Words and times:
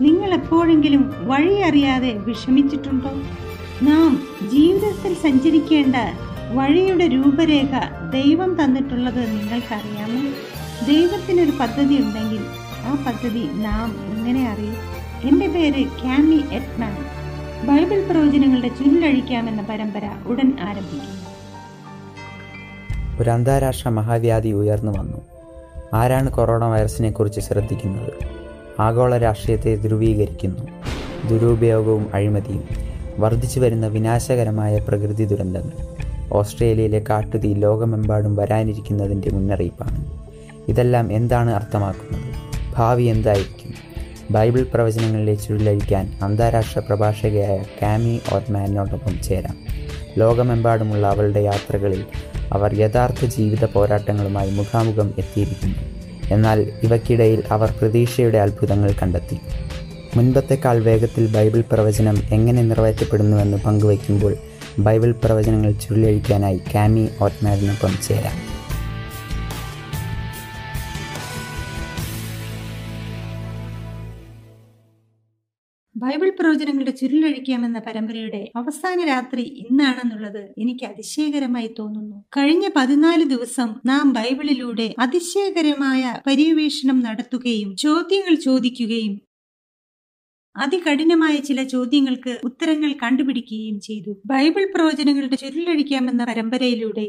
നിങ്ങൾ 0.00 0.34
എപ്പോഴെങ്കിലും 0.34 1.14
വഴി 1.28 1.54
അറിയാതെ 1.54 2.12
വിഷമിച്ചിട്ടുണ്ടോ? 2.12 3.10
നാം 3.82 4.22
ജീവിതത്തിൽ 4.48 5.14
സഞ്ചരിക്കേണ്ട 5.14 5.96
വഴിയുടെ 6.54 7.06
രൂപരേഖ 7.06 7.78
ദൈവം 8.12 8.64
തന്നിട്ടുള്ളത് 8.64 9.30
നിങ്ങൾക്കറിയാമോ? 9.30 10.20
ദൈവത്തിനൊരു 10.86 11.52
പദ്ധതി 11.60 11.94
ഉണ്ടെങ്കിൽ 11.94 12.40
ആ 12.86 13.04
പദ്ധതി 13.06 13.48
നാം 13.52 14.16
എങ്ങനെ 14.16 14.50
അറിയും? 14.50 14.76
എന്റെ 15.28 15.46
പേര് 15.46 15.84
ക്യാമി 15.84 16.54
എറ്റ്മാൻ 16.54 16.96
ബൈബിൾ 17.66 18.08
പ്രവചനങ്ങളുടെ 18.10 18.68
ചുരുളഴിക്കാമെന്ന 18.68 19.62
പരമ്പര 19.62 20.10
ഉടൻ 20.26 20.56
ആരംഭിക്കും. 20.60 21.26
ഒരു 23.20 23.30
അന്താരാഷ്ട്ര 23.30 23.88
മഹാവ്യാധി 23.88 24.48
ഉയർന്നു 24.48 24.98
വന്നു. 24.98 25.18
ആരാണ് 25.94 26.30
കൊറോണ 26.30 26.64
വൈറസിനെ 26.64 27.10
കുറിച്ച് 27.10 27.40
ശ്രദ്ധിക്കുന്നത്? 27.40 28.35
ആഗോള 28.80 29.18
രാഷ്ട്രീയത്തെ 29.18 29.74
ധ്രുവീകരിക്കുന്നു. 29.74 30.62
ദുരുപയോഗവും 31.28 32.06
അഴിമതിയും 32.14 32.64
വർദ്ധിച്ചു 33.18 33.60
വരുന്ന 33.60 33.86
വിനാശകരമായ 33.86 34.78
പ്രകൃതി 34.78 35.24
ദുരന്തങ്ങൾ. 35.24 35.96
ഓസ്ട്രേലിയയിലെ 36.32 37.04
കാട്ടുതീ 37.10 37.54
ലോകമെമ്പാടും 37.54 38.36
വരാനിരിക്കുന്നതിന്റെ 38.36 39.30
മുന്നറിയിപ്പാണ്. 39.30 40.04
ഇതെല്ലാം 40.68 41.12
എന്താണ് 41.12 41.50
അർത്ഥമാക്കുന്നത്? 41.50 42.24
ഭാവി 42.76 43.02
എന്തായിരിക്കും? 43.02 43.74
ബൈബിൾ 44.30 44.66
പ്രവചനങ്ങളിലെ 44.74 45.34
ചുഴലഴിക്കാൻ 45.34 46.18
അന്താരാഷ്ട്ര 46.22 46.80
പ്രഭാഷകയായ 46.80 47.64
കാമി 47.82 48.20
ഓർമാനോടൊപ്പം 48.32 49.22
ചേരാം. 49.22 49.56
ലോകമെമ്പാടുമുള്ള 50.18 51.06
അവളുടെ 51.06 51.40
യാത്രകളിൽ 51.40 52.04
അവർ 52.52 52.80
യഥാർത്ഥ 52.80 53.24
ജീവിത 53.24 53.64
പോരാട്ടങ്ങളുമായി 53.64 54.50
മുഖാമുഖം 54.50 55.14
എത്തിയിരിക്കുന്നു. 55.18 55.95
എന്നാൽ 56.30 56.72
ഇവയ്ക്കിടയിൽ 56.82 57.42
അവർ 57.50 57.70
പ്രതീക്ഷയുടെ 57.70 58.38
അത്ഭുതങ്ങൾ 58.38 58.94
കണ്ടെത്തി. 59.02 59.40
മുൻപത്തെക്കാൾ 60.16 60.82
വേഗത്തിൽ 60.82 61.32
ബൈബിൾ 61.32 61.62
പ്രവചനം 61.72 62.18
എങ്ങനെ 62.32 62.62
നിറവേറ്റപ്പെടുന്നുവെന്ന് 62.62 63.58
പങ്കുവയ്ക്കുമ്പോൾ 63.58 64.36
ബൈബിൾ 64.78 65.12
പ്രവചനങ്ങൾ 65.12 65.72
ചുരുളഴിക്കാനായി 65.72 66.60
കാമി 66.74 67.08
ഓട്ട്മാരിനൊപ്പം 67.20 67.90
ചേരാം. 68.08 68.55
ബൈബിൾ 76.06 76.30
പ്രവചനങ്ങളുടെ 76.30 76.90
ചുരുളഴിക്കാമെന്ന 76.90 77.78
പരമ്പരയുടെ 77.78 78.52
അവസാന 78.56 79.06
രാത്രി 79.06 79.42
ഇന്നാണെന്നുള്ളത് 79.42 80.42
എനിക്ക് 80.58 80.84
അതിശയകരമായി 80.84 81.74
തോന്നുന്നു. 81.78 82.24
കഴിഞ്ഞ 82.36 82.66
പതിനാല് 82.76 83.24
ദിവസം 83.24 83.68
നാം 83.86 84.12
ബൈബിളിലൂടെ 84.12 84.94
അതിശയകരമായ 84.98 86.02
പര്യവേഷണം 86.26 87.00
നടത്തുകയും 87.00 87.76
ചോദ്യങ്ങൾ 87.76 88.34
ചോദിക്കുകയും 88.34 89.20
അതികഠിനമായ 90.56 91.36
ചില 91.36 91.62
ചോദ്യങ്ങൾക്ക് 91.62 92.40
ഉത്തരങ്ങൾ 92.44 92.92
കണ്ടുപിടിക്കുകയും 93.02 93.80
ചെയ്തു. 93.80 94.22
ബൈബിൾ 94.26 94.64
പ്രവചനങ്ങളുടെ 94.74 95.36
ചുരുളഴിക്കാമെന്ന 95.36 96.24
പരമ്പരയിലൂടെ 96.24 97.06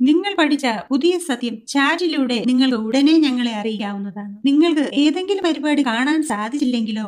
നിങ്ങൾ 0.00 0.32
പഠിച്ച 0.38 0.66
പുതിയ 0.90 1.18
സത്യം 1.18 1.56
ചാറ്റിലൂടെ 1.68 2.38
നിങ്ങൾക്ക് 2.46 2.76
ഉടനെ 2.76 3.12
ഞങ്ങളെ 3.18 3.52
അറിയാവുന്നതാണ് 3.52 4.34
നിങ്ങൾക്ക് 4.46 4.84
ഏതെങ്കിലും 4.94 5.44
പരിപാടി 5.44 5.82
കാണാൻ 5.86 6.22
സാധിച്ചില്ലെങ്കിലോ 6.22 7.06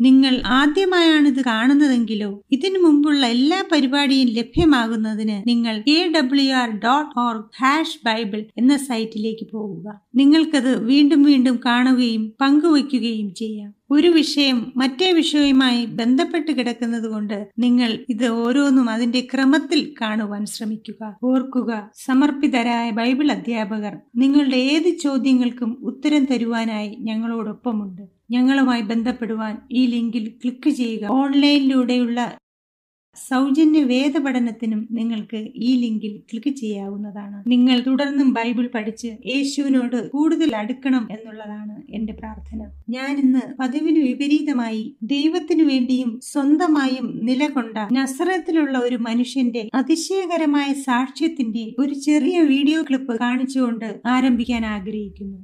നിങ്ങൾ 0.00 0.42
ആദ്യമായാണ് 0.46 1.28
ഇത് 1.28 1.44
കാണുന്നതെങ്കിലോ 1.44 2.42
ഇതിനു 2.50 2.78
മുമ്പുള്ള 2.78 3.26
എല്ലാ 3.26 3.64
പരിപാടിയും 3.72 4.28
ലഭ്യമാകുന്നതിന് 4.28 5.48
നിങ്ങൾ 5.48 5.84
A 5.88 6.12
W 6.16 6.52
R 6.52 6.70
dot 6.70 7.20
org 7.20 7.44
hash 7.60 7.98
Bible 8.06 8.44
എന്ന 8.58 8.76
സൈറ്റിലേക്ക് 8.76 9.46
പോകുക. 9.52 10.00
നിങ്ങൾക്കത് 10.14 10.84
വീണ്ടും 10.84 11.22
വീണ്ടും 11.22 11.60
കാണുകയും 11.64 12.32
പങ്കുവയ്ക്കുകയും 12.40 13.34
ചെയ്യാം. 13.34 13.74
ഒരു 13.90 14.08
വിഷയം 14.08 14.72
മറ്റേ 14.76 15.12
വിഷയവുമായി 15.12 15.86
ബന്ധപ്പെട്ട് 15.86 16.52
കിടക്കുന്നത് 16.52 17.10
കൊണ്ട് 17.10 17.48
നിങ്ങൾ 17.58 17.98
ഇത് 18.08 18.28
ഓരോന്നും 18.28 18.90
അതിന്റെ 18.90 19.28
ക്രമത്തിൽ 19.34 19.94
കാണുവാൻ 20.00 20.46
ശ്രമിക്കുക. 20.46 21.18
ഓർക്കുക 21.24 21.90
സമർപ്പിതരായ 21.94 22.90
ബൈബിൾ 22.90 23.32
അധ്യാപകർ 23.32 23.96
നിങ്ങളുടെ 24.16 24.56
ഏത് 24.56 24.98
ചോദ്യങ്ങൾക്കും 24.98 25.76
ഉത്തരം 25.80 26.24
തരുവാനായി 26.24 26.96
ഞങ്ങളോടൊപ്പമുണ്ട്. 27.00 28.17
ഞങ്ങളുമായി 28.30 28.82
ബന്ധപ്പെടുവാൻ 28.82 29.54
ഈ 29.72 29.86
ലിങ്കിൽ 29.86 30.26
ക്ലിക്ക് 30.42 30.70
ചെയ്യുക. 30.70 31.06
ഓൺലൈനിലൂടെയുള്ള 31.20 32.20
സൗജന്യ 33.16 33.82
വേദപഠനത്തിനും 33.82 34.88
നിങ്ങൾക്ക് 34.90 35.38
ഈ 35.54 35.70
ലിങ്കിൽ 35.76 36.12
ക്ലിക്ക് 36.30 36.50
ചെയ്യാവുന്നതാണ്. 36.56 37.38
നിങ്ങൾ 37.46 37.80
തുടർന്നും 37.80 38.32
ബൈബിൾ 38.32 38.66
പഠിച്ച് 38.74 39.16
യേശുവിനോട് 39.26 40.10
കൂടുതൽ 40.10 40.56
അടുക്കണം 40.56 41.08
എന്നുള്ളതാണ് 41.10 41.74
എന്റെ 41.90 42.12
പ്രാർത്ഥന. 42.12 42.60
ഞാൻ 42.88 43.18
ഇന്ന് 43.18 43.42
പതിവിന് 43.60 43.98
വിപരീതമായി 43.98 44.96
ദൈവത്തിനു 45.02 45.64
വേണ്ടിയും 45.64 46.20
സ്വന്തമായും 46.22 47.20
നിലകൊണ്ട 47.22 47.78
നസ്രത്തിലുള്ള 47.92 48.78
ഒരു 48.78 48.96
മനുഷ്യന്റെ 49.08 49.68
അതിശയകരമായ 49.74 50.72
സാക്ഷ്യത്തിന്റെ 50.88 51.74
ഒരു 51.78 51.94
ചെറിയ 51.94 52.40
വീഡിയോ 52.42 52.82
ക്ലിപ്പ് 52.82 53.18
കാണിച്ചുകൊണ്ട് 53.18 54.00
ആരംഭിക്കാൻ 54.06 54.66
ആഗ്രഹിക്കുന്നു. 54.66 55.38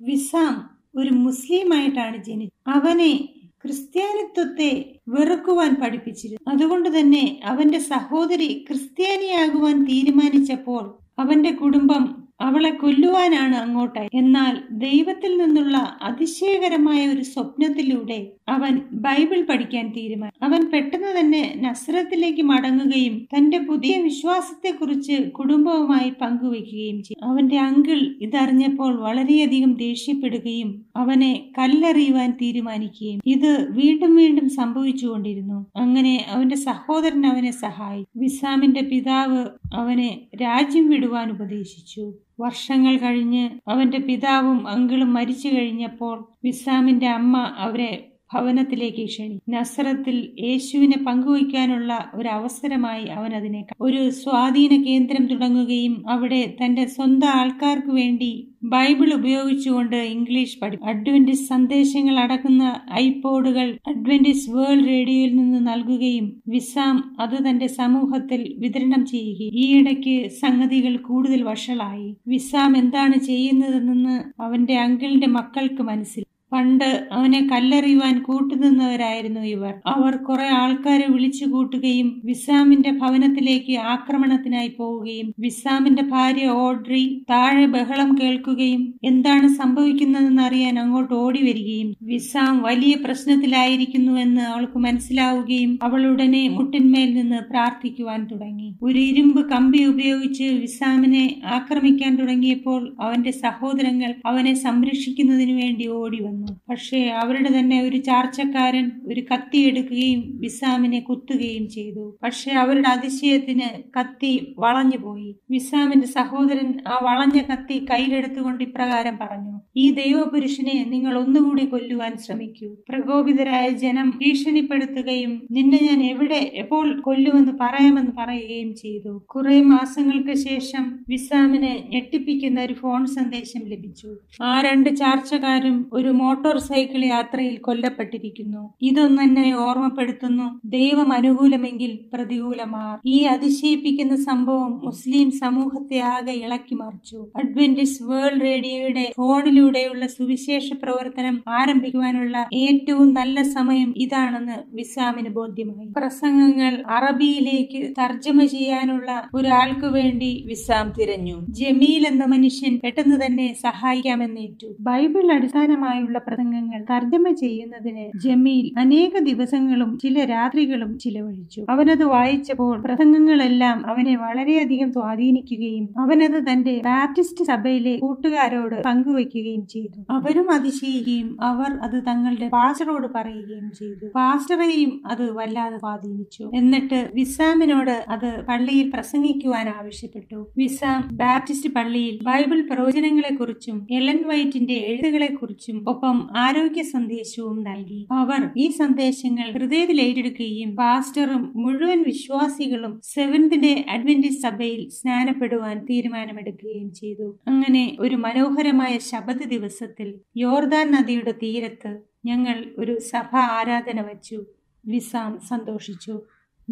വിസാം 0.00 0.54
ഒരു 0.94 1.10
മുസ്ലിമായിട്ടാണ് 1.10 2.24
ജനിച്ചത്. 2.24 2.70
അവനെ 2.70 3.28
ക്രിസ്ത്യാനിത്വത്തെ 3.62 5.00
വെറുക്കുവാൻ 5.08 5.74
പഠിപ്പിച്ചിരുന്നു. 5.82 6.50
അതുകൊണ്ട് 6.50 6.98
തന്നെ 6.98 7.40
അവന്റെ 7.44 7.78
സഹോദരി 7.78 8.64
ക്രിസ്ത്യാനിയാകുവാൻ 8.68 9.84
തീരുമാനിച്ചപ്പോൾ 9.84 10.94
അവന്റെ 11.18 11.50
കുടുംബം 11.50 12.29
അവളെ 12.40 12.70
കൊല്ലുവാനാണ് 12.70 13.56
അങ്ങോട്ട് 13.56 14.02
എന്നാൽ 14.14 14.54
ദൈവത്തിൽ 14.84 15.32
നിന്നുള്ള 15.36 15.76
അതിശയകരമായ 16.02 17.00
ഒരു 17.08 17.22
സ്വപ്നത്തിലൂടെ 17.22 18.18
അവൻ 18.48 18.74
ബൈബിൾ 19.04 19.40
പഠിക്കാൻ 19.42 19.86
തീരുമാനം. 19.96 20.34
അവൻ 20.42 20.60
പെട്ടെന്ന് 20.72 21.10
തന്നെ 21.18 21.42
നസ്രത്തിലേക്ക് 21.60 22.42
മടങ്ങുകയും 22.42 23.16
തന്റെ 23.34 23.58
പുതിയ 23.58 23.94
വിശ്വാസത്തെക്കുറിച്ച് 24.02 25.16
കുടുംബവുമായി 25.38 26.10
പങ്കുവെക്കുകയും 26.22 26.98
ചെയ്തു. 27.02 27.20
അവന്റെ 27.24 27.58
അങ്കിൾ 27.58 27.98
ഇതറിഞ്ഞപ്പോൾ 28.20 28.92
വളരെയധികം 29.00 29.72
ദേഷ്യപ്പെടുകയും 29.86 30.70
അവനെ 30.96 31.50
കല്ലെറിയുവാൻ 31.58 32.38
തീരുമാനിക്കുകയും 32.42 33.20
ഇത് 33.26 33.68
വീണ്ടും 33.70 34.16
വീണ്ടും 34.16 34.48
സംഭവിച്ചുകൊണ്ടിരുന്നു. 34.48 35.66
അങ്ങനെ 35.76 36.26
അവന്റെ 36.30 36.56
സഹോദരൻ 36.56 37.26
അവനെ 37.26 37.50
സഹായി. 37.50 38.06
വിസാമിന്റെ 38.16 38.80
പിതാവ് 38.80 39.46
അവനെ 39.74 40.20
രാജ്യം 40.42 40.90
വിടുവാൻ 40.90 41.30
ഉപദേശിച്ചു. 41.30 42.14
വർഷങ്ങൾ 42.40 42.96
കഴിഞ്ഞ് 42.96 43.50
അവന്റെ 43.68 43.98
പിതാവും 43.98 44.68
അങ്കിളും 44.68 45.12
മരിച്ചു 45.12 45.48
കഴിഞ്ഞപ്പോൾ 45.48 46.24
വിസാമിന്റെ 46.44 47.08
അമ്മ 47.08 47.50
അവരെ 47.58 48.09
ഭവനത്തിലേക്ക് 48.30 49.04
ക്ഷണി. 49.06 49.36
നസറത്തിൽ 49.48 50.16
യേശുവിനെ 50.40 50.98
പങ്കുവയ്ക്കാനുള്ള 51.06 52.10
ഒരു 52.14 52.28
അവസരമായി 52.28 53.04
അവൻ 53.08 53.34
അതിനെ 53.34 53.62
ഒരു 53.80 54.10
സ്വാധീന 54.10 54.82
കേന്ദ്രം 54.82 55.26
തുടങ്ങുകയും 55.26 56.04
അവിടെ 56.08 56.54
തന്റെ 56.60 56.86
സ്വന്തം 56.86 57.28
ആൾക്കാർക്ക് 57.30 57.92
വേണ്ടി 57.94 58.30
ബൈബിൾ 58.64 59.14
ഉപയോഗിച്ചുകൊണ്ട് 59.14 59.96
ഇംഗ്ലീഷ് 59.96 60.58
പഠി 60.60 60.78
അഡ്വന്റിസ് 60.84 61.48
സന്ദേശങ്ങൾ 61.48 62.18
അടക്കുന്ന 62.18 62.64
ഐപോഡുകൾ 62.92 63.78
അഡ്വന്റിസ് 63.86 64.50
വേൾഡ് 64.50 64.88
റേഡിയോയിൽ 64.88 65.36
നിന്ന് 65.36 65.66
നൽകുകയും 65.66 66.26
വിസാം 66.48 67.16
അത് 67.20 67.48
തന്റെ 67.48 67.66
സമൂഹത്തിൽ 67.72 68.54
വിതരണം 68.58 69.06
ചെയ്യുകയും 69.06 69.54
ഈയിടയ്ക്ക് 69.54 70.30
സംഗതികൾ 70.40 70.96
കൂടുതൽ 71.02 71.42
വഷളായി. 71.42 72.08
വിസാം 72.26 72.76
എന്താണ് 72.76 73.14
ചെയ്യുന്നതെന്ന് 73.20 74.16
അവന്റെ 74.42 74.76
അങ്കിളിന്റെ 74.78 75.26
മക്കൾക്ക് 75.28 75.82
മനസ്സിൽ 75.82 76.24
പണ്ട് 76.52 77.08
അവനെ 77.12 77.48
കല്ലെറിയുവാൻ 77.52 78.22
കൂട്ടുനിന്നവരായിരുന്നു 78.22 79.40
ഇവർ. 79.40 79.74
അവർ 79.86 80.16
കുറെ 80.16 80.48
ആൾക്കാരെ 80.60 81.06
വിളിച്ചു 81.08 81.44
കൂട്ടുകയും 81.44 82.22
വിസാമിന്റെ 82.24 82.90
ഭവനത്തിലേക്ക് 82.90 83.78
ആക്രമണത്തിനായി 83.92 84.68
പോവുകയും 84.68 85.34
വിസാമിന്റെ 85.38 86.02
ഭാര്യ 86.02 86.46
ഓഡ്രി 86.46 87.24
താഴെ 87.30 87.66
ബഹളം 87.66 88.14
കേൾക്കുകയും 88.14 88.94
എന്താണ് 89.04 89.48
സംഭവിക്കുന്നതെന്ന് 89.48 90.42
അറിയാൻ 90.42 90.78
അങ്ങോട്ട് 90.78 91.14
ഓടി 91.14 91.42
വരികയും 91.42 91.94
വിസാം 92.02 92.62
വലിയ 92.62 92.94
പ്രശ്നത്തിലായിരിക്കുന്നുവെന്ന് 93.04 94.40
അവൾക്ക് 94.42 94.78
മനസ്സിലാവുകയും 94.78 95.78
അവൾ 95.82 96.06
ഉടനെ 96.06 96.48
മുട്ടിന്മേൽ 96.48 97.14
നിന്ന് 97.14 97.40
പ്രാർത്ഥിക്കുവാൻ 97.50 98.26
തുടങ്ങി. 98.32 98.68
ഒരു 98.82 98.98
ഇരുമ്പ് 98.98 99.50
കമ്പി 99.50 99.84
ഉപയോഗിച്ച് 99.84 100.44
വിസാമിനെ 100.60 101.24
ആക്രമിക്കാൻ 101.44 102.16
തുടങ്ങിയപ്പോൾ 102.16 102.80
അവന്റെ 103.00 103.30
സഹോദരങ്ങൾ 103.30 104.14
അവനെ 104.26 104.54
സംരക്ഷിക്കുന്നതിനു 104.54 105.52
വേണ്ടി 105.52 105.88
ഓടി 106.00 106.20
വന്നു. 106.22 106.39
വന്നു 106.40 106.60
പക്ഷേ 106.70 107.00
അവരുടെ 107.22 107.50
തന്നെ 107.58 107.82
ഒരു 107.82 107.96
ചാർച്ചക്കാരൻ 107.96 108.90
ഒരു 109.06 109.20
കത്തി 109.20 109.58
എടുക്കുകയും 109.58 110.22
വിസാമിനെ 110.40 111.00
കുത്തുകയും 111.00 111.68
ചെയ്തു. 111.68 112.18
പക്ഷേ 112.22 112.50
അവരുടെ 112.52 112.88
അതിശയത്തിന് 112.88 113.68
കത്തി 113.98 114.32
വളഞ്ഞു 114.58 114.98
പോയി. 114.98 115.36
വിസാമിന്റെ 115.50 116.06
സഹോദരൻ 116.06 116.68
ആ 116.88 116.98
വളഞ്ഞ 117.02 117.38
കത്തി 117.42 117.86
കയ്യിലെടുത്തുകൊണ്ട് 117.90 118.64
ഇപ്രകാരം 118.64 119.18
പറഞ്ഞു 119.18 119.60
ഈ 119.76 119.90
ദൈവപുരുഷനെ 119.92 120.84
നിങ്ങൾ 120.88 121.18
ഒന്നുകൂടി 121.18 121.64
കൊല്ലുവാൻ 121.64 122.16
ശ്രമിക്കൂ. 122.16 122.76
പ്രകോപിതരായ 122.88 123.68
ജനം 123.68 124.10
ഭീഷണിപ്പെടുത്തുകയും 124.10 125.32
നിന്നെ 125.50 125.78
ഞാൻ 125.82 126.00
എവിടെ 126.04 126.50
എപ്പോൾ 126.54 127.00
കൊല്ലുമെന്ന് 127.00 127.52
പറയാമെന്ന് 127.60 128.12
പറയുകയും 128.18 128.74
ചെയ്തു. 128.74 129.12
കുറെ 129.28 129.62
മാസങ്ങൾക്ക് 129.62 130.34
ശേഷം 130.38 130.84
വിസാമിന് 131.08 131.92
ഞെട്ടിപ്പിക്കുന്ന 131.92 132.60
ഒരു 132.60 132.74
ഫോൺ 132.74 133.06
സന്ദേശം 133.06 133.62
ലഭിച്ചു. 133.66 134.10
ആ 134.42 134.60
രണ്ട് 134.60 134.90
ചാർച്ചക്കാരും 134.96 135.90
ഒരു 135.92 136.08
മോട്ടോർ 136.30 136.58
സൈക്കിൾ 136.58 137.04
യാത്രയിൽ 137.04 137.56
കൊല്ലപ്പെട്ടിരിക്കുന്നു. 137.58 138.74
ഇതൊന്നും 138.82 139.22
എന്നെ 139.22 139.56
ഓർമ്മപ്പെടുത്തുന്നു. 139.56 140.60
ദൈവം 140.64 141.12
അനുകൂലമെങ്കിൽ 141.12 141.98
പ്രതികൂലമാ 142.12 142.98
ഈ 143.06 143.18
അതിശയിപ്പിക്കുന്ന 143.22 144.16
സംഭവം 144.16 144.80
മുസ്ലിം 144.84 145.30
സമൂഹത്തെ 145.30 145.98
ആകെ 145.98 146.32
ഇളക്കി 146.32 146.74
മറിച്ചു. 146.74 147.26
അഡ്വന്റിസ് 147.36 148.02
വേൾഡ് 148.02 148.42
റേഡിയോയുടെ 148.42 149.12
ഫോണിലൂടെയുള്ള 149.16 150.06
സുവിശേഷ 150.06 150.72
പ്രവർത്തനം 150.82 151.42
ആരംഭിക്കുവാനുള്ള 151.48 152.48
ഏറ്റവും 152.54 153.14
നല്ല 153.14 153.42
സമയം 153.42 153.94
ഇതാണെന്ന് 153.96 154.56
വിസാമിന് 154.76 155.28
ബോധ്യമായി. 155.28 155.88
പ്രസംഗങ്ങൾ 155.96 156.82
അറബിയിലേക്ക് 156.90 157.94
തർജമ 158.00 158.44
ചെയ്യാനുള്ള 158.44 159.28
ഒരാൾക്കു 159.34 159.86
വേണ്ടി 159.86 160.44
വിസാം 160.46 160.92
തിരഞ്ഞു. 161.00 161.38
ജമീൽ 161.48 162.06
എന്ന 162.06 162.24
മനുഷ്യൻ 162.24 162.80
പെട്ടെന്ന് 162.84 163.18
തന്നെ 163.26 163.48
സഹായിക്കാമെന്നേറ്റു. 163.62 164.70
ബൈബിൾ 164.80 165.32
അടിസ്ഥാനമായുള്ള 165.32 166.19
പ്രസംഗങ്ങൾ 166.26 166.80
തർജമ 166.90 167.26
ചെയ്യുന്നതിന് 167.34 168.04
ജമീൽ 168.24 168.66
അനേക 168.78 169.18
ദിവസങ്ങളും 169.18 169.90
ചില 170.02 170.24
രാത്രികളും 170.24 170.92
ചിലവഴിച്ചു. 170.98 171.60
അവനത് 171.70 172.04
വായിച്ചപ്പോൾ 172.04 172.74
പ്രസംഗങ്ങളെല്ലാം 172.80 173.78
അവനെ 173.86 174.14
വളരെയധികം 174.16 174.90
സ്വാധീനിക്കുകയും 174.92 175.86
അവനത് 175.98 176.38
തന്റെ 176.50 176.74
ബാപ്റ്റിസ്റ്റ് 176.84 177.44
സഭയിലെ 177.44 177.94
കൂട്ടുകാരോട് 177.96 178.76
പങ്കുവയ്ക്കുകയും 178.82 179.64
ചെയ്തു. 179.66 180.00
അവരും 180.10 180.48
അതിശയിക്കുകയും 180.50 181.30
അവർ 181.42 181.70
അത് 181.86 181.96
തങ്ങളുടെ 182.06 182.48
പാസ്റ്ററോട് 182.48 183.08
പറയുകയും 183.14 183.68
ചെയ്തു. 183.78 184.06
പാസ്റ്ററെയും 184.16 184.92
അത് 185.10 185.24
വല്ലാതെ 185.32 185.76
സ്വാധീനിച്ചു. 185.76 186.44
എന്നിട്ട് 186.54 187.00
വിസാമിനോട് 187.14 187.94
അത് 188.08 188.30
പള്ളിയിൽ 188.48 188.90
പ്രസംഗിക്കുവാൻ 188.94 189.68
ആവശ്യപ്പെട്ടു. 189.80 190.38
വിസാം 190.58 191.00
ബാപ്റ്റിസ്റ്റ് 191.12 191.70
പള്ളിയിൽ 191.74 192.16
ബൈബിൾ 192.22 192.60
പ്രവചനങ്ങളെ 192.70 193.32
കുറിച്ചും 193.34 193.78
എലൻ 193.90 194.18
വൈറ്റിന്റെ 194.28 194.78
എഴുതുകളെക്കുറിച്ചും 194.90 195.38
കുറിച്ചും 195.40 195.78
ഒപ്പം 196.10 196.36
ആരോഗ്യ 196.36 196.82
സന്ദേശവും 196.82 197.62
നൽകി. 197.62 198.06
അവർ 198.12 198.50
ഈ 198.56 198.70
സന്ദേശങ്ങൾ 198.70 199.50
ഹൃദയത്തിൽ 199.50 200.00
ഏറ്റെടുക്കുകയും 200.00 200.76
പാസ്റ്ററും 200.76 201.52
മുഴുവൻ 201.56 202.02
വിശ്വാസികളും 202.02 203.00
സെവൻത്തിന്റെ 203.04 203.84
അഡ്വന്റി 203.88 204.28
സഭയിൽ 204.28 204.88
സ്നാനപ്പെടുവാൻ 204.88 205.84
തീരുമാനമെടുക്കുകയും 205.84 206.94
ചെയ്തു. 206.94 207.40
അങ്ങനെ 207.48 207.96
ഒരു 208.00 208.16
മനോഹരമായ 208.16 208.98
ശബദ 208.98 209.42
ദിവസത്തിൽ 209.44 210.14
യോർദാൻ 210.36 210.90
നദിയുടെ 210.92 211.32
തീരത്ത് 211.32 212.02
ഞങ്ങൾ 212.26 212.64
ഒരു 212.78 212.98
സഭ 212.98 213.36
ആരാധന 213.36 214.00
വച്ചു. 214.00 214.46
വിസാം 214.86 215.40
സന്തോഷിച്ചു. 215.48 216.22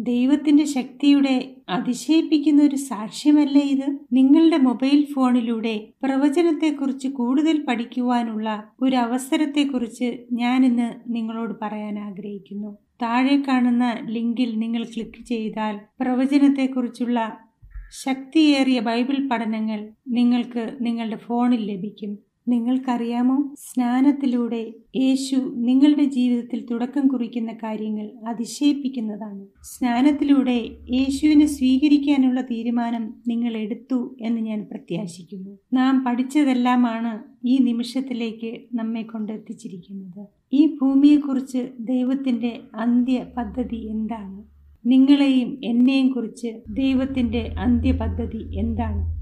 ദൈവത്തിന്റെ 0.01 0.65
ശക്തിയുടെ 0.65 1.55
അതിശയിപ്പിക്കുന്ന 1.69 2.63
ഒരു 2.63 2.75
സാക്ഷ്യമല്ലേ 2.75 3.61
ഇത്? 3.61 3.97
നിങ്ങളുടെ 4.13 4.57
മൊബൈൽ 4.57 5.07
ഫോണിലൂടെ 5.13 5.87
പ്രവചനത്തെക്കുറിച്ച് 6.03 7.07
കൂടുതൽ 7.07 7.65
പഠിക്കുവാനുള്ള 7.65 8.63
ഒരു 8.81 8.95
അവസരത്തെക്കുറിച്ച് 8.95 10.25
ഇന്ന് 10.65 10.93
നിങ്ങളോട് 11.07 11.53
പറയാൻ 11.61 11.99
ആഗ്രഹിക്കുന്നു. 11.99 12.77
താഴെ 13.01 13.43
കാണുന്ന 13.47 13.97
ലിങ്കിൽ 14.09 14.59
നിങ്ങൾ 14.59 14.83
ക്ലിക്ക് 14.83 15.25
ചെയ്താൽ 15.25 15.79
പ്രവചനത്തെക്കുറിച്ചുള്ള 16.01 17.37
ശക്തിയേറിയ 18.05 18.79
ബൈബിൾ 18.79 19.27
പഠനങ്ങൾ 19.27 19.89
നിങ്ങൾക്ക് 20.07 20.77
നിങ്ങളുടെ 20.81 21.15
ഫോണിൽ 21.15 21.71
ലഭിക്കും. 21.71 22.28
നിങ്ങൾക്കറിയാമോ? 22.49 23.55
സ്നാനത്തിലൂടെ 23.57 24.73
യേശു 24.95 25.53
നിങ്ങളുടെ 25.55 26.03
ജീവിതത്തിൽ 26.03 26.65
തുടക്കം 26.71 27.07
കുറിക്കുന്ന 27.07 27.53
കാര്യങ്ങൾ 27.53 28.09
അതിശയിപ്പിക്കുന്നതാണ്. 28.27 29.45
സ്നാനത്തിലൂടെ 29.63 30.69
യേശുവിനെ 30.91 31.45
സ്വീകരിക്കാനുള്ള 31.45 32.41
തീരുമാനം 32.41 33.13
നിങ്ങൾ 33.27 33.57
എടുത്തു 33.57 34.15
എന്ന് 34.21 34.41
ഞാൻ 34.41 34.67
പ്രത്യാശിക്കുന്നു. 34.71 35.57
നാം 35.73 36.03
പഠിച്ചതെല്ലാമാണ് 36.07 37.23
ഈ 37.45 37.57
നിമിഷത്തിലേക്ക് 37.57 38.59
നമ്മെ 38.73 39.01
കൊണ്ടെത്തിച്ചിരിക്കുന്നത്. 39.01 40.27
ഈ 40.53 40.77
ഭൂമിയെക്കുറിച്ച് 40.81 41.67
ദൈവത്തിന്റെ 41.79 42.59
അന്ത്യ 42.75 43.25
പദ്ധതി 43.37 43.87
എന്താണ്? 43.89 44.43
നിങ്ങളെയും 44.85 45.59
എന്നെയും 45.63 46.11
കുറിച്ച് 46.11 46.61
ദൈവത്തിന്റെ 46.69 47.55
അന്ത്യ 47.59 47.91
പദ്ധതി 47.91 48.57
എന്താണ്? 48.57 49.18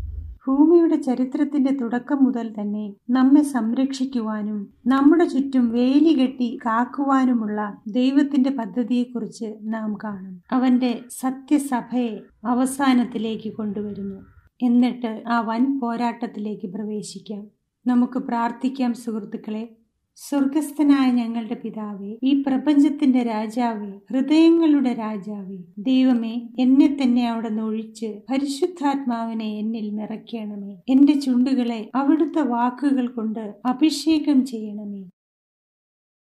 ഭൂമിയുടെ 0.47 1.01
ചരിത്രത്തിന്റെ 1.01 1.73
തുടക്കം 1.73 2.23
മുതൽ 2.23 2.53
തന്നെ 2.59 2.93
നമ്മെ 3.09 3.41
സംരക്ഷിക്കുവാനും 3.41 4.73
നമ്മുടെ 4.87 5.25
ചുറ്റും 5.25 5.71
വേലി 5.71 6.13
കെട്ടി 6.13 6.59
കാക്കുവാനുമുള്ള 6.65 7.77
ദൈവത്തിന്റെ 7.87 8.49
പദ്ധതിയെക്കുറിച്ച് 8.49 9.53
നാം 9.63 9.97
കാണും. 10.03 10.41
അവന്റെ 10.51 10.99
സത്യസഭയെ 11.19 12.19
അവസാനത്തിലേക്ക് 12.45 13.53
കൊണ്ടുവരുന്നു. 13.53 14.21
എന്നിട്ട് 14.61 15.23
ആ 15.27 15.39
വൻ 15.39 15.79
പോരാട്ടത്തിലേക്ക് 15.79 16.73
പ്രവേശിക്കാം. 16.73 17.47
നമുക്ക് 17.87 18.19
പ്രാർത്ഥിക്കാം 18.19 18.93
സുഹൃത്തുക്കളെ. 18.93 19.69
സ്വർഗസ്ഥനായ 20.17 21.11
ഞങ്ങളുടെ 21.11 21.53
പിതാവേ 21.53 22.17
ഈ 22.23 22.43
പ്രപഞ്ചത്തിന്റെ 22.47 23.23
രാജാവേ 23.23 23.89
ഹൃദയങ്ങളുടെ 24.11 24.93
രാജാവേ 24.93 25.57
ദൈവമേ 25.77 26.47
എന്നെ 26.59 26.97
തന്നെ 27.01 27.29
അവിടെ 27.29 27.49
ഒഴിച്ച് 27.61 28.19
പരിശുദ്ധാത്മാവിനെ 28.31 29.57
എന്നിൽ 29.57 29.95
നിറയ്ക്കണമേ. 29.95 30.75
എന്റെ 30.89 31.13
ചുണ്ടുകളെ 31.13 31.91
അവിടുത്തെ 31.95 32.41
വാക്കുകൾ 32.41 33.07
കൊണ്ട് 33.07 33.53
അഭിഷേകം 33.65 34.45
ചെയ്യണമേ. 34.45 35.03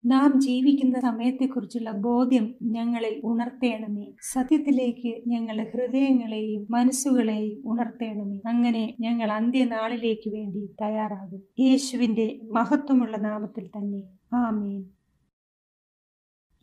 നാം 0.05 0.41
ജീവിക്കുന്ന 0.41 0.99
സമയത്തെക്കുറിച്ചുള്ള 0.99 1.91
ബോധ്യം 1.91 2.55
ഞങ്ങളിൽ 2.63 3.21
ഉണർത്തേണമേ. 3.23 4.07
സത്യത്തിലേക്ക് 4.33 5.29
ഞങ്ങളുടെ 5.29 5.71
ഹൃദയങ്ങളെയും 5.73 6.67
മനസ്സുകളെയും 6.69 7.71
ഉണർത്തേണമേ. 7.71 8.41
അങ്ങനെ 8.45 8.95
ഞങ്ങൾ 8.99 9.31
അന്ത്യനാളിലേക്ക് 9.31 10.29
വേണ്ടി 10.29 10.69
തയ്യാറാകും. 10.81 11.41
യേശുവിന്റെ 11.59 12.39
മഹത്വമുള്ള 12.51 13.17
നാമത്തിൽ 13.17 13.67
തന്നെ. 13.67 14.03
ആമേൻ. 14.35 14.85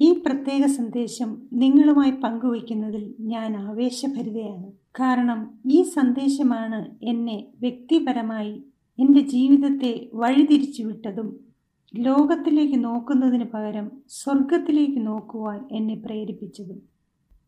ഈ 0.00 0.12
പ്രത്യേക 0.26 0.66
സന്ദേശം 0.66 1.48
നിങ്ങളുമായി 1.52 2.10
പങ്കുവയ്ക്കുന്നതിൽ 2.10 3.14
ഞാൻ 3.20 3.56
ആവേശഭരിതയാണ്. 3.56 4.72
കാരണം 4.72 5.58
ഈ 5.66 5.82
സന്ദേശമാണ് 5.82 6.96
എന്നെ 7.02 7.46
വ്യക്തിപരമായി 7.60 8.64
എന്റെ 8.98 9.20
ജീവിതത്തെ 9.20 10.08
വഴിതിരിച്ചു 10.14 10.82
വിട്ടതും 10.82 11.47
ലോകത്തിലേക്ക് 11.96 12.84
നോക്കുന്നതിന് 12.84 13.44
പകരം 13.44 13.90
സ്വർഗത്തിലേക്ക് 14.08 15.06
നോക്കുവാൻ 15.06 15.68
എന്നെ 15.72 15.94
പ്രേരിപ്പിച്ചതും 15.94 16.82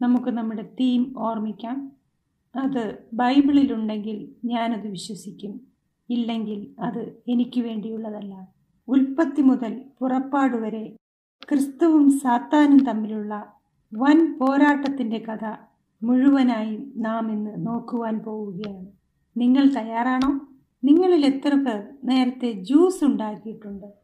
നമുക്ക് 0.03 0.31
നമ്മുടെ 0.31 0.63
തീം 0.63 1.15
ഓർമ്മിക്കാം. 1.19 1.93
അത് 2.57 2.99
ബൈബിളിലുണ്ടെങ്കിൽ 3.13 4.29
ഞാനത് 4.45 4.87
വിശ്വസിക്കും. 4.87 5.61
ഇല്ലെങ്കിൽ 6.11 6.67
അത് 6.81 7.23
എനിക്ക് 7.29 7.61
വേണ്ടിയുള്ളതല്ല. 7.61 8.49
ഉൽപ്പത്തി 8.89 9.43
മുതൽ 9.43 9.85
പുറപ്പാട് 10.01 10.57
വരെ 10.57 10.97
ക്രിസ്തുവും 11.49 12.19
സാത്താനും 12.19 12.85
തമ്മിലുള്ള 12.85 13.53
വൻ 13.95 14.39
പോരാട്ടത്തിന്റെ 14.39 15.19
കഥ 15.19 15.57
മുഴുവനായും 16.03 16.93
നാം 16.97 17.33
ഇന്ന് 17.33 17.67
നോക്കുവാൻ 17.67 18.19
പോവുകയാണ്. 18.19 18.87
നിങ്ങൾ 19.37 19.69
തയ്യാറാണോ? 19.77 20.41
നിങ്ങളിൽ 20.85 21.27
എത്ര 21.27 21.55
പേർ 21.55 21.89
നേരത്തെ 22.05 22.53
ജ്യൂസ് 22.53 23.05
ഉണ്ടാക്കിയിട്ടുണ്ട്? 23.05 24.00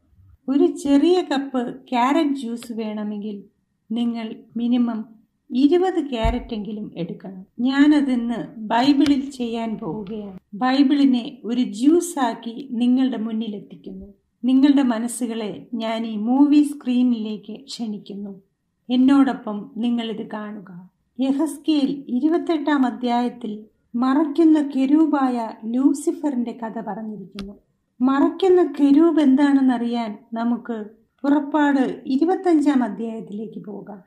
ഒരു 0.49 0.65
ചെറിയ 0.65 1.21
കപ്പ് 1.21 1.75
ക്യാരറ്റ് 1.91 2.35
ജ്യൂസ് 2.35 2.71
വേണമെങ്കിൽ 2.71 3.43
നിങ്ങൾ 3.91 4.35
മിനിമം 4.57 5.05
ഇരുപത് 5.51 6.09
ക്യാരറ്റെങ്കിലും 6.09 6.91
എടുക്കണം. 6.97 7.45
ഞാനതിന്ന് 7.59 8.59
ബൈബിളിൽ 8.59 9.29
ചെയ്യാൻ 9.29 9.77
പോവുകയാണ്. 9.77 10.39
ബൈബിളിനെ 10.53 11.37
ഒരു 11.43 11.61
ജ്യൂസാക്കി 11.61 12.67
നിങ്ങളുടെ 12.71 13.17
മുന്നിലെത്തിക്കുന്നു. 13.17 14.05
നിങ്ങളുടെ 14.43 14.83
മനസ്സുകളെ 14.83 15.67
ഞാൻ 15.73 16.05
ഈ 16.05 16.15
മൂവി 16.15 16.63
സ്ക്രീനിലേക്ക് 16.63 17.53
ക്ഷണിക്കുന്നു. 17.53 18.41
എന്നോടൊപ്പം 18.89 19.71
നിങ്ങളിത് 19.77 20.27
കാണുക. 20.27 20.89
യഹസ്കേൽ 21.19 22.03
ഇരുപത്തെട്ടാം 22.07 22.85
അധ്യായത്തിൽ 22.85 23.65
മറയ്ക്കുന്ന 23.95 24.69
കെരൂപായ 24.75 25.51
ലൂസിഫറിന്റെ 25.65 26.59
കഥ 26.63 26.81
പറഞ്ഞിരിക്കുന്നു. 26.87 27.53
മറയ്ക്കുന്ന 28.01 28.73
കിരൂപ് 28.79 29.19
എന്താണെന്നറിയാൻ 29.19 30.17
നമുക്ക് 30.33 30.85
പുറപ്പാട് 31.21 32.01
ഇരുപത്തഞ്ചാം 32.05 32.83
അധ്യായത്തിലേക്ക് 32.83 33.65
പോകാം. 33.65 34.01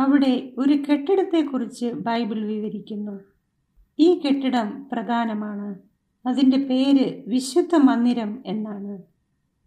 അവിടെ 0.00 0.52
ഒരു 0.58 0.72
കെട്ടിടത്തെക്കുറിച്ച് 0.72 1.86
ബൈബിൾ 1.86 2.46
വിവരിക്കുന്നു. 2.46 3.20
ഈ 3.98 4.20
കെട്ടിടം 4.26 4.86
പ്രധാനമാണ്. 4.92 5.78
അതിന്റെ 6.28 6.56
പേര് 6.56 7.22
വിശുദ്ധ 7.26 7.74
മന്ദിരം 7.74 8.42
എന്നാണ്. 8.46 9.02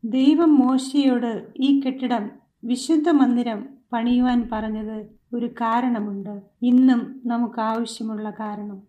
ദൈവം 0.04 0.56
മോശയോട് 0.56 1.48
ഈ 1.58 1.80
കെട്ടിടം 1.80 2.32
വിശുദ്ധ 2.64 3.10
മന്ദിരം 3.10 3.70
പണിയുവാൻ 3.94 4.50
പറഞ്ഞത് 4.52 5.06
ഒരു 5.34 5.46
കാരണമുണ്ട്. 5.46 6.42
ഇന്നും 6.62 7.22
നമുക്ക് 7.26 7.60
ആവശ്യമുള്ള 7.60 8.30
കാരണം. 8.30 8.82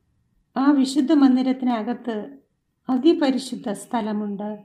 ആ 0.57 0.71
വിശുദ്ധ 0.71 1.12
മന്ദിരത്തിനകത്ത് 1.12 2.39
അതിപരിശുദ്ധ 2.88 3.72
സ്ഥലമുണ്ട്. 3.72 4.58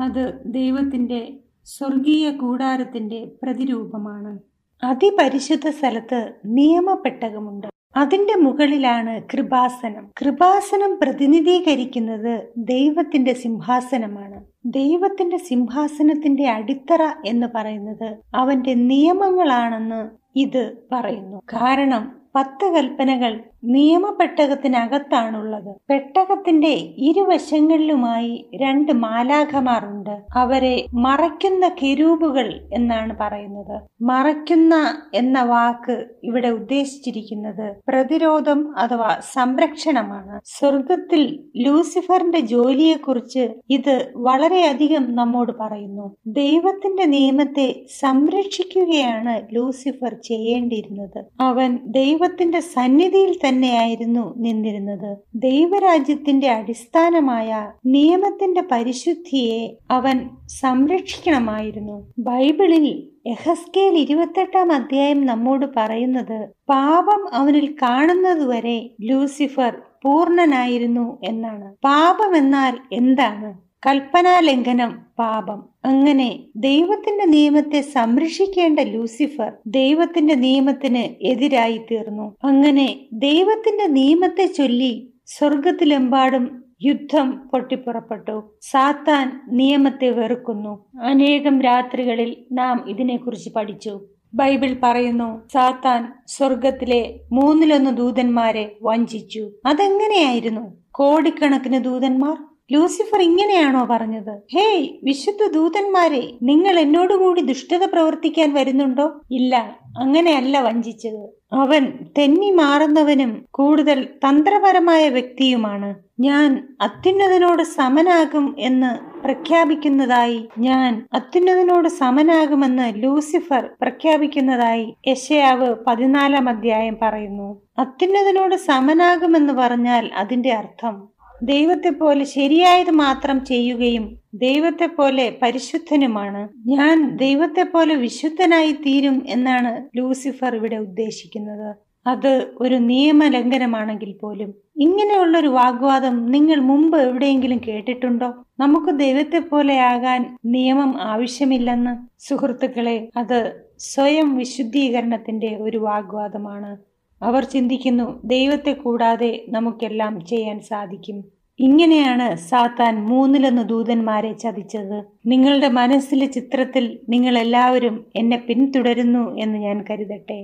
അത് 0.00 0.42
ദൈവത്തിന്റെ 0.46 1.36
സ്വർഗീയ 1.64 2.30
കൂടാരത്തിന്റെ 2.30 3.30
പ്രതിരൂപമാണ്. 3.42 4.38
അതിപരിശുദ്ധ 4.84 5.68
സ്ഥലത്ത് 5.68 6.32
നിയമപ്പെട്ടകമുണ്ട്. 6.46 7.66
അതിന്റെ 7.96 8.36
മുകളിലാണ് 8.36 9.22
കൃപാസനം. 9.32 10.08
കൃപാസനം 10.20 10.98
പ്രതിനിധീകരിക്കുന്നത് 11.02 12.52
ദൈവത്തിന്റെ 12.56 13.32
സിംഹാസനമാണ്. 13.32 14.44
ദൈവത്തിന്റെ 14.66 15.36
സിംഹാസനത്തിന്റെ 15.36 16.48
അടിത്തറ 16.48 17.02
എന്ന് 17.26 17.46
പറയുന്നത് 17.54 18.16
അവന്റെ 18.34 18.74
നിയമങ്ങളാണെന്ന് 18.74 20.10
ഇത് 20.38 20.76
പറയുന്നു. 20.92 21.36
കാരണം 21.36 22.23
പത്ത് 22.34 22.74
കൽപ്പനകൾ 22.74 23.40
നിയമപ്പെട്ടകത്തിനകത്താണുള്ളത് 23.64 25.76
പെട്ടകത്തിന്റെ 25.90 26.94
ഇരുവശങ്ങളിലുമായി 26.98 28.48
രണ്ട് 28.54 28.92
മാലാഖമാർ 28.92 29.84
ഉണ്ട് 29.84 30.22
അവരെ 30.36 30.86
മറയ്ക്കുന്ന 30.94 31.68
കെരൂബുകൾ 31.68 32.60
എന്നാണ് 32.72 33.16
പറയുന്നത്. 33.20 33.82
മറയ്ക്കുന്ന 34.00 34.94
എന്ന 35.14 35.42
വാക്ക് 35.42 36.04
ഇവിടെ 36.24 36.48
ഉദ്ദേശിച്ചിരിക്കുന്നത് 36.48 37.76
പ്രതിരോധം 37.88 38.78
അഥവാ 38.78 39.20
സംരക്ഷണമാണ്. 39.32 40.40
സ്വർഗത്തിൽ 40.44 41.44
ലൂസിഫറിന്റെ 41.56 42.40
ജോലിയെക്കുറിച്ച് 42.40 43.48
ഇത് 43.70 44.12
വളരെയധികം 44.16 45.14
നമ്മോട് 45.14 45.52
പറയുന്നു. 45.60 46.16
ദൈവത്തിന്റെ 46.26 47.04
നിയമത്തെ 47.04 47.86
സംരക്ഷിക്കുകയാണ് 48.00 49.54
ലൂസിഫർ 49.54 50.16
ചെയ്യേണ്ടിയിരുന്നത്. 50.24 51.24
അവൻ 51.40 51.78
ദൈവത്തിന്റെ 52.24 52.60
സന്നിധിയിൽ 52.60 53.38
തന്നെയായിരുന്നു 53.48 54.34
നിന്നിരുന്നത്. 54.36 55.18
ദൈവരാജ്യത്തിന്റെ 55.34 56.50
അടിസ്ഥാനമായ 56.50 57.72
നിയമത്തിന്റെ 57.86 58.60
പരിശുദ്ധിയെ 58.60 59.76
അവൻ 59.90 60.30
സംരക്ഷിക്കണമായിരുന്നു. 60.60 62.06
ബൈബിളിൽ 62.18 62.86
എഹസ്കേൽ 63.26 63.98
ഇരുപത്തെട്ടാം 63.98 64.72
അധ്യായം 64.72 65.26
നമ്മോട് 65.26 65.66
പറയുന്നത് 65.76 66.48
പാപം 66.68 67.34
അവനിൽ 67.34 67.74
കാണുന്നതുവരെ 67.82 68.90
ലൂസിഫർ 69.00 69.76
പൂർണനായിരുന്നു 70.04 71.18
എന്നാണ്. 71.24 71.74
പാപം 71.84 72.36
എന്നാൽ 72.36 72.78
എന്താണ്? 72.92 73.63
കൽപ്പനാലംഘനം 73.86 74.98
പാപം. 75.18 75.64
അങ്ങനെ 75.84 76.40
ദൈവത്തിന്റെ 76.56 77.24
നിയമത്തെ 77.24 77.80
സംരക്ഷിക്കേണ്ട 77.80 78.80
ലൂസിഫർ 78.80 79.52
ദൈവത്തിന്റെ 79.66 80.34
നിയമത്തിന് 80.34 81.24
എതിരായി 81.24 81.78
തീർന്നു. 81.78 82.36
അങ്ങനെ 82.44 83.00
ദൈവത്തിന്റെ 83.12 83.86
നിയമത്തെ 83.86 84.46
ചൊല്ലി 84.46 85.10
സ്വർഗത്തിലെമ്പാടും 85.26 86.64
യുദ്ധം 86.82 87.48
പൊട്ടിപ്പുറപ്പെട്ടു. 87.52 88.54
സാത്താൻ 88.60 89.40
നിയമത്തെ 89.48 90.10
വെറുക്കുന്നു. 90.10 90.84
അനേകം 91.02 91.62
രാത്രികളിൽ 91.62 92.36
നാം 92.52 92.84
ഇതിനെക്കുറിച്ച് 92.88 93.50
പഠിച്ചു. 93.50 94.00
ബൈബിൾ 94.34 94.76
പറയുന്നു 94.82 95.48
സാത്താൻ 95.52 96.12
സ്വർഗത്തിലെ 96.26 97.20
മൂന്നിലൊന്ന് 97.32 97.90
ദൂതന്മാരെ 97.90 98.76
വഞ്ചിച്ചു. 98.82 99.50
അതെങ്ങനെയായിരുന്നു? 99.66 100.76
കോടിക്കണക്കിന് 100.90 101.84
ദൂതന്മാർ 101.84 102.53
ലൂസിഫർ 102.72 103.20
ഇങ്ങനെയാണോ 103.22 103.86
പറഞ്ഞത്? 103.90 104.42
ഹേയ് 104.54 104.88
വിശുദ്ധ 105.04 105.52
ദൂതന്മാരെ 105.54 106.32
നിങ്ങൾ 106.42 106.78
എന്നോടുകൂടി 106.78 107.40
ദുഷ്ടത 107.40 107.84
പ്രവർത്തിക്കാൻ 107.84 108.54
വരുന്നുണ്ടോ? 108.54 109.20
ഇല്ല 109.30 109.76
അങ്ങനെയല്ല 109.98 110.60
വഞ്ചിച്ചത്. 110.60 111.44
അവൻ 111.52 111.92
തെന്നി 112.18 112.50
മാറുന്നവനും 112.50 113.46
കൂടുതൽ 113.50 114.04
തന്ത്രപരമായ 114.04 115.08
വ്യക്തിയുമാണ്. 115.08 115.94
ഞാൻ 116.20 116.76
അത്യുന്നതനോട് 116.80 117.62
സമനാകും 117.62 118.56
എന്ന് 118.58 119.22
പ്രഖ്യാപിക്കുന്നതായി 119.24 120.48
ഞാൻ 120.58 121.06
അത്യുന്നതനോട് 121.12 121.88
സമനാകുമെന്ന് 121.88 122.92
ലൂസിഫർ 122.96 123.70
പ്രഖ്യാപിക്കുന്നതായി 123.80 124.94
യശയാവ് 125.08 125.74
പതിനാലാം 125.86 126.48
അധ്യായം 126.48 126.98
പറയുന്നു. 127.02 127.62
അത്യുന്നതനോട് 127.78 128.54
സമനാകുമെന്ന് 128.54 129.52
പറഞ്ഞാൽ 129.52 130.10
അതിന്റെ 130.16 130.52
അർത്ഥം 130.52 131.13
ദൈവത്തെ 131.42 131.90
പോലെ 131.90 132.24
ശരിയായത് 132.24 132.90
മാത്രം 132.90 133.44
ചെയ്യുകയും 133.44 134.16
ദൈവത്തെ 134.34 134.86
പോലെ 134.86 135.38
പരിശുദ്ധനുമാണ്. 135.42 136.48
ഞാൻ 136.66 137.16
ദൈവത്തെ 137.16 137.62
പോലെ 137.62 137.94
വിശുദ്ധനായി 137.94 138.72
തീരും 138.72 139.22
എന്നാണ് 139.26 139.98
ലൂസിഫർ 139.98 140.56
ഇവിടെ 140.56 140.76
ഉദ്ദേശിക്കുന്നത്. 140.76 141.76
അത് 142.06 142.50
ഒരു 142.60 142.74
നിയമലംഘനമാണെങ്കിൽ 142.74 144.12
പോലും. 144.12 144.54
ഇങ്ങനെയുള്ളൊരു 144.76 145.48
വാഗ്വാദം 145.48 146.26
നിങ്ങൾ 146.26 146.56
മുമ്പ് 146.56 146.98
എവിടെയെങ്കിലും 146.98 147.60
കേട്ടിട്ടുണ്ടോ? 147.68 148.34
നമുക്ക് 148.58 148.98
ദൈവത്തെ 148.98 149.38
പോലെ 149.38 149.78
ആകാൻ 149.78 150.38
നിയമം 150.44 151.02
ആവശ്യമില്ലെന്ന്. 151.02 152.24
സുഹൃത്തുക്കളെ 152.28 153.08
അത് 153.16 153.66
സ്വയം 153.78 154.36
വിശുദ്ധീകരണത്തിന്റെ 154.36 155.56
ഒരു 155.56 155.78
വാഗ്വാദമാണ്. 155.78 156.93
അവർ 157.24 157.44
ചിന്തിക്കുന്നു 157.44 158.20
ദൈവത്തെ 158.24 158.72
കൂടാതെ 158.72 159.44
നമുക്കെല്ലാം 159.48 160.26
ചെയ്യാൻ 160.26 160.60
സാധിക്കും. 160.60 161.24
ഇങ്ങനെയാണ് 161.58 162.36
സാത്താൻ 162.36 162.94
മൂന്നിലൊന്ന് 163.04 163.62
ദൂതന്മാരെ 163.68 164.32
ചതിച്ചത്. 164.32 164.98
നിങ്ങളുടെ 165.26 165.68
മനസ്സിലെ 165.68 166.26
ചിത്രത്തിൽ 166.26 167.00
നിങ്ങൾ 167.08 167.38
എല്ലാവരും 167.38 168.06
എന്നെ 168.16 168.36
പിന്തുടരുന്നു 168.48 169.38
എന്ന് 169.38 169.58
ഞാൻ 169.58 169.84
കരുതട്ടെ. 169.90 170.40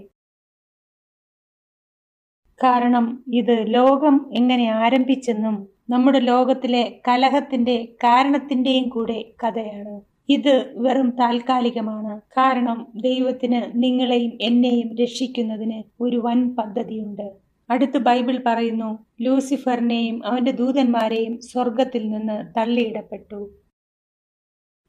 കാരണം 2.60 3.24
ഇത് 3.34 3.74
ലോകം 3.74 4.30
എങ്ങനെ 4.34 4.66
ആരംഭിച്ചെന്നും 4.72 5.68
നമ്മുടെ 5.90 6.20
ലോകത്തിലെ 6.20 7.00
കലഹത്തിന്റെ 7.08 7.88
കാരണത്തിന്റെയും 8.04 8.88
കൂടെ 8.88 9.24
കഥയാണ്. 9.44 10.09
ഇത് 10.30 10.54
വെറും 10.76 11.10
താൽക്കാലികമാണ്. 11.20 12.20
കാരണം 12.38 12.78
ദൈവത്തിന് 13.04 13.60
നിങ്ങളെയും 13.84 14.32
എന്നെയും 14.40 14.96
രക്ഷിക്കുന്നതിന് 15.02 15.78
ഒരു 16.00 16.16
വൻ 16.26 16.40
പദ്ധതിയുണ്ട്. 16.54 17.26
അടുത്ത് 17.70 17.98
ബൈബിൾ 17.98 18.42
പറയുന്നു 18.46 18.90
ലൂസിഫറിനെയും 19.20 20.26
അവന്റെ 20.26 20.52
ദൂതന്മാരെയും 20.52 21.40
സ്വർഗത്തിൽ 21.40 22.04
നിന്ന് 22.10 22.36
തള്ളിയിടപ്പെട്ടു. 22.56 23.40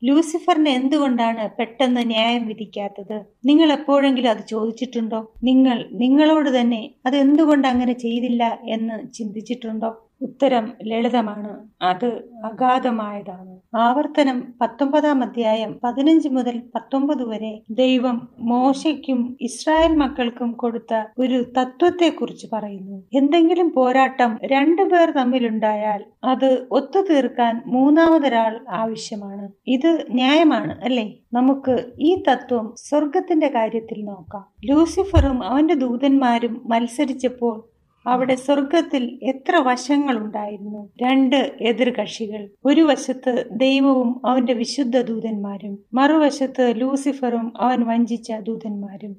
ലൂസിഫറിന് 0.01 0.69
എന്തുകൊണ്ടാണ് 0.69 1.49
പെട്ടെന്ന് 1.59 2.03
ന്യായം 2.11 2.47
വിധിക്കാത്തത്? 2.47 3.17
നിങ്ങൾ 3.45 3.71
എപ്പോഴെങ്കിലും 3.71 4.29
അത് 4.29 4.43
ചോദിച്ചിട്ടുണ്ടോ? 4.49 5.19
നിങ്ങൾ 5.43 5.77
നിങ്ങളോട് 5.93 6.49
തന്നെ 6.59 6.81
അത് 7.05 7.15
എന്തുകൊണ്ട് 7.15 7.67
അങ്ങനെ 7.67 7.93
ചെയ്തില്ല 7.93 8.43
എന്ന് 8.67 9.13
ചിന്തിച്ചിട്ടുണ്ടോ? 9.13 9.91
ഉത്തരം 10.21 10.73
ലളിതമാണ്. 10.83 11.69
അത് 11.81 12.05
അഗാധമായതാണ്. 12.45 13.77
ആവർത്തനം 13.77 14.53
പത്തൊമ്പതാം 14.61 15.23
അധ്യായം 15.23 15.79
പതിനഞ്ച് 15.83 16.29
മുതൽ 16.29 16.63
പത്തൊമ്പത് 16.75 17.29
വരെ 17.29 17.61
ദൈവം 17.69 18.27
മോശയ്ക്കും 18.39 19.37
ഇസ്രായേൽ 19.41 19.95
മക്കൾക്കും 19.95 20.51
കൊടുത്ത 20.51 21.03
ഒരു 21.17 21.43
തത്വത്തെക്കുറിച്ച് 21.57 22.47
പറയുന്നു. 22.53 23.03
എന്തെങ്കിലും 23.13 23.71
പോരാട്ടം 23.71 24.37
രണ്ടു 24.45 24.81
പേർ 24.81 25.11
തമ്മിലുണ്ടായാൽ 25.11 26.03
അത് 26.23 26.67
ഒത്തുതീർക്കാൻ 26.71 27.63
മൂന്നാമതൊരാൾ 27.67 28.59
ആവശ്യമാണ്. 28.69 29.49
ഇത് 29.67 30.05
ന്യായമാണ് 30.11 30.83
അല്ലേ? 30.83 31.13
നമുക്ക് 31.33 31.85
ഈ 31.99 32.23
തത്വം 32.31 32.73
സ്വർഗത്തിന്റെ 32.77 33.47
കാര്യത്തിൽ 33.47 34.03
നോക്കാം. 34.03 34.45
ലൂസിഫറും 34.65 35.43
അവന്റെ 35.43 35.73
ദൂതന്മാരും 35.73 36.61
മത്സരിച്ചപ്പോൾ 36.65 37.70
അവിടെ 38.07 38.35
സ്വർഗത്തിൽ 38.35 39.19
എത്ര 39.23 39.55
വശങ്ങളുണ്ടായിരുന്നു? 39.55 40.89
രണ്ട് 41.03 41.51
എതിർകക്ഷികൾ. 41.61 42.49
ഒരു 42.65 42.81
വശത്ത് 42.81 43.45
ദൈവവും 43.51 44.21
അവന്റെ 44.25 44.53
വിശുദ്ധ 44.53 45.01
ദൂതന്മാരും 45.01 45.79
മറുവശത്ത് 45.93 46.73
ലൂസിഫറും 46.77 47.53
അവൻ 47.57 47.83
വഞ്ചിച്ച 47.87 48.31
ദൂതന്മാരും. 48.31 49.15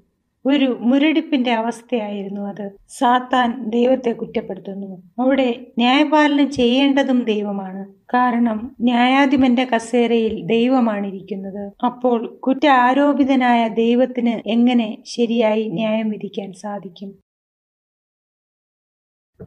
ഒരു 0.47 0.79
മുരടിപ്പിന്റെ 0.81 1.53
അവസ്ഥയായിരുന്നു 1.53 2.41
അത്. 2.41 2.71
സാത്താൻ 2.89 3.71
ദൈവത്തെ 3.71 4.13
കുറ്റപ്പെടുത്തുന്നു. 4.13 5.03
അവിടെ 5.19 5.67
ന്യായപാലനം 5.79 6.51
ചെയ്യേണ്ടതും 6.51 7.25
ദൈവമാണ്. 7.25 7.87
കാരണം 8.15 8.77
ന്യായാധിപന്റെ 8.81 9.65
കസേരയിൽ 9.65 10.47
ദൈവമാണ് 10.47 11.07
ഇരിക്കുന്നത് 11.07 11.73
അപ്പോൾ 11.85 12.27
കുറ്റ 12.27 12.67
ആരോപിതനായ 12.67 13.69
ദൈവത്തിന് 13.69 14.49
എങ്ങനെ 14.49 14.99
ശരിയായി 15.07 15.69
ന്യായം 15.69 16.09
വിധിക്കാൻ 16.09 16.53
സാധിക്കും? 16.53 17.32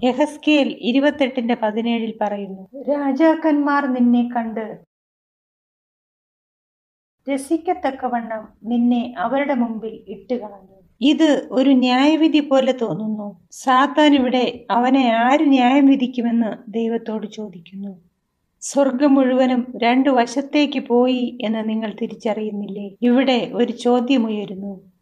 യഹസ്കേൽ 0.04 0.78
ഇരുപത്തെട്ടിന്റെ 0.82 1.58
പതിനേഴിൽ 1.64 2.18
പറയുന്നു 2.22 2.84
രാജാക്കന്മാർ 2.90 3.86
നിന്നെ 3.94 4.30
കണ്ട് 4.36 4.86
രസിക്കത്തക്കവണ്ണം 7.30 8.48
നിന്നെ 8.64 9.16
അവരുടെ 9.18 9.54
മുമ്പിൽ 9.54 10.04
ഇട്ടുകളഞ്ഞു. 10.08 10.76
ഇത് 11.02 11.48
ഒരു 11.52 11.70
ന്യായവിധി 11.70 12.40
പോലെ 12.40 12.72
തോന്നുന്നു. 12.72 13.48
സാത്താൻ 13.52 14.16
ഇവിടെ 14.16 14.66
അവനെ 14.72 15.14
ആര് 15.14 15.50
ന്യായം 15.50 15.86
വിധിക്കുമെന്ന് 15.86 16.72
ദൈവത്തോട് 16.72 17.28
ചോദിക്കുന്നു. 17.28 18.02
സ്വർഗം 18.62 19.16
മുഴുവനും 19.16 19.74
രണ്ടു 19.78 20.10
വശത്തേക്ക് 20.10 20.80
പോയി 20.80 21.38
എന്ന് 21.42 21.70
നിങ്ങൾ 21.70 21.96
തിരിച്ചറിയുന്നില്ലേ? 22.02 22.96
ഇവിടെ 23.02 23.52
ഒരു 23.54 23.72
ചോദ്യമുയരുന്നു 23.72 24.95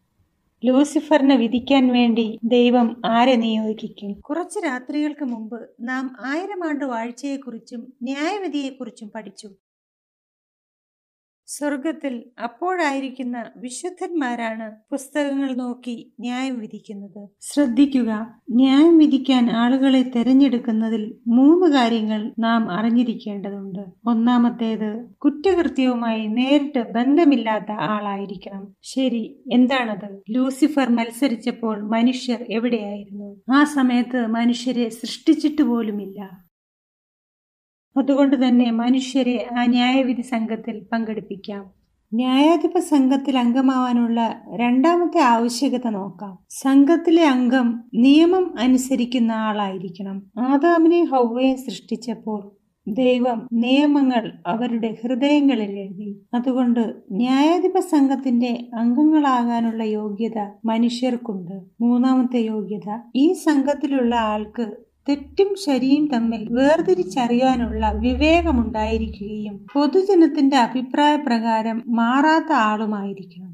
ലൂസിഫറിനെ 0.63 1.36
വിധിക്കാൻ 1.36 1.88
വേണ്ടി 1.88 2.39
ദൈവം 2.43 2.88
ആരെ 3.05 3.36
നിയോഗിക്കും? 3.36 4.12
കുറച്ച് 4.22 4.60
രാത്രികൾക്ക് 4.65 5.24
മുമ്പ് 5.24 5.60
നാം 5.82 6.15
ആയിരം 6.25 6.63
ആണ്ട് 6.70 6.86
വാഴ്ചയെക്കുറിച്ചും 6.86 7.82
ന്യായവിധിയെക്കുറിച്ചും 8.03 9.10
പഠിച്ചു. 9.15 9.50
സ്വർഗത്തിൽ 11.57 12.24
അപ്പോഴായിരിക്കുന്ന 12.43 13.51
വിശുദ്ധന്മാരാണ് 13.57 14.72
പുസ്തകങ്ങൾ 14.91 15.55
നോക്കി 15.55 16.13
ന്യായം 16.19 16.60
വിധിക്കുന്നത്. 16.60 17.29
ശ്രദ്ധിക്കുക 17.41 18.12
ന്യായം 18.51 18.98
വിധിക്കാൻ 18.98 19.51
ആളുകളെ 19.51 20.12
തെരഞ്ഞെടുക്കുന്നതിൽ 20.15 21.13
മൂന്ന് 21.27 21.74
കാര്യങ്ങൾ 21.74 22.31
നാം 22.39 22.72
അറിഞ്ഞിരിക്കേണ്ടതുണ്ട്. 22.72 23.83
ഒന്നാമത്തേത് 24.05 24.89
കുറ്റകൃത്യവുമായി 25.17 26.27
നേരിട്ട് 26.27 26.79
ബന്ധമില്ലാത്ത 26.91 27.72
ആളായിരിക്കണം. 27.72 28.63
ശരി 28.83 29.24
എന്താണത്? 29.51 30.10
ലൂസിഫർ 30.29 30.89
മത്സരിച്ചപ്പോൾ 30.89 31.81
മനുഷ്യർ 31.88 32.45
എവിടെയായിരുന്നു? 32.50 33.29
ആ 33.50 33.63
സമയത്ത് 33.63 34.27
മനുഷ്യരെ 34.27 34.89
സൃഷ്ടിച്ചിട്ട് 34.89 35.62
പോലുമില്ല. 35.62 36.19
അതുകൊണ്ട് 37.98 38.48
തന്നെ 38.48 38.72
മനുഷ്യരെ 38.72 39.48
ആ 39.58 39.66
ന്യായവിധി 39.66 40.22
സംഘത്തിൽ 40.22 40.86
പങ്കെടുപ്പിക്കാം. 40.92 41.84
ന്യായാധിപ 42.14 42.80
സംഘത്തിൽ 42.80 43.38
അംഗമാവാനുള്ള 43.38 44.42
രണ്ടാമത്തെ 44.56 45.20
ആവശ്യകത 45.20 45.88
നോക്കാം. 45.88 46.38
സംഘത്തിലെ 46.50 47.24
അംഗം 47.28 47.84
നിയമം 47.96 48.60
അനുസരിക്കുന്ന 48.60 49.32
ആളായിരിക്കണം. 49.32 50.24
ആദാമിനെ 50.40 51.04
ഹൗവയെ 51.04 51.56
സൃഷ്ടിച്ചപ്പോൾ 51.56 52.52
ദൈവം 52.88 53.48
നിയമങ്ങൾ 53.54 54.32
അവരുടെ 54.48 54.98
ഹൃദയങ്ങളിൽ 55.04 55.80
എഴുതി. 55.80 56.22
അതുകൊണ്ട് 56.34 56.94
ന്യായാധിപ 57.12 57.80
സംഘത്തിന്റെ 57.80 58.70
അംഗങ്ങളാകാനുള്ള 58.74 59.84
യോഗ്യത 59.84 60.40
മനുഷ്യർക്കുണ്ട്. 60.66 61.56
മൂന്നാമത്തെ 61.82 62.38
യോഗ്യത 62.38 62.90
ഈ 63.16 63.34
സംഘത്തിലുള്ള 63.34 64.16
ആൾക്ക് 64.16 64.66
തെറ്റും 65.10 65.55
ശരിയും 65.65 66.07
തമ്മിൽ 66.07 66.48
വേർതിരിച്ചറിയാനുള്ള 66.51 67.91
വിവേകമുണ്ടായിരിക്കുകയും 67.91 69.65
പൊതുജനത്തിന്റെ 69.74 70.57
അഭിപ്രായ 70.57 71.15
പ്രകാരം 71.15 71.83
മാറാത്ത 71.88 72.51
ആളുമായിരിക്കണം. 72.51 73.50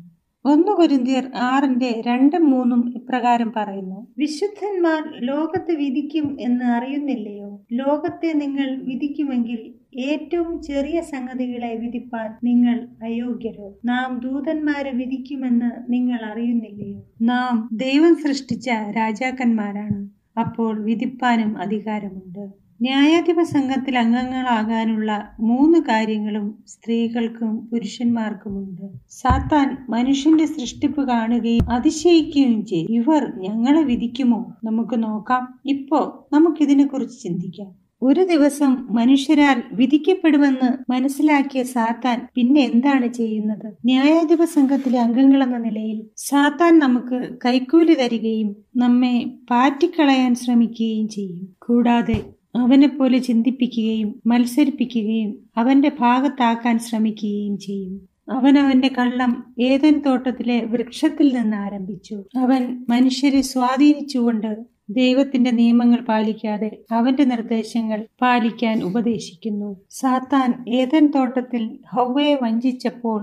ഒന്ന് 0.45 0.71
കുരുന്തിയർ 0.71 1.31
ആറിന്റെ 1.35 2.03
രണ്ടും 2.07 2.49
മൂന്നും 2.49 2.93
ഇപ്രകാരം 2.95 3.53
പറയുന്നു 3.55 4.07
വിശുദ്ധന്മാർ 4.17 5.13
ലോകത്ത് 5.21 5.71
വിധിക്കും 5.71 6.37
എന്ന് 6.41 6.65
അറിയുന്നില്ലയോ? 6.65 7.65
ലോകത്തെ 7.71 8.33
നിങ്ങൾ 8.33 8.79
വിധിക്കുമെങ്കിൽ 8.83 9.73
ഏറ്റവും 9.99 10.61
ചെറിയ 10.61 11.01
സംഗതികളെ 11.01 11.75
വിധിപ്പാൻ 11.75 12.37
നിങ്ങൾ 12.43 12.87
അയോഗ്യരോ? 13.03 13.79
നാം 13.85 14.19
ദൂതന്മാരെ 14.23 14.91
വിധിക്കുമെന്ന് 14.91 15.71
നിങ്ങൾ 15.89 16.25
അറിയുന്നില്ലയോ? 16.31 17.03
നാം 17.21 17.69
ദൈവം 17.73 18.15
സൃഷ്ടിച്ച 18.15 18.69
രാജാക്കന്മാരാണ്. 18.69 20.18
അപ്പോൾ 20.39 20.79
വിധിപ്പാനും 20.79 21.57
അധികാരമുണ്ട്. 21.57 22.69
ന്യായാധിപ 22.81 23.41
സംഘത്തിൽ 23.43 23.97
അംഗങ്ങളാകാനുള്ള 23.97 25.29
മൂന്ന് 25.39 25.79
കാര്യങ്ങളും 25.79 26.63
സ്ത്രീകൾക്കും 26.67 27.57
പുരുഷന്മാർക്കുമുണ്ട്. 27.57 28.85
സാത്താൻ 29.09 29.85
മനുഷ്യന്റെ 29.89 30.45
സൃഷ്ടിപ്പ് 30.45 31.07
കാണുകയും 31.07 31.71
അതിശയിക്കുകയും 31.71 32.65
ചെയ്യും. 32.65 32.91
ഇവർ 32.91 33.33
ഞങ്ങളെ 33.37 33.83
വിധിക്കുമോ? 33.83 34.55
നമുക്ക് 34.63 35.03
നോക്കാം. 35.03 35.59
ഇപ്പോ 35.65 36.27
നമുക്കിതിനെ 36.33 36.85
കുറിച്ച് 36.87 37.23
ചിന്തിക്കാം. 37.23 37.88
ഒരു 38.01 38.23
ദിവസം 38.25 38.87
മനുഷ്യരാൽ 38.89 39.63
വിധിക്കപ്പെടുമെന്ന് 39.73 40.91
മനസ്സിലാക്കിയ 40.91 41.63
സാത്താൻ 41.63 42.27
പിന്നെ 42.35 42.61
എന്താണ് 42.61 43.07
ചെയ്യുന്നത്? 43.13 43.77
ന്യായാധിപ 43.85 44.43
സംഘത്തിലെ 44.43 44.99
അംഗങ്ങളെന്ന 44.99 45.57
നിലയിൽ 45.57 46.07
സാത്താൻ 46.17 46.79
നമുക്ക് 46.79 47.37
കൈക്കൂലി 47.45 47.93
തരികയും 47.93 48.55
നമ്മെ 48.77 49.15
പാറ്റിക്കളയാൻ 49.51 50.35
ശ്രമിക്കുകയും 50.35 51.07
ചെയ്യും. 51.09 51.55
കൂടാതെ 51.59 52.19
അവനെ 52.55 52.87
പോലെ 52.87 53.17
ചിന്തിപ്പിക്കുകയും 53.17 54.21
മത്സരിപ്പിക്കുകയും 54.27 55.31
അവന്റെ 55.57 55.91
ഭാഗത്താക്കാൻ 55.99 56.79
ശ്രമിക്കുകയും 56.79 57.57
ചെയ്യും. 57.57 58.09
അവൻ 58.31 58.59
അവന്റെ 58.59 58.87
കള്ളം 58.97 59.31
ഏതൻ 59.59 59.99
തോട്ടത്തിലെ 59.99 60.65
വൃക്ഷത്തിൽ 60.65 61.27
നിന്ന് 61.35 61.57
ആരംഭിച്ചു. 61.57 62.17
അവൻ 62.37 62.85
മനുഷ്യരെ 62.89 63.41
സ്വാധീനിച്ചുകൊണ്ട് 63.41 64.51
ദൈവത്തിന്റെ 64.89 65.51
നിയമങ്ങൾ 65.51 66.01
പാലിക്കാതെ 66.01 66.77
അവന്റെ 66.91 67.23
നിർദ്ദേശങ്ങൾ 67.23 68.07
പാലിക്കാൻ 68.21 68.83
ഉപദേശിക്കുന്നു. 68.83 69.85
സാത്താൻ 69.89 70.65
ഏതൻ 70.69 71.07
തോട്ടത്തിൽ 71.07 71.79
ഹൗവയെ 71.93 72.35
വഞ്ചിച്ചപ്പോൾ 72.43 73.21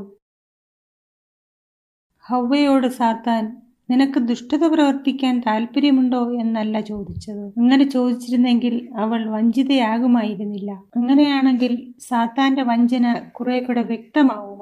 ഹൗവയോട് 2.26 2.86
സാത്താൻ 2.86 3.62
നിനക്ക് 3.90 4.18
ദുഷ്ടത 4.18 4.66
പ്രവർത്തിക്കാൻ 4.66 5.40
താല്പര്യമുണ്ടോ 5.46 6.32
എന്നല്ല 6.40 6.80
ചോദിച്ചത്. 6.80 7.46
അങ്ങനെ 7.58 7.84
ചോദിച്ചിരുന്നെങ്കിൽ 7.90 8.88
അവൾ 8.96 9.30
വഞ്ചിതയാകുമായിരുന്നില്ല. 9.30 10.70
അങ്ങനെയാണെങ്കിൽ 10.96 11.94
സാത്താന്റെ 11.98 12.62
വഞ്ചന 12.62 13.28
കുറെ 13.32 13.60
കൂടെ 13.60 13.82
വ്യക്തമാവുമായിരുന്നു 13.82 14.55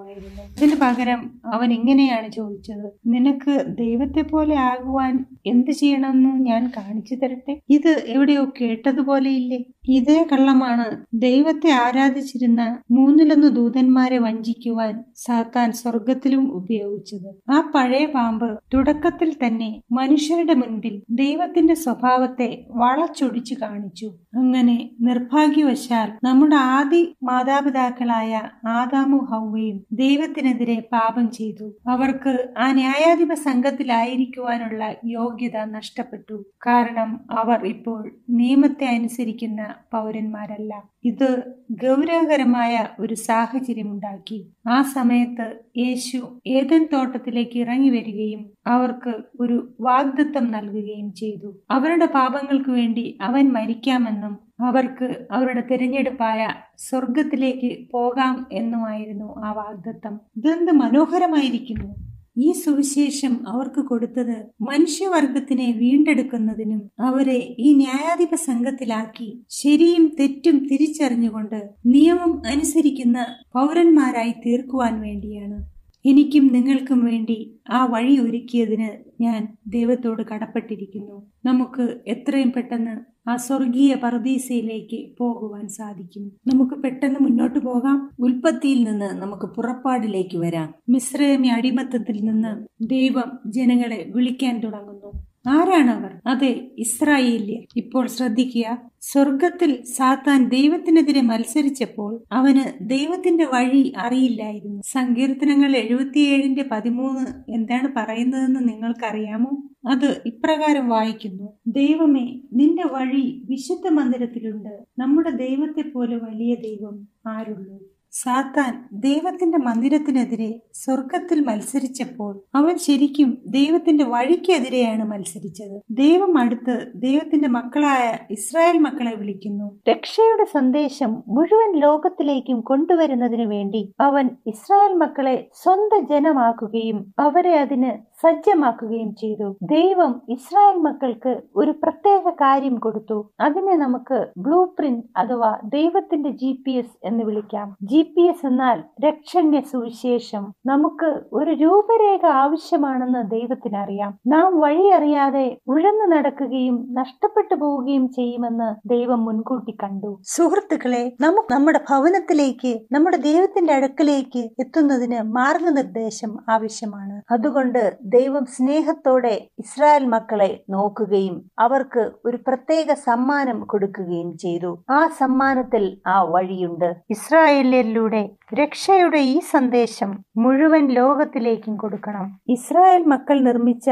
ഇതിന് 0.56 0.76
പകരം 0.80 1.20
അവൻ 1.44 1.72
ഇങ്ങനെയാണ് 1.72 2.30
ചോദിച്ചത്. 2.32 2.86
നിനക്ക് 3.06 3.66
ദൈവത്തെ 3.78 4.22
പോലെ 4.22 4.54
ആകുവാൻ 4.54 5.14
എന്ത് 5.46 5.70
ചെയ്യണമെന്ന് 5.70 6.46
ഞാൻ 6.46 6.72
കാണിച്ചു 6.76 7.14
തരട്ടെ? 7.14 7.60
ഇത് 7.70 8.04
എവിടെയോ 8.06 8.44
കേട്ടതുപോലെയില്ലേ 8.60 9.58
ഇതേ 9.88 10.26
കള്ളമാണ്. 10.32 11.04
ദൈവത്തെ 11.14 11.70
ആരാധിച്ചിരുന്ന 11.70 12.78
മൂന്നിലൊന്ന് 12.90 13.46
ദൂതന്മാരെ 13.46 14.18
വഞ്ചിക്കുവാൻ 14.18 15.04
സാത്താൻ 15.16 15.72
സ്വർഗത്തിലും 15.72 16.52
ഉപയോഗിച്ചത്. 16.52 17.50
ആ 17.50 17.72
പഴയ 17.74 18.06
പാമ്പ് 18.06 18.58
തുടക്കത്തിൽ 18.74 19.36
തന്നെ 19.46 19.82
മനുഷ്യരുടെ 19.92 20.54
മുൻപിൽ 20.54 21.02
ദൈവത്തിന്റെ 21.10 21.74
സ്വഭാവത്തെ 21.74 22.66
വളച്ചൊടിച്ചു 22.70 23.54
കാണിച്ചു. 23.62 24.12
അങ്ങനെ 24.34 24.90
നിർഭാഗ്യവശാൽ 25.00 26.12
നമ്മുടെ 26.24 26.56
ആദി 26.56 27.14
മാതാപിതാക്കളായ 27.22 28.40
ആദാമു 28.66 29.16
ഹൗവയും 29.16 29.84
ദൈവത്തിനെതിരെ 29.92 30.88
പാപം 30.92 31.30
ചെയ്തു. 31.30 31.74
അവർക്ക് 31.88 32.54
ആ 32.58 32.72
ന്യായാധിപ 32.72 33.32
സംഘത്തിലായിരിക്കുവാനുള്ള 33.34 34.94
യോഗ്യത 35.04 35.64
നഷ്ടപ്പെട്ടു. 35.64 36.44
കാരണം 36.66 37.20
അവർ 37.30 37.66
ഇപ്പോൾ 37.66 38.12
നിയമത്തെ 38.30 38.84
അനുസരിക്കുന്ന 38.84 39.73
പൗരന്മാരല്ല. 39.92 40.82
ഇത് 41.04 41.42
ഗൗരവകരമായ 41.70 42.88
ഒരു 43.00 43.14
സാഹചര്യമുണ്ടാക്കി. 43.14 44.46
ആ 44.68 44.82
സമയത്ത് 44.82 45.54
യേശു 45.76 46.40
ഏതൻ 46.46 46.88
തോട്ടത്തിലേക്ക് 46.92 47.58
ഇറങ്ങി 47.58 47.90
വരികയും 47.90 48.50
അവർക്ക് 48.66 49.14
ഒരു 49.40 49.74
വാഗ്ദത്തം 49.80 50.50
നൽകുകയും 50.52 51.12
ചെയ്തു. 51.12 51.62
അവരുടെ 51.70 52.06
പാപങ്ങൾക്ക് 52.06 52.70
വേണ്ടി 52.70 53.18
അവൻ 53.20 53.52
മരിക്കാമെന്നും 53.52 54.38
അവർക്ക് 54.60 55.26
അവരുടെ 55.30 55.60
തിരഞ്ഞെടുപ്പായ 55.60 56.48
സ്വർഗത്തിലേക്ക് 56.78 57.90
പോകാം 57.92 58.46
എന്നുമായിരുന്നു 58.52 59.44
ആ 59.44 59.52
വാഗ്ദത്തം. 59.52 60.20
ഇതെന്ത് 60.36 60.72
മനോഹരമായിരിക്കുന്നു. 60.72 62.13
ഈ 62.36 62.52
സുവിശേഷം 62.52 63.34
അവർക്ക് 63.48 63.80
കൊടുത്തത് 63.80 64.36
മനുഷ്യവർഗത്തിനെ 64.60 65.74
വീണ്ടെടുക്കുന്നതിനും 65.78 66.90
അവരെ 67.00 67.38
ഈ 67.58 67.74
ന്യായാധിപ 67.74 68.34
സംഘത്തിലാക്കി 68.34 69.28
ശരിയും 69.50 70.16
തെറ്റും 70.20 70.58
തിരിച്ചറിഞ്ഞുകൊണ്ട് 70.66 71.60
നിയമം 71.86 72.32
അനുസരിക്കുന്ന 72.46 73.18
പൗരന്മാരായി 73.52 74.34
തീർക്കുവാൻ 74.46 75.00
വേണ്ടിയാണ്. 75.00 75.58
എനിക്കും 76.04 76.46
നിങ്ങൾക്കും 76.46 77.04
വേണ്ടി 77.04 77.38
ആ 77.70 77.84
വഴി 77.84 78.18
ഒരുക്കിയതിന് 78.18 78.88
ഞാൻ 79.20 79.40
ദൈവത്തോട് 79.66 80.22
കടപ്പെട്ടിരിക്കുന്നു. 80.22 81.16
നമുക്ക് 81.44 81.84
എത്രയും 82.06 82.50
പെട്ടെന്ന് 82.52 82.94
ആ 83.28 83.36
സ്വർഗീയ 83.36 83.94
പർദീസയിലേക്ക് 83.94 85.16
പോകുവാൻ 85.18 85.68
സാധിക്കും. 85.68 86.32
നമുക്ക് 86.46 86.74
പെട്ടെന്ന് 86.74 87.16
മുന്നോട്ട് 87.20 87.58
പോകാം. 87.58 88.10
ഉൽപ്പത്തിയിൽ 88.18 88.84
നിന്ന് 88.84 89.06
നമുക്ക് 89.06 89.46
പുറപ്പാടിലേക്ക് 89.46 90.38
വരാം. 90.38 90.74
മിശ്രമി 90.88 91.48
അടിമത്തത്തിൽ 91.48 92.24
നിന്ന് 92.24 92.66
ദൈവം 92.86 93.38
ജനങ്ങളെ 93.46 94.12
വിളിക്കാൻ 94.14 94.60
തുടങ്ങുന്നു. 94.60 95.12
ആരാണവർ? 95.48 96.10
അതെ 96.26 96.70
ഇസ്രായേല്യർ. 96.78 97.62
ഇപ്പോൾ 97.76 98.06
ശ്രദ്ധിക്കുക 98.06 98.90
സ്വർഗത്തിൽ 99.12 99.84
സാത്താൻ 99.84 100.48
ദൈവത്തിനെതിരെ 100.48 101.20
മത്സരിച്ചപ്പോൾ 101.20 102.22
അവന് 102.32 102.88
ദൈവത്തിന്റെ 102.88 103.44
വഴി 103.44 103.92
അറിയില്ലായിരുന്നു. 103.96 104.82
സങ്കീർത്തനങ്ങൾ 104.92 105.76
എഴുപത്തിയേഴിന്റെ 105.76 106.64
പതിമൂന്ന് 106.72 107.50
എന്താണ് 107.50 107.88
പറയുന്നതെന്ന് 107.96 108.68
നിങ്ങൾക്കറിയാമോ? 108.68 109.50
അത് 109.88 110.22
ഇപ്രകാരം 110.26 110.88
വായിക്കുന്നു. 110.88 111.52
ദൈവമേ 111.66 112.40
നിന്റെ 112.52 112.82
വഴി 112.92 113.42
വിശുദ്ധ 113.50 113.88
മന്ദിരത്തിലുണ്ട്. 113.88 114.84
നമ്മുടെ 114.98 115.30
ദൈവത്തെ 115.30 115.82
പോലെ 115.88 116.16
വലിയ 116.16 116.54
ദൈവം 116.54 117.08
ആരുള്ളൂ 117.26 117.93
സാത്താൻ 118.14 118.72
ദൈവത്തിന്റെ 118.92 119.58
മന്ദിരത്തിനെതിരെ 119.58 120.48
സ്വർഗത്തിൽ 120.72 121.40
മത്സരിച്ചപ്പോൾ 121.40 122.42
അവൻ 122.54 122.76
ശരിക്കും 122.76 123.30
ദൈവത്തിന്റെ 123.46 124.04
വഴിക്കെതിരെയാണ് 124.04 125.04
മത്സരിച്ചത്. 125.04 125.76
ദൈവം 125.90 126.38
അടുത്ത് 126.38 126.74
ദൈവത്തിന്റെ 126.94 127.48
മക്കളായ 127.48 128.04
ഇസ്രായേൽ 128.30 128.78
മക്കളെ 128.78 129.14
വിളിക്കുന്നു. 129.16 129.66
രക്ഷയുടെ 129.88 130.44
സന്ദേശം 130.44 131.22
മുഴുവൻ 131.28 131.78
ലോകത്തിലേക്കും 131.78 132.60
കൊണ്ടുവരുന്നതിനു 132.60 133.46
വേണ്ടി 133.46 133.82
അവൻ 134.00 134.28
ഇസ്രായേൽ 134.46 134.94
മക്കളെ 134.94 135.48
സ്വന്തം 135.54 136.06
ജനമാക്കുകയും 136.06 137.12
അവരെ 137.18 137.58
അതിന് 137.58 137.92
സജ്ജമാക്കുകയും 138.26 139.14
ചെയ്തു. 139.14 139.56
ദൈവം 139.62 140.22
ഇസ്രായേൽ 140.28 140.76
മക്കൾക്ക് 140.76 141.40
ഒരു 141.56 141.70
പ്രത്യേക 141.70 142.30
കാര്യം 142.30 142.76
കൊടുത്തു. 142.76 143.30
അതിനെ 143.40 143.76
നമുക്ക് 143.76 144.26
ബ്ലൂ 144.38 144.64
പ്രിന്റ് 144.64 145.04
അഥവാ 145.16 145.58
ദൈവത്തിന്റെ 145.64 146.30
ജി 146.30 146.62
പി 146.66 146.70
എസ് 146.70 146.98
എന്ന് 147.04 147.24
വിളിക്കാം. 147.24 147.76
ജി 147.82 148.02
പി 148.02 148.22
എസ് 148.22 148.46
എന്നാൽ 148.46 148.82
രക്ഷണ്യ 149.06 149.60
സുവിശേഷം. 149.60 150.52
നമുക്ക് 150.66 151.10
ഒരു 151.32 151.50
രൂപരേഖ 151.50 152.26
ആവശ്യമാണെന്ന് 152.26 153.30
ദൈവത്തിനറിയാം 153.30 154.18
നാം 154.26 154.60
വഴി 154.60 154.88
അറിയാതെ 154.88 155.56
ഉഴന്നു 155.68 156.06
നടക്കുകയും 156.06 156.76
നഷ്ടപ്പെട്ടു 156.92 157.54
പോവുകയും 157.54 158.08
ചെയ്യുമെന്ന് 158.08 158.88
ദൈവം 158.88 159.24
മുൻകൂട്ടി 159.24 159.76
കണ്ടു. 159.82 160.18
സുഹൃത്തുക്കളെ 160.22 161.12
നമുക്ക് 161.20 161.52
നമ്മുടെ 161.52 161.80
ഭവനത്തിലേക്ക് 161.90 162.72
നമ്മുടെ 162.92 163.16
ദൈവത്തിന്റെ 163.16 163.72
അടുക്കലേക്ക് 163.72 164.42
എത്തുന്നതിന് 164.60 165.20
മാർഗനിർദ്ദേശം 165.32 166.38
ആവശ്യമാണ്. 166.48 167.22
അതുകൊണ്ട് 167.30 167.96
ദൈവം 168.16 168.44
സ്നേഹത്തോടെ 168.46 169.34
ഇസ്രായേൽ 169.58 170.04
മക്കളെ 170.06 170.50
നോക്കുകയും 170.70 171.36
അവർക്ക് 171.58 172.02
ഒരു 172.24 172.38
പ്രത്യേക 172.46 172.92
സമ്മാനം 173.06 173.58
കൊടുക്കുകയും 173.64 174.30
ചെയ്തു. 174.36 174.70
ആ 174.90 175.00
സമ്മാനത്തിൽ 175.20 175.84
ആ 176.06 176.16
വഴിയുണ്ട്. 176.34 176.88
ഇസ്രായേലിലൂടെ 177.10 178.22
രക്ഷയുടെ 178.60 179.20
ഈ 179.34 179.36
സന്ദേശം 179.52 180.10
മുഴുവൻ 180.36 180.84
ലോകത്തിലേക്കും 180.90 181.74
കൊടുക്കണം. 181.76 182.26
ഇസ്രായേൽ 182.48 183.02
മക്കൾ 183.12 183.36
നിർമ്മിച്ച 183.40 183.88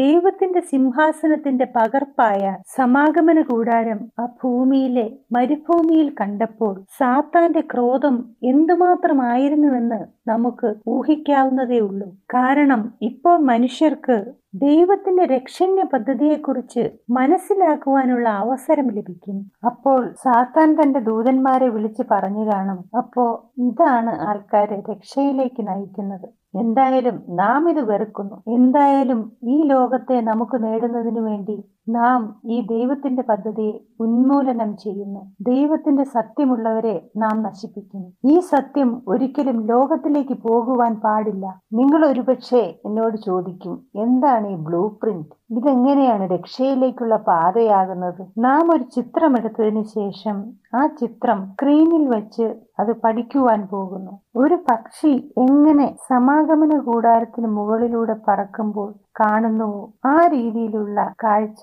ദൈവത്തിന്റെ 0.00 0.60
സിംഹാസനത്തിന്റെ 0.70 1.66
പകർപ്പായ 1.76 2.42
സമാഗമന 2.76 3.40
കൂടാരം 3.42 4.00
ആ 4.20 4.26
ഭൂമിയിലെ 4.42 5.06
മരുഭൂമിയിൽ 5.32 6.08
കണ്ടപ്പോൾ 6.20 6.74
സാത്താന്റെ 6.98 7.62
ക്രോധം 7.72 8.16
എന്തുമാത്രമായിരുന്നുവെന്ന് 8.44 10.00
നമുക്ക് 10.28 10.68
ഊഹിക്കാവുന്നതേ 10.88 11.80
ഉള്ളൂ. 11.80 12.08
കാരണം 12.34 12.80
ഇപ്പോൾ 13.02 13.36
മനുഷ്യർക്ക് 13.56 14.14
ദൈവത്തിന്റെ 14.62 15.24
രക്ഷണ്യ 15.26 15.82
പദ്ധതിയെക്കുറിച്ച് 15.92 16.82
മനസ്സിലാക്കുവാനുള്ള 17.10 18.28
അവസരം 18.42 18.86
ലഭിക്കും. 18.96 19.36
അപ്പോൾ 19.68 20.00
സാത്താൻ 20.24 20.70
തന്റെ 20.80 21.00
ദൂതന്മാരെ 21.00 21.68
വിളിച്ച് 21.76 22.04
പറഞ്ഞു 22.10 22.44
കാണും 22.50 22.78
അപ്പോ 23.00 23.24
ഇതാണ് 23.68 24.12
ആൾക്കാരെ 24.28 24.78
രക്ഷയിലേക്ക് 24.90 25.62
നയിക്കുന്നത്. 25.68 26.26
എന്തായാലും 26.62 27.16
നാം 27.40 27.62
ഇത് 27.72 27.82
വെറുക്കുന്നു. 27.92 28.36
എന്തായാലും 28.58 29.20
ഈ 29.54 29.56
ലോകത്തെ 29.72 30.18
നമുക്ക് 30.30 30.58
നേടുന്നതിനു 30.66 31.22
വേണ്ടി 31.30 31.56
നാം 31.88 32.40
ഈ 32.46 32.66
ദൈവത്തിന്റെ 32.66 33.22
പദ്ധതിയെ 33.22 33.74
ഉന്മൂലനം 34.00 34.76
ചെയ്യുന്നു. 34.76 35.20
ദൈവത്തിന്റെ 35.40 36.04
സത്യമുള്ളവരെ 36.04 37.10
നാം 37.16 37.42
നശിപ്പിക്കുന്നു. 37.42 38.08
ഈ 38.24 38.40
സത്യം 38.40 39.02
ഒരിക്കലും 39.08 39.66
ലോകത്തിലേക്ക് 39.66 40.36
പോകുവാൻ 40.48 40.94
പാടില്ല. 40.94 41.46
നിങ്ങൾ 41.72 42.06
ഒരുപക്ഷെ 42.06 42.80
എന്നോട് 42.86 43.16
ചോദിക്കും 43.16 43.86
എന്താണ് 43.96 44.48
ഈ 44.48 44.56
ബ്ലൂ 44.56 44.88
പ്രിന്റ്? 45.02 45.32
ഇതെങ്ങനെയാണ് 45.50 46.24
രക്ഷയിലേക്കുള്ള 46.26 47.16
പാതയാകുന്നത്? 47.16 48.22
നാം 48.38 48.72
ഒരു 48.74 48.82
ചിത്രം 48.82 49.38
എടുത്തതിന് 49.38 49.82
ശേഷം 49.82 50.36
ആ 50.74 50.86
ചിത്രം 50.86 51.46
സ്ക്രീനിൽ 51.52 52.08
വെച്ച് 52.08 52.46
അത് 52.80 52.92
പഠിക്കുവാൻ 53.04 53.68
പോകുന്നു. 53.70 54.20
ഒരു 54.36 54.54
പക്ഷി 54.70 55.12
എങ്ങനെ 55.38 55.96
സമാഗമന 56.08 56.78
കൂടാരത്തിന് 56.78 57.46
മുകളിലൂടെ 57.46 58.16
പറക്കുമ്പോൾ 58.28 58.90
കാണുന്നുവോ 59.20 59.82
ആ 60.04 60.26
രീതിയിലുള്ള 60.26 61.12
കാഴ്ച 61.24 61.62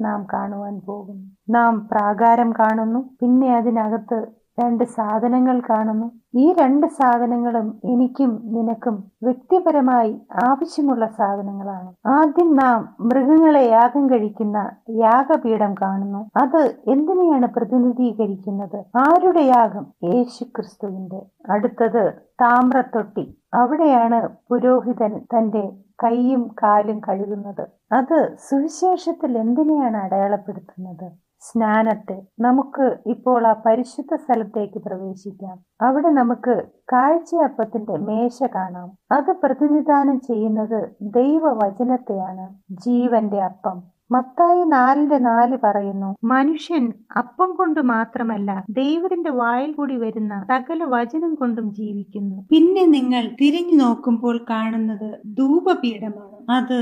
നാം 0.00 0.26
കാണുവാൻ 0.32 0.80
പോകുന്നു. 0.86 1.26
നാം 1.50 1.88
പ്രാകാരം 1.88 2.50
കാണുന്നു. 2.52 3.16
പിന്നെ 3.20 3.56
അതിനകത്ത് 3.56 4.18
രണ്ട് 4.60 4.84
സാധനങ്ങൾ 4.84 5.60
കാണുന്നു. 5.70 6.10
ഈ 6.34 6.52
രണ്ട് 6.52 6.86
സാധനങ്ങളും 6.86 7.80
എനിക്കും 7.84 8.42
നിനക്കും 8.44 9.10
വ്യക്തിപരമായി 9.22 10.12
ആവശ്യമുള്ള 10.44 11.06
സാധനങ്ങളാണ്. 11.06 11.94
ആദ്യം 12.06 12.56
നാം 12.56 12.96
മൃഗങ്ങളെ 13.00 13.66
യാഗം 13.68 14.10
കഴിക്കുന്ന 14.10 14.70
യാഗപീഠം 14.90 15.74
കാണുന്നു. 15.74 16.26
അത് 16.36 16.74
എന്തിനെയാണ് 16.86 17.46
പ്രതിനിധീകരിക്കുന്നത്? 17.46 18.84
ആരുടെ 18.96 19.40
യാഗം? 19.40 19.86
യേശു 20.04 20.44
ക്രിസ്തുവിന്റെ 20.44 21.22
അടുത്തത് 21.50 22.12
താമ്രത്തൊട്ടി. 22.42 23.26
അവിടെയാണ് 23.54 24.28
പുരോഹിതൻ 24.50 25.18
തന്റെ 25.18 25.64
കൈയും 26.04 26.54
കാലും 26.62 27.00
കഴുകുന്നത്. 27.08 27.66
അത് 27.92 28.36
സുവിശേഷത്തിൽ 28.50 29.38
എന്തിനെയാണ് 29.38 29.96
അടയാളപ്പെടുത്തുന്നത്? 29.96 31.23
സ്നാനത്തെ 31.44 32.22
നമുക്ക് 32.40 32.96
ഇപ്പോൾ 33.06 33.46
ആ 33.46 33.52
പരിശുദ്ധ 33.66 34.14
സ്ഥലത്തേക്ക് 34.14 34.78
പ്രവേശിക്കാം. 34.78 35.56
അവിടെ 35.82 36.08
നമുക്ക് 36.08 36.54
കാഴ്ചയപ്പത്തിന്റെ 36.92 37.96
മേശ 37.98 38.38
കാണാം. 38.54 38.88
അത് 39.12 39.30
പ്രതിനിധാനം 39.42 40.20
ചെയ്യുന്നത് 40.20 40.78
ദൈവവചനത്തെയാണ് 41.02 42.46
ജീവന്റെ 42.84 43.40
അപ്പം. 43.42 43.78
മത്തായി 44.10 44.64
നാലിന്റെ 44.64 45.18
നാല് 45.18 45.58
പറയുന്നു 45.64 46.16
മനുഷ്യൻ 46.24 46.84
അപ്പം 47.18 47.54
കൊണ്ട് 47.54 47.80
മാത്രമല്ല 47.80 48.64
ദൈവത്തിന്റെ 48.70 49.30
വായിൽ 49.30 49.72
കൂടി 49.72 49.96
വരുന്ന 49.96 50.44
സകല 50.48 50.84
വചനം 50.88 51.34
കൊണ്ടും 51.34 51.74
ജീവിക്കുന്നു. 51.74 52.36
പിന്നെ 52.50 52.84
നിങ്ങൾ 52.86 53.36
തിരിഞ്ഞു 53.40 53.84
നോക്കുമ്പോൾ 53.84 54.46
കാണുന്നത് 54.50 55.08
ധൂപപീഠമാണ്. 55.38 56.36
അത് 56.50 56.78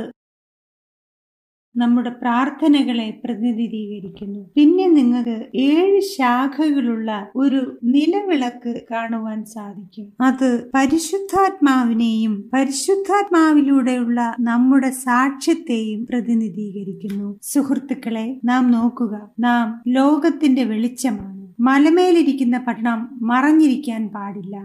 നമ്മുടെ 1.77 2.11
പ്രാർത്ഥനകളെ 2.11 3.21
പ്രതിനിധീകരിക്കുന്നു. 3.25 4.41
പിന്നെ 4.57 4.89
നിങ്ങൾക്ക് 4.89 5.37
ഏഴ് 5.55 6.01
ശാഖകളുള്ള 6.01 7.27
ഒരു 7.37 7.79
നിലവിളക്ക് 7.85 8.81
കാണുവാൻ 8.91 9.45
സാധിക്കും. 9.45 10.13
അത് 10.21 10.71
പരിശുദ്ധാത്മാവിനെയും 10.75 12.51
പരിശുദ്ധാത്മാവിലൂടെയുള്ള 12.55 14.37
നമ്മുടെ 14.41 14.91
സാക്ഷ്യത്തെയും 14.91 16.07
പ്രതിനിധീകരിക്കുന്നു. 16.07 17.39
സുഹൃത്തുക്കളെ 17.43 18.41
നാം 18.45 18.71
നോക്കുക. 18.71 19.31
നാം 19.41 19.83
ലോകത്തിന്റെ 19.89 20.65
വെളിച്ചമാണ്. 20.65 21.55
മലമേലിരിക്കുന്ന 21.61 22.59
പട്ടണം 22.59 23.19
മറഞ്ഞിരിക്കാൻ 23.23 24.09
പാടില്ല. 24.09 24.57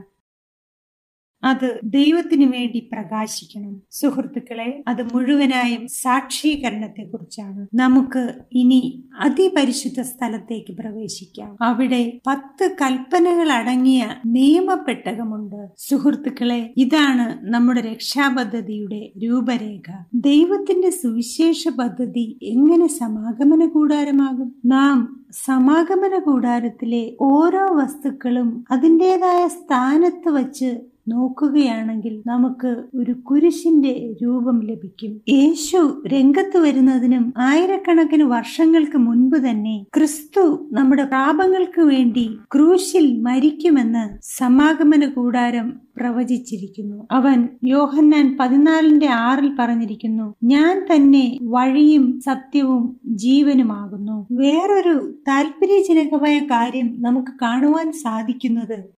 അത് 1.48 1.80
ദൈവത്തിന് 1.84 2.52
വേണ്ടി 2.52 2.90
പ്രകാശിക്കണം. 2.92 3.82
സുഹൃത്തുക്കളെ 3.92 4.84
അത് 4.88 5.04
മുഴുവനായും 5.04 5.88
സാക്ഷീകരണത്തെ 5.88 7.04
കുറിച്ചാണ് 7.04 7.68
നമുക്ക് 7.76 8.34
ഇനി 8.52 9.04
അതിപരിശുദ്ധ 9.20 10.02
സ്ഥലത്തേക്ക് 10.02 10.74
പ്രവേശിക്കാം. 10.78 11.58
അവിടെ 11.62 12.20
പത്ത് 12.28 12.76
കൽപ്പനകൾ 12.82 13.52
അടങ്ങിയ 13.52 14.08
നിയമപ്പെട്ടകമുണ്ട് 14.26 15.68
സുഹൃത്തുക്കളെ 15.78 16.74
ഇതാണ് 16.78 17.46
നമ്മുടെ 17.54 17.82
രക്ഷാപദ്ധതിയുടെ 17.82 19.12
രൂപരേഖ. 19.24 19.92
ദൈവത്തിന്റെ 20.14 20.90
സുവിശേഷ 20.90 21.68
പദ്ധതി 21.68 22.40
എങ്ങനെ 22.44 22.88
സമാഗമന 22.88 23.66
കൂടാരമാകും? 23.66 24.56
നാം 24.66 25.26
സമാഗമന 25.46 26.20
കൂടാരത്തിലെ 26.20 27.18
ഓരോ 27.22 27.66
വസ്തുക്കളും 27.76 28.66
അതിന്റെതായ 28.72 29.48
സ്ഥാനത്ത് 29.48 30.30
വച്ച് 30.30 30.78
നോക്കുകയാണെങ്കിൽ 31.08 32.24
നമുക്ക് 32.28 32.72
ഒരു 32.96 33.12
കുരിശിന്റെ 33.12 34.14
രൂപം 34.24 34.60
ലഭിക്കും. 34.60 35.12
യേശു 35.30 36.04
രംഗത്ത് 36.08 36.58
വരുന്നതിനും 36.58 37.34
ആയിരക്കണക്കിന് 37.38 38.24
വർഷങ്ങൾക്ക് 38.24 38.98
മുൻപ് 38.98 39.38
തന്നെ 39.38 39.86
ക്രിസ്തു 39.96 40.70
നമ്മുടെ 40.72 41.04
പാപങ്ങൾക്ക് 41.04 41.82
വേണ്ടി 41.82 42.26
ക്രൂശിൽ 42.56 43.22
മരിക്കുമെന്ന് 43.22 44.04
സമാഗമന 44.24 45.10
കൂടാരം 45.10 45.68
പ്രവചിച്ചിരിക്കുന്നു. 45.98 47.08
അവൻ 47.12 47.50
യോഹന്നാൻ 47.66 48.38
പതിനാലിന്റെ 48.40 49.08
ആറിൽ 49.08 49.52
പറഞ്ഞിരിക്കുന്നു 49.60 50.34
ഞാൻ 50.44 50.86
തന്നെ 50.92 51.40
വഴിയും 51.44 52.20
സത്യവും 52.20 52.84
ജീവനുമാകുന്നു. 53.06 54.28
വേറൊരു 54.32 54.96
താല്പര്യജനകമായ 55.28 56.40
കാര്യം 56.40 56.90
നമുക്ക് 57.00 57.32
കാണുവാൻ 57.42 57.92
സാധിക്കുന്നത് 57.92 58.97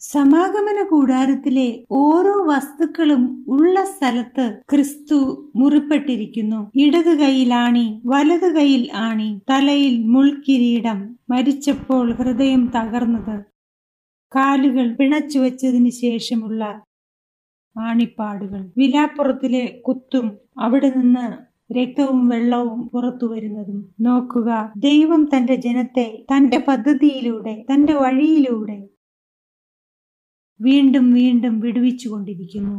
സമാഗമന 0.00 0.82
കൂടാരത്തിലെ 0.90 1.84
ഓരോ 1.90 2.34
വസ്തുക്കളും 2.44 3.44
ഉള്ള 3.48 3.84
സ്ഥലത്ത് 3.84 4.44
ക്രിസ്തു 4.70 5.16
മുറിപ്പെട്ടിരിക്കുന്നു. 5.56 6.70
ഇടതു 6.76 7.14
കൈയിൽ 7.20 7.54
ആണി 7.54 8.02
വലത് 8.06 8.54
കൈയിൽ 8.54 8.88
ആണി 8.94 9.40
തലയിൽ 9.50 10.06
മുൾക്കിരീടം 10.06 10.98
മരിച്ചപ്പോൾ 11.30 12.12
ഹൃദയം 12.12 12.72
തകർന്നത്. 12.76 13.36
കാലുകൾ 14.32 14.94
പിണച്ചു 14.94 15.38
വെച്ചതിന് 15.38 15.90
ശേഷമുള്ള 15.90 16.62
ആണിപ്പാടുകൾ. 17.76 18.62
വിലാപ്പുറത്തിലെ 18.76 19.80
കുത്തും 19.88 20.26
അവിടെ 20.58 20.90
നിന്ന് 20.96 21.26
രക്തവും 21.74 22.28
വെള്ളവും 22.28 22.88
പുറത്തു 22.88 23.26
വരുന്നതും. 23.26 23.80
നോക്കുക 24.00 24.72
ദൈവം 24.76 25.24
തന്റെ 25.24 25.54
ജനത്തെ 25.54 26.24
തന്റെ 26.32 26.58
പദ്ധതിയിലൂടെ 26.68 27.64
തന്റെ 27.72 27.94
വഴിയിലൂടെ 27.94 28.78
വീണ്ടും 30.60 31.06
വീണ്ടും 31.12 31.54
വിടുവിച്ചുകൊണ്ടിരിക്കുന്നു. 31.60 32.76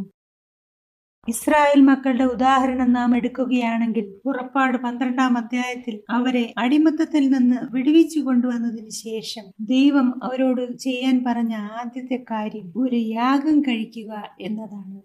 ഇസ്രായേൽ 1.27 1.79
മക്കളുടെ 1.81 2.25
ഉദാഹരണം 2.25 2.89
നാം 2.91 3.11
എടുക്കുകയാണെങ്കിൽ 3.17 4.05
പുറപ്പാട് 4.23 4.77
പന്ത്രണ്ടാം 4.77 5.33
അധ്യായത്തിൽ 5.37 5.95
അവരെ 6.09 6.43
അടിമത്തത്തിൽ 6.57 7.23
നിന്ന് 7.33 7.59
വിടുവിച്ചു 7.75 8.19
കൊണ്ടുവന്നതിന് 8.19 8.93
ശേഷം 9.05 9.45
ദൈവം 9.73 10.07
അവരോട് 10.23 10.63
ചെയ്യാൻ 10.85 11.17
പറഞ്ഞ 11.27 11.53
ആദ്യത്തെ 11.81 12.19
കാര്യം 12.31 12.67
ഒരു 12.83 12.99
യാഗം 13.19 13.59
കഴിക്കുക 13.61 14.11
എന്നതാണ്. 14.41 14.97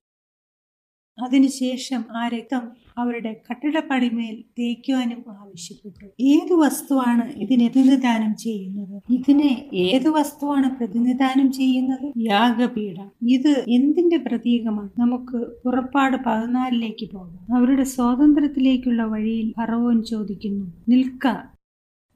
അതിനുശേഷം 1.23 2.05
ആ 2.17 2.29
രക്തം 2.29 2.63
അവരുടെ 2.99 3.41
കട്ടിടപ്പടിമേൽ 3.51 4.45
തേക്കുവാനും 4.59 5.25
ആവശ്യപ്പെട്ടു. 5.29 6.07
ഏത് 6.21 6.53
വസ്തുവാണ് 6.53 7.33
ഇതിനെ 7.33 7.67
പ്രതിനിധാനം 7.69 8.37
ചെയ്യുന്നത്? 8.37 9.03
ഇതിനെ 9.13 9.71
ഏത് 9.75 10.09
വസ്തുവാണ് 10.09 10.77
പ്രതിനിധാനം 10.77 11.53
ചെയ്യുന്നത്? 11.53 12.13
യാഗപീഠം. 12.19 13.11
ഇത് 13.29 13.65
എന്തിന്റെ 13.69 14.17
പ്രതീകമാണ്? 14.17 14.91
നമുക്ക് 14.99 15.47
പുറപ്പാട് 15.65 16.17
പതിനാലിലേക്ക് 16.27 17.11
പോകാം. 17.11 17.57
അവരുടെ 17.57 17.85
സ്വാതന്ത്ര്യത്തിലേക്കുള്ള 17.85 19.03
വഴിയിൽ 19.03 19.53
ഫറവോൻ 19.57 20.03
ചോദിക്കുന്നു 20.03 20.73
നിൽക്ക. 20.89 21.27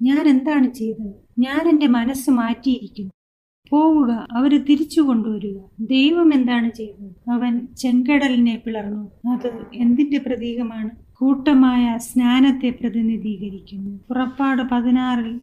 ഞാൻ 0.02 0.28
എന്താണ് 0.28 0.74
ചെയ്തത്? 0.74 1.14
ഞാൻ 1.38 1.68
എന്റെ 1.68 1.87
മനസ്സ് 1.87 2.30
മാറ്റിയിരിക്കുന്നു. 2.30 3.12
പോവുക 3.70 4.28
അവരെ 4.33 4.59
തിരിച്ചു 4.59 5.00
കൊണ്ടുവരിക. 5.00 5.59
ദൈവം 5.81 6.35
എന്താണ് 6.35 6.70
ചെയ്തത് 6.72 7.31
അവൻ 7.31 7.66
ചെങ്കടലിനെ 7.78 8.62
പിളർന്നു. 8.66 9.31
അത് 9.31 9.66
എന്തിന്റെ 9.74 10.18
പ്രതീകമാണ്? 10.18 10.90
കൂട്ടമായ 11.12 11.98
സ്നാനത്തെ 11.98 12.70
പ്രതിനിധീകരിക്കുന്നു. 12.70 14.00
പുറപ്പാട് 14.09 14.62
പതിനാറിൽ 14.72 15.40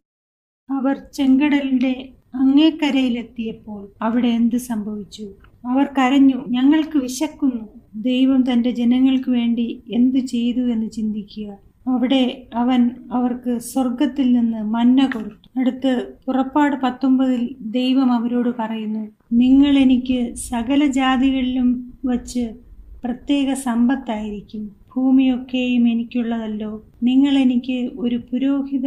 അവർ 0.70 0.96
ചെങ്കടലിന്റെ 1.14 2.12
അങ്ങേക്കരയിലെത്തിയപ്പോൾ 2.34 3.88
അവിടെ 4.02 4.28
എന്ത് 4.28 4.56
സംഭവിച്ചു? 4.56 5.32
അവർ 5.66 5.86
കരഞ്ഞു 5.98 6.44
ഞങ്ങൾക്ക് 6.48 6.98
വിശക്കുന്നു. 6.98 7.64
ദൈവം 7.94 8.52
തന്റെ 8.52 8.70
ജനങ്ങൾക്ക് 8.70 9.30
വേണ്ടി 9.30 9.82
എന്തു 9.90 10.18
ചെയ്തു 10.18 10.60
എന്ന് 10.60 10.90
ചിന്തിക്കുക. 10.90 11.65
അവിടെ 11.88 12.46
അവൻ 12.54 12.90
അവർക്ക് 13.12 13.58
സ്വർഗത്തിൽ 13.58 14.32
നിന്ന് 14.32 14.62
മന്ന 14.62 15.06
കൊടുത്തു. 15.06 15.60
അടുത്ത് 15.60 16.12
പുറപ്പാട് 16.26 16.76
പത്തൊമ്പതിൽ 16.76 17.56
ദൈവം 17.60 18.12
അവരോട് 18.12 18.50
പറയുന്നു 18.58 19.08
നിങ്ങൾ 19.32 19.78
എനിക്ക് 19.78 20.34
സകല 20.34 20.86
ജാതികളിലും 20.86 21.92
വച്ച് 22.04 22.54
പ്രത്യേക 23.04 23.52
സമ്പത്തായിരിക്കും. 23.52 24.70
ഭൂമിയൊക്കെയും 24.96 25.88
എനിക്കുള്ളതല്ലോ. 25.88 26.84
നിങ്ങൾ 27.02 27.38
എനിക്ക് 27.38 27.90
ഒരു 27.96 28.16
പുരോഹിത 28.16 28.86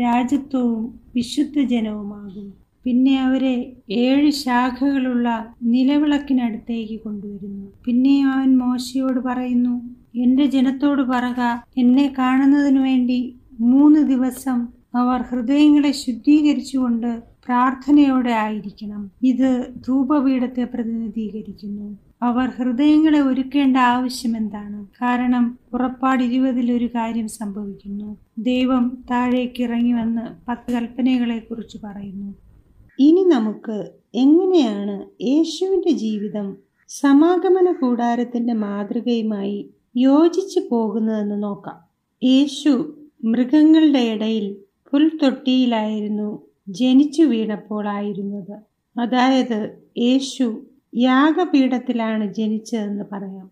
രാജ്യത്വവും 0.00 1.00
വിശുദ്ധ 1.14 1.60
ജനവുമാകും. 1.60 2.52
പിന്നെ 2.84 3.20
അവരെ 3.20 3.72
ഏഴ് 3.90 4.30
ശാഖകളുള്ള 4.30 5.28
നിലവിളക്കിനടുത്തേക്ക് 5.62 7.00
കൊണ്ടുവരുന്നു. 7.00 7.66
പിന്നെ 7.84 8.24
അവൻ 8.24 8.58
മോശയോട് 8.58 9.20
പറയുന്നു 9.20 9.97
എന്റെ 10.16 10.46
ജനത്തോട് 10.46 11.02
പറക 11.02 11.62
എന്നെ 11.76 12.14
കാണുന്നതിനു 12.18 12.80
വേണ്ടി 12.80 13.36
മൂന്ന് 13.60 14.00
ദിവസം 14.00 14.68
അവർ 14.94 15.22
ഹൃദയങ്ങളെ 15.22 15.92
ശുദ്ധീകരിച്ചുകൊണ്ട് 15.92 17.22
പ്രാർത്ഥനയോടെ 17.46 18.30
ആയിരിക്കണം. 18.30 19.10
ഇത് 19.22 19.72
ധൂപപീഠത്തെ 19.88 20.64
പ്രതിനിധീകരിക്കുന്നു. 20.64 21.98
അവർ 22.22 22.48
ഹൃദയങ്ങളെ 22.48 23.20
ഒരുക്കേണ്ട 23.20 23.76
ആവശ്യം 23.76 24.36
എന്താണ്? 24.36 24.86
കാരണം 24.86 25.58
പുറപ്പാട് 25.72 26.22
ഇരുപതിൽ 26.22 26.72
ഒരു 26.72 26.86
കാര്യം 26.94 27.28
സംഭവിക്കുന്നു. 27.28 28.16
ദൈവം 28.38 29.04
താഴേക്ക് 29.10 29.62
ഇറങ്ങി 29.62 29.92
വന്ന് 29.92 30.50
പത്ത് 30.50 30.72
കൽപ്പനകളെ 30.72 31.38
കുറിച്ച് 31.38 31.78
പറയുന്നു. 31.84 32.34
ഇനി 32.98 33.24
നമുക്ക് 33.24 33.90
എങ്ങനെയാണ് 34.14 35.22
യേശുവിന്റെ 35.22 35.90
ജീവിതം 35.90 36.56
സമാഗമന 36.88 37.72
കൂടാരത്തിന്റെ 37.72 38.52
മാതൃകയുമായി 38.54 39.70
യോജിച്ചു 39.98 40.60
പോകുന്നതെന്ന് 40.70 41.42
നോക്കാം. 41.42 41.78
യേശു 42.24 42.94
മൃഗങ്ങളുടെ 43.24 43.98
ഇടയിൽ 43.98 44.56
പുൽത്തൊട്ടിയിലായിരുന്നു 44.92 46.42
ജനിച്ചു 46.68 47.22
വീണപ്പോൾ 47.22 47.88
ആയിരുന്നത് 47.88 48.56
അതായത് 49.00 49.70
യേശു 49.98 50.62
യാഗപീഠത്തിലാണ് 50.96 52.34
ജനിച്ചതെന്ന് 52.34 53.04
പറയാം. 53.12 53.50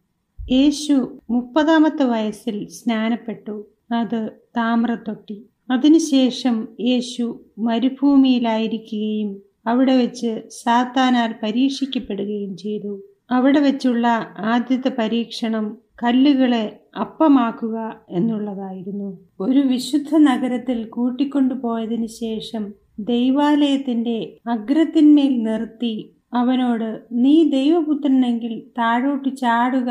യേശു 0.50 1.18
മുപ്പതാമത്തെ 1.30 2.04
വയസ്സിൽ 2.04 2.68
സ്നാനപ്പെട്ടു. 2.68 3.66
അത് 3.92 4.30
താമ്രത്തൊട്ടി. 4.56 5.42
അതിനുശേഷം 5.70 6.68
യേശു 6.80 7.40
മരുഭൂമിയിലായിരിക്കുകയും 7.58 9.42
അവിടെ 9.66 9.96
വെച്ച് 9.96 10.42
സാത്താനാൽ 10.50 11.34
പരീക്ഷിക്കപ്പെടുകയും 11.42 12.56
ചെയ്തു. 12.56 13.00
അവിടെ 13.30 13.60
വെച്ചുള്ള 13.60 14.06
ആദ്യത്തെ 14.38 14.92
പരീക്ഷണം 14.98 15.85
കല്ലുകളെ 16.02 16.80
അപ്പമാക്കുക 16.96 18.02
എന്നുള്ളതായിരുന്നു. 18.10 19.18
ഒരു 19.40 19.58
വിശുദ്ധ 19.58 20.16
നഗരത്തിൽ 20.16 20.84
കൂട്ടിക്കൊണ്ടുപോയതിനു 20.84 22.06
ശേഷം 22.06 22.72
ദൈവാലയത്തിന്റെ 22.98 24.38
അഗ്രത്തിന്മേൽ 24.46 25.42
നിർത്തി 25.42 25.94
അവനോട് 26.34 27.00
നീ 27.12 27.48
ദൈവപുത്രനെങ്കിൽ 27.50 28.62
താഴോട്ട് 28.78 29.36
ചാടുക 29.36 29.90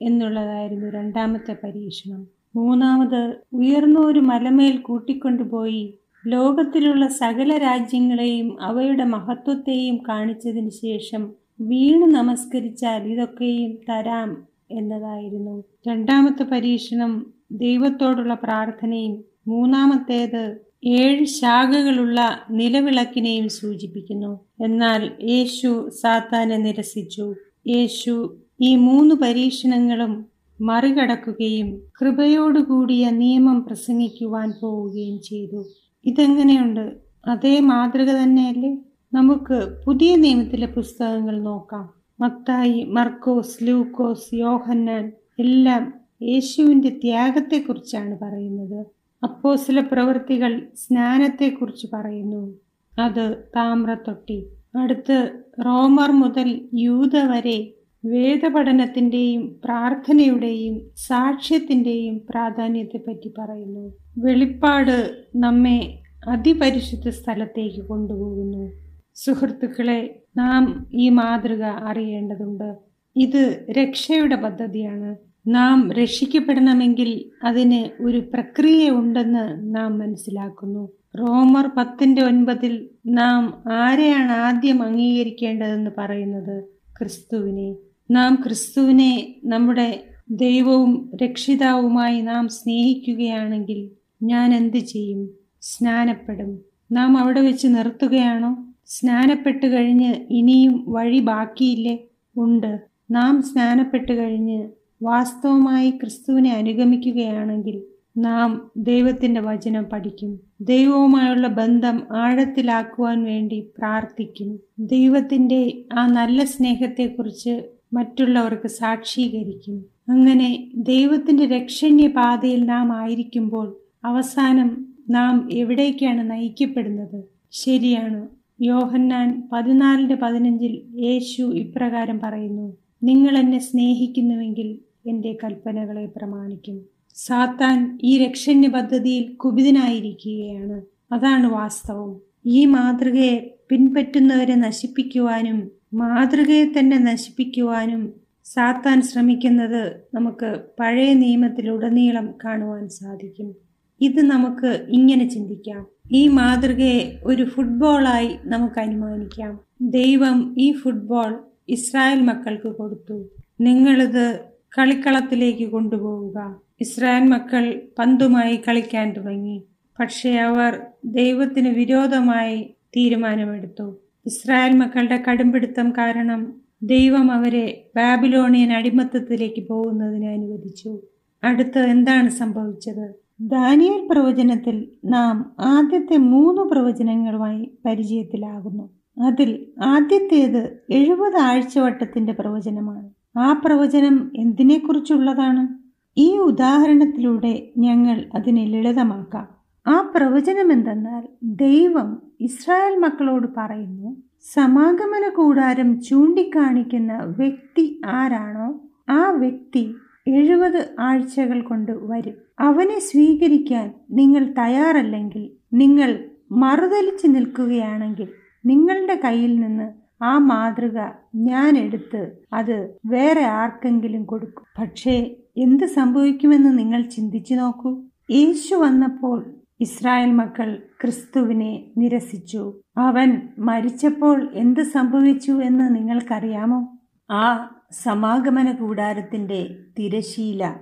എന്നുള്ളതായിരുന്നു 0.00 0.90
രണ്ടാമത്തെ 0.90 1.56
പരീക്ഷണം. 1.64 2.26
മൂന്നാമത് 2.56 3.22
ഉയർന്ന 3.52 3.98
ഒരു 3.98 4.20
മലമേൽ 4.20 4.76
കൂട്ടിക്കൊണ്ടുപോയി 4.76 5.94
ലോകത്തിലുള്ള 6.26 7.06
സകല 7.06 7.58
രാജ്യങ്ങളെയും 7.58 8.56
അവയുടെ 8.60 9.04
മഹത്വത്തെയും 9.04 9.96
കാണിച്ചതിന് 10.08 10.70
ശേഷം 10.70 11.22
വീണ് 11.60 12.14
നമസ്കരിച്ചാൽ 12.14 13.02
ഇതൊക്കെയും 13.02 13.78
തരാം 13.88 14.49
എന്നതായിരുന്നു. 14.70 15.64
രണ്ടാമത്തെ 15.88 16.42
പരീക്ഷണം 16.42 17.32
ദൈവത്തോടുള്ള 17.52 18.34
പ്രാർത്ഥനയും 18.34 19.24
മൂന്നാമത്തേത് 19.48 20.56
ഏഴ് 20.84 21.24
ശാഖകളുള്ള 21.24 22.20
നിലവിളക്കിനെയും 22.50 23.48
സൂചിപ്പിക്കുന്നു. 23.48 24.40
എന്നാൽ 24.64 25.12
യേശു 25.22 25.88
സാത്താനെ 26.02 26.56
നിരസിച്ചു. 26.56 27.34
യേശു 27.66 28.36
ഈ 28.60 28.76
മൂന്ന് 28.76 29.14
പരീക്ഷണങ്ങളും 29.14 30.26
മറികടക്കുകയും 30.60 31.82
കൃപയോടുകൂടിയ 32.00 33.10
നിയമം 33.10 33.64
പ്രസംഗിക്കുവാൻ 33.64 34.52
പോവുകയും 34.62 35.22
ചെയ്തു. 35.22 35.64
ഇതെങ്ങനെയുണ്ട്? 36.04 36.94
അതേ 37.26 37.60
മാതൃക 37.60 38.10
തന്നെയല്ലേ? 38.10 38.78
നമുക്ക് 39.12 39.84
പുതിയ 39.86 40.16
നിയമത്തിലെ 40.16 40.66
പുസ്തകങ്ങൾ 40.66 41.42
നോക്കാം. 41.42 41.99
മത്തായി 42.20 42.84
മർക്കോസ് 42.84 43.64
ലൂക്കോസ് 43.64 44.34
യോഹന്നാൻ 44.34 45.12
എല്ലാം 45.38 45.94
യേശുവിന്റെ 46.22 46.88
ത്യാഗത്തെക്കുറിച്ചാണ് 46.88 48.18
പറയുന്നത്. 48.22 48.86
അപ്പോസില 49.22 49.80
പ്രവൃത്തികൾ 49.80 50.68
സ്നാനത്തെക്കുറിച്ച് 50.74 51.86
പറയുന്നു. 51.92 52.54
അത് 52.98 53.36
താമ്രത്തൊട്ടി 53.56 54.46
അടുത്ത് 54.76 55.44
റോമർ 55.66 56.10
മുതൽ 56.10 56.68
യൂത 56.74 57.16
വരെ 57.16 57.72
വേദപഠനത്തിന്റെയും 58.04 59.60
പ്രാർത്ഥനയുടെയും 59.64 60.80
സാക്ഷ്യത്തിന്റെയും 60.96 62.20
പ്രാധാന്യത്തെപ്പറ്റി 62.30 63.34
പറയുന്നു. 63.38 63.92
വെളിപ്പാട് 64.18 65.24
നമ്മെ 65.36 65.98
അതിപരിശുദ്ധ 66.28 67.08
സ്ഥലത്തേക്ക് 67.08 67.84
കൊണ്ടുപോകുന്നു. 67.84 68.70
സുഹൃത്തുക്കളെ 69.14 70.19
നാം 70.36 70.86
ഈ 70.92 71.08
മാതൃക 71.08 71.62
അറിയേണ്ടതുണ്ട്. 71.62 72.76
ഇത് 73.16 73.66
രക്ഷയുടെ 73.70 74.36
പദ്ധതിയാണ്. 74.36 75.16
നാം 75.46 75.92
രക്ഷിക്കപ്പെടണമെങ്കിൽ 75.92 77.24
അതിന് 77.46 78.02
ഒരു 78.02 78.18
പ്രക്രിയ 78.18 78.90
ഉണ്ടെന്ന് 78.90 79.76
നാം 79.76 79.98
മനസ്സിലാക്കുന്നു. 79.98 80.88
റോമർ 81.18 81.70
പത്തിന്റെ 81.76 82.22
ഒൻപതിൽ 82.22 82.88
നാം 83.06 83.62
ആരെയാണ് 83.72 84.32
ആദ്യം 84.32 84.82
അംഗീകരിക്കേണ്ടതെന്ന് 84.82 85.90
പറയുന്നത്? 85.98 86.64
ക്രിസ്തുവിനെ. 86.98 87.74
നാം 88.10 88.42
ക്രിസ്തുവിനെ 88.44 89.34
നമ്മുടെ 89.44 90.04
ദൈവവും 90.30 91.10
രക്ഷിതാവുമായി 91.22 92.20
നാം 92.20 92.48
സ്നേഹിക്കുകയാണെങ്കിൽ 92.48 93.90
ഞാൻ 94.22 94.54
എന്ത് 94.54 94.76
ചെയ്യും? 94.76 95.30
സ്നാനപ്പെടും. 95.60 96.58
നാം 96.92 97.18
അവിടെ 97.18 97.40
വെച്ച് 97.40 97.68
നിർത്തുകയാണോ? 97.68 98.69
സ്നാനപ്പെട്ട് 98.90 99.66
കഴിഞ്ഞ് 99.66 100.14
ഇനിയും 100.30 100.84
വഴി 100.88 101.18
ബാക്കിയില്ലേ? 101.18 101.98
ഉണ്ട്. 102.36 102.80
നാം 103.10 103.42
സ്നാനപ്പെട്ട് 103.42 104.12
കഴിഞ്ഞ് 104.12 104.68
വാസ്തവമായി 105.02 105.90
ക്രിസ്തുവിനെ 105.90 106.52
അനുഗമിക്കുകയാണെങ്കിൽ 106.52 107.82
നാം 108.16 108.70
ദൈവത്തിന്റെ 108.76 109.40
വചനം 109.40 109.84
പഠിക്കും. 109.84 110.40
ദൈവവുമായുള്ള 110.60 111.46
ബന്ധം 111.48 112.02
ആഴത്തിലാക്കുവാൻ 112.12 113.24
വേണ്ടി 113.24 113.66
പ്രാർത്ഥിക്കും. 113.78 114.60
ദൈവത്തിന്റെ 114.78 115.84
ആ 115.92 116.06
നല്ല 116.06 116.44
സ്നേഹത്തെക്കുറിച്ച് 116.44 117.62
മറ്റുള്ളവർക്ക് 117.92 118.68
സാക്ഷീകരിക്കും. 118.68 119.84
അങ്ങനെ 120.08 120.70
ദൈവത്തിന്റെ 120.74 121.46
രക്ഷണ്യ 121.46 122.08
പാതയിൽ 122.08 122.64
നാം 122.64 122.92
ആയിരിക്കുമ്പോൾ 122.92 123.76
അവസാനം 124.04 124.94
നാം 125.10 125.48
എവിടേക്കാണ് 125.52 126.30
നയിക്കപ്പെടുന്നത്? 126.30 127.24
ശരിയാണ്. 127.50 128.39
യോഹന്നാൻ 128.60 129.48
പതിനാലിന്റെ 129.52 130.14
പതിനഞ്ചിൽ 130.14 130.82
യേശു 130.94 131.42
ഇപ്രകാരം 131.42 132.20
പറയുന്നു 132.22 132.76
നിങ്ങൾ 133.02 133.38
എന്നെ 133.38 133.58
സ്നേഹിക്കുന്നുവെങ്കിൽ 133.58 134.78
എന്റെ 135.08 135.38
കൽപ്പനകളെ 135.44 136.06
പ്രമാണിക്കും. 136.06 136.80
സാത്താൻ 137.14 137.98
ഈ 138.02 138.18
രക്ഷണ്യ 138.18 138.68
പദ്ധതിയിൽ 138.68 139.32
കുപിതനായിരിക്കുകയാണ്. 139.32 140.82
അതാണ് 141.14 141.46
വാസ്തവം. 141.46 142.20
ഈ 142.46 142.64
മാതൃകയെ 142.64 143.54
പിൻപറ്റുന്നവരെ 143.70 144.54
നശിപ്പിക്കുവാനും 144.54 145.70
മാതൃകയെ 145.94 146.64
തന്നെ 146.78 146.98
നശിപ്പിക്കുവാനും 146.98 148.12
സാത്താൻ 148.44 149.02
ശ്രമിക്കുന്നത് 149.02 150.00
നമുക്ക് 150.14 150.60
പഴയ 150.80 151.14
നിയമത്തിലുടനീളം 151.14 152.34
കാണുവാൻ 152.44 152.88
സാധിക്കും. 152.88 153.54
ഇത് 154.00 154.22
നമുക്ക് 154.22 154.86
ഇങ്ങനെ 154.88 155.28
ചിന്തിക്കാം. 155.28 155.86
ഈ 156.12 156.28
മാതൃകയെ 156.28 157.18
ഒരു 157.24 157.44
ഫുട്ബോളായി 157.44 158.38
നമുക്ക് 158.44 158.80
അനുമാനിക്കാം. 158.80 159.60
ദൈവം 159.80 160.54
ഈ 160.58 160.72
ഫുട്ബോൾ 160.72 161.38
ഇസ്രായേൽ 161.68 162.20
മക്കൾക്ക് 162.20 162.76
കൊടുത്തു. 162.76 163.28
നിങ്ങളിത് 163.60 164.40
കളിക്കളത്തിലേക്ക് 164.78 165.70
കൊണ്ടുപോവുക. 165.70 166.60
ഇസ്രായേൽ 166.80 167.22
മക്കൾ 167.22 167.82
പന്തുമായി 167.98 168.60
കളിക്കാൻ 168.68 169.12
തുടങ്ങി. 169.12 169.62
പക്ഷേ 170.00 170.38
അവർ 170.38 170.80
ദൈവത്തിന് 171.04 171.68
വിരോധമായി 171.68 172.74
തീരുമാനമെടുത്തു. 172.96 174.00
ഇസ്രായേൽ 174.26 174.72
മക്കളുടെ 174.72 175.24
കടുംപിടുത്തം 175.28 175.90
കാരണം 175.90 176.60
ദൈവം 176.82 177.32
അവരെ 177.32 177.84
ബാബിലോണിയൻ 177.96 178.72
അടിമത്തത്തിലേക്ക് 178.72 179.68
പോകുന്നതിന് 179.68 180.26
അനുവദിച്ചു. 180.26 181.00
അടുത്ത് 181.44 181.78
എന്താണ് 181.78 182.30
സംഭവിച്ചത്? 182.30 183.14
ദാനിയൽ 183.40 184.08
പ്രവചനത്തിൽ 184.10 184.90
നാം 185.04 185.52
ആദ്യത്തെ 185.60 186.16
മൂന്ന് 186.16 186.62
പ്രവചനങ്ങളുമായി 186.62 187.70
പരിചയത്തിലാകുന്നു. 187.86 188.90
അതിൽ 189.26 189.66
ആദ്യത്തേത് 189.84 190.82
എഴുപത് 190.90 191.36
ആഴ്ചവട്ടത്തിന്റെ 191.36 192.32
പ്രവചനമാണ്. 192.32 193.10
ആ 193.38 193.52
പ്രവചനം 193.64 194.30
എന്തിനെക്കുറിച്ചുള്ളതാണ്? 194.36 195.68
ഈ 196.16 196.38
ഉദാഹരണത്തിലൂടെ 196.38 197.70
ഞങ്ങൾ 197.78 198.30
അതിനെ 198.34 198.64
ലളിതമാക്കാം. 198.64 199.48
ആ 199.86 200.12
പ്രവചനം 200.16 200.72
എന്തെന്നാൽ 200.72 201.28
ദൈവം 201.42 202.22
ഇസ്രായേൽ 202.40 202.98
മക്കളോട് 202.98 203.46
പറയുന്നു 203.56 204.16
സമാഗമന 204.52 205.28
കൂടാരം 205.36 206.00
ചൂണ്ടിക്കാണിക്കുന്ന 206.00 207.34
വ്യക്തി 207.38 208.00
ആരാണോ 208.06 208.80
ആ 209.08 209.30
വ്യക്തി 209.30 209.94
എഴുപത് 210.28 210.88
ആഴ്ചകൾ 211.00 211.60
കൊണ്ട് 211.60 211.92
വരും. 211.92 212.34
അവനെ 212.60 212.98
സ്വീകരിക്കാൻ 212.98 213.94
നിങ്ങൾ 214.10 214.54
തയ്യാറല്ലെങ്കിൽ 214.58 215.50
നിങ്ങൾ 215.72 216.24
മറുതലിച്ച് 216.52 217.26
നിൽക്കുകയാണെങ്കിൽ 217.26 218.28
നിങ്ങളുടെ 218.66 219.20
കയ്യിൽ 219.24 219.60
നിന്ന് 219.60 219.92
ആ 220.24 220.38
മാതൃക 220.38 220.98
ഞാൻ 221.34 221.78
എടുത്ത് 221.78 222.32
അത് 222.52 222.94
വേറെ 223.06 223.44
ആർക്കെങ്കിലും 223.44 224.24
കൊടുക്കും. 224.24 224.64
പക്ഷേ 224.78 225.36
എന്ത് 225.56 225.84
സംഭവിക്കുമെന്ന് 225.84 226.78
നിങ്ങൾ 226.78 227.02
ചിന്തിച്ചു 227.02 227.54
നോക്കൂ. 227.54 228.02
യേശു 228.30 228.74
വന്നപ്പോൾ 228.74 229.54
ഇസ്രായേൽ 229.80 230.32
മക്കൾ 230.32 230.82
ക്രിസ്തുവിനെ 231.02 231.84
നിരസിച്ചു. 231.98 232.80
അവൻ 232.96 233.48
മരിച്ചപ്പോൾ 233.58 234.48
എന്ത് 234.52 234.80
സംഭവിച്ചു 234.80 235.52
എന്ന് 235.52 235.96
നിങ്ങൾക്കറിയാമോ? 235.96 236.98
ആ 237.30 237.74
സമാഗമന 238.02 238.72
കൂടാരത്തിന്റെ 238.72 239.78
തിരശീല 239.98 240.74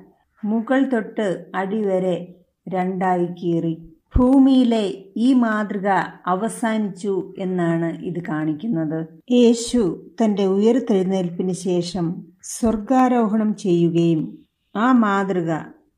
മുകൾ 0.44 0.88
തൊട്ട് 0.88 1.46
അടിവരെ 1.54 2.34
രണ്ടായി 2.68 3.26
കീറി. 3.26 3.74
ഭൂമിയിലെ 4.16 5.04
ഈ 5.16 5.34
മാതൃക 5.34 5.88
അവസാനിച്ചു 6.26 7.34
എന്നാണ് 7.38 7.98
ഇത് 8.02 8.20
കാണിക്കുന്നത്. 8.22 9.06
യേശു 9.30 10.00
തന്റെ 10.22 10.46
ഉയർത്തെഴുന്നേൽപ്പിന് 10.46 11.52
ശേഷം 11.52 12.22
സ്വർഗാരോഹണം 12.42 13.56
ചെയ്യുകയും 13.56 14.38
ആ 14.76 14.92
മാതൃക 14.92 15.50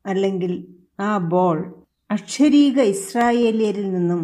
അല്ലെങ്കിൽ 0.05 0.67
ആ 0.99 1.17
ബോൾ 1.17 1.73
അക്ഷരീക 2.11 2.81
ഇസ്രായേലിയരിൽ 2.81 3.91
നിന്നും 3.91 4.21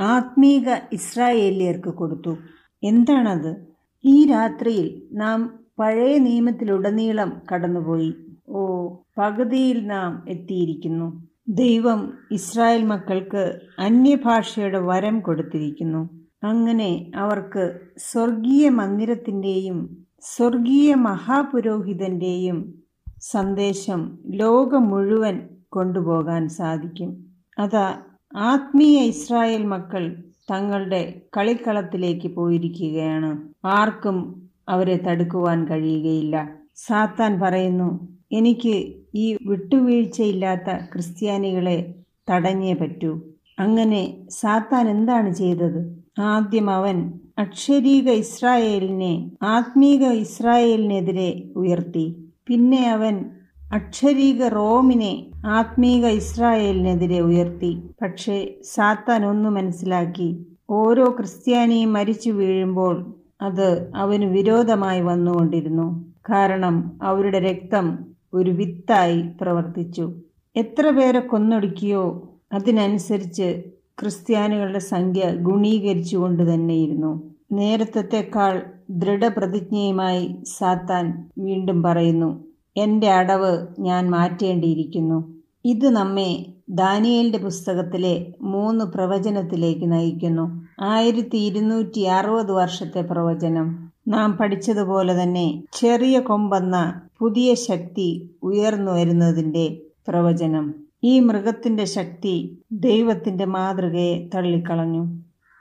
ആത്മീക 0.00 0.76
ഇസ്രായേലിയർക്ക് 0.92 1.90
കൊടുത്തു. 1.90 2.36
എന്താണത്? 2.82 3.56
ഈ 4.04 4.26
രാത്രിയിൽ 4.26 5.02
നാം 5.12 5.58
പഴയ 5.78 6.18
നിയമത്തിലുടനീളം 6.18 7.42
കടന്നുപോയി. 7.52 8.14
ഓ 8.48 8.94
പകുതിയിൽ 9.18 9.86
നാം 9.86 10.24
എത്തിയിരിക്കുന്നു. 10.28 11.22
ദൈവം 11.48 12.12
ഇസ്രായേൽ 12.32 12.84
മക്കൾക്ക് 12.84 13.60
അന്യഭാഷയുടെ 13.78 14.78
വരം 14.78 15.20
കൊടുത്തിരിക്കുന്നു. 15.20 16.08
അങ്ങനെ 16.44 17.10
അവർക്ക് 17.16 17.80
സ്വർഗീയ 17.98 18.68
മന്ദിരത്തിന്റെയും 18.68 20.06
സ്വർഗീയ 20.20 20.94
മഹാപുരോഹിതന്റെയും 20.94 22.74
സന്ദേശം 23.20 24.18
ലോകം 24.26 24.88
മുഴുവൻ 24.88 25.48
കൊണ്ടുപോകാൻ 25.72 26.48
സാധിക്കും. 26.48 27.26
അതാ 27.58 27.94
ആത്മീയ 28.36 29.00
ഇസ്രായേൽ 29.00 29.64
മക്കൾ 29.64 30.22
തങ്ങളുടെ 30.50 31.22
കളിക്കളത്തിലേക്ക് 31.36 32.34
പോയിരിക്കുകയാണ്. 32.34 33.48
ആർക്കും 33.64 34.48
അവരെ 34.68 34.96
തടുക്കുവാൻ 34.96 35.64
കഴിയുകയില്ല. 35.68 36.50
സാത്താൻ 36.76 37.40
പറയുന്നു 37.40 38.15
എനിക്ക് 38.32 38.92
ഈ 39.14 39.38
വിട്ടുവീഴ്ചയില്ലാത്ത 39.46 40.76
ക്രിസ്ത്യാനികളെ 40.92 41.94
തടഞ്ഞേ 42.30 42.72
പറ്റൂ. 42.72 43.20
അങ്ങനെ 43.58 44.16
സാത്താൻ 44.30 44.88
എന്താണ് 44.88 45.34
ചെയ്തത്? 45.34 45.96
ആദ്യം 46.18 46.70
അവൻ 46.70 47.12
അക്ഷരീക 47.38 48.10
ഇസ്രായേലിനെ 48.10 49.30
ആത്മീക 49.42 50.04
ഇസ്രായേലിനെതിരെ 50.04 51.42
ഉയർത്തി. 51.56 52.16
പിന്നെ 52.46 52.90
അവൻ 52.90 53.24
അക്ഷരീക 53.72 54.48
റോമിനെ 54.48 55.26
ആത്മീക 55.46 56.06
ഇസ്രായേലിനെതിരെ 56.06 57.20
ഉയർത്തി. 57.20 57.82
പക്ഷേ 58.02 58.54
സാത്താൻ 58.64 59.26
ഒന്ന് 59.26 59.48
മനസ്സിലാക്കി 59.48 60.46
ഓരോ 60.70 61.04
ക്രിസ്ത്യാനിയും 61.04 61.92
മരിച്ചു 61.92 62.30
വീഴുമ്പോൾ 62.30 63.14
അത് 63.42 63.90
അവന് 63.96 64.24
വിരോധമായി 64.24 65.00
വന്നുകൊണ്ടിരുന്നു. 65.00 66.04
കാരണം 66.30 67.00
അവരുടെ 67.02 67.38
രക്തം 67.38 68.15
ഒരു 68.36 68.50
വിത്തായി 68.50 69.22
പ്രവർത്തിച്ചു. 69.40 70.12
എത്ര 70.56 70.90
പേരെ 70.90 71.20
കൊന്നൊടുക്കിയോ? 71.20 72.30
അതിനനുസരിച്ച് 72.52 73.62
ക്രിസ്ത്യാനികളുടെ 74.00 74.78
സംഖ്യ 74.78 75.34
ഗുണീകരിച്ചുകൊണ്ട് 75.34 76.54
തന്നെയിരുന്നു. 76.54 77.34
നേരത്തെക്കാൾ 77.52 78.62
ദൃഢപ്രതിജ്ഞയുമായി 78.90 80.36
സാത്താൻ 80.58 81.30
വീണ്ടും 81.38 81.82
പറയുന്നു 81.82 82.44
എന്റെ 82.76 83.10
അടവ് 83.10 83.66
ഞാൻ 83.78 84.10
മാറ്റേണ്ടിയിരിക്കുന്നു. 84.10 85.34
ഇത് 85.64 85.88
നമ്മെ 85.90 86.46
ദാനിയലിന്റെ 86.68 87.38
പുസ്തകത്തിലെ 87.38 88.34
മൂന്ന് 88.40 88.84
പ്രവചനത്തിലേക്ക് 88.84 89.92
നയിക്കുന്നു. 89.92 90.66
ആയിരത്തി 90.80 91.36
ഇരുന്നൂറ്റി 91.36 92.00
അറുപത് 92.00 92.52
വർഷത്തെ 92.52 93.00
പ്രവചനം. 93.00 93.85
നാം 94.06 94.36
പഠിച്ചതുപോലെ 94.36 95.22
തന്നെ 95.22 95.62
ചെറിയ 95.72 96.18
കൊമ്പെന്ന 96.20 96.76
പുതിയ 97.18 97.54
ശക്തി 97.54 98.30
ഉയർന്നു 98.42 98.92
വരുന്നതിന്റെ 98.92 99.82
പ്രവചനം. 100.08 100.74
ഈ 101.04 101.20
മൃഗത്തിന്റെ 101.20 101.84
ശക്തി 101.84 102.58
ദൈവത്തിന്റെ 102.72 103.44
മാതൃകയെ 103.44 104.30
തള്ളിക്കളഞ്ഞു. 104.34 105.02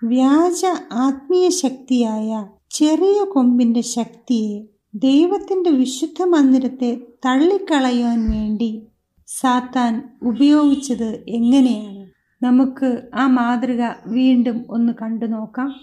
വ്യാജ 0.04 0.66
ആത്മീയ 0.92 1.50
ശക്തിയായ 1.50 2.30
ചെറിയ 2.72 3.24
കൊമ്പിന്റെ 3.24 3.82
ശക്തിയെ 3.82 4.66
ദൈവത്തിന്റെ 4.96 5.70
വിശുദ്ധ 5.70 6.24
മന്ദിരത്തെ 6.24 7.02
തള്ളിക്കളയുവാൻ 7.26 8.32
വേണ്ടി 8.32 8.82
സാത്താൻ 9.28 9.94
ഉപയോഗിച്ചത് 10.24 11.26
എങ്ങനെയാണ്? 11.28 12.06
നമുക്ക് 12.44 13.10
ആ 13.14 13.28
മാതൃക 13.28 13.82
വീണ്ടും 14.08 14.66
ഒന്ന് 14.70 14.94
കണ്ടു 15.02 15.26
നോക്കാം 15.26 15.76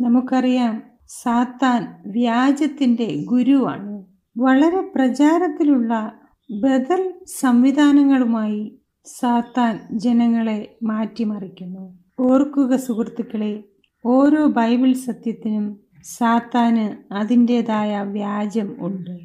നമുക്കറിയാം 0.00 0.95
സാത്താൻ 1.08 2.10
വ്യാജത്തിന്റെ 2.10 3.22
ഗുരുവാണ്. 3.24 4.04
വളരെ 4.38 4.80
പ്രചാരത്തിലുള്ള 4.94 6.12
ബദൽ 6.50 7.12
സംവിധാനങ്ങളുമായി 7.40 8.78
സാത്താൻ 9.18 9.98
ജനങ്ങളെ 9.98 10.76
മാറ്റിമറിക്കുന്നു. 10.82 11.98
ഓർക്കുക 12.20 12.76
സുഹൃത്തുക്കളെ 12.76 13.64
ഓരോ 14.06 14.46
ബൈബിൾ 14.46 14.92
സത്യത്തിനും 14.92 15.80
സാത്താന് 16.18 17.14
അതിന്റെതായ 17.14 18.02
വ്യാജം 18.02 18.76
ഉണ്ട്. 18.78 19.18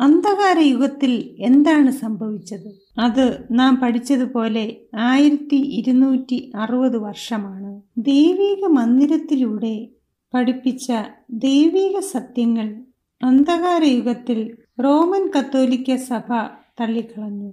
അന്ധകാര 0.00 0.58
യുഗത്തിൽ 0.58 1.34
എന്താണ് 1.38 1.90
സംഭവിച്ചത്? 1.90 3.00
അത് 3.00 3.46
നാം 3.50 3.80
പഠിച്ചതുപോലെ 3.82 4.76
ആയിരത്തി 4.98 5.56
ഇരുന്നൂറ്റി 5.56 6.52
അറുപത് 6.56 6.98
വർഷമാണ്. 6.98 7.82
ദൈവിക 7.98 8.66
മന്ദിരത്തിലൂടെ 8.66 9.88
പഠിപ്പിച്ച 10.34 10.92
ദൈവിക 11.30 11.98
സത്യങ്ങൾ 11.98 12.84
അന്ധകാരയുഗത്തിൽ 13.22 14.56
റോമൻ 14.84 15.30
കത്തോലിക്ക 15.38 15.96
സഭ 15.96 16.32
തള്ളിക്കളഞ്ഞു. 16.80 17.52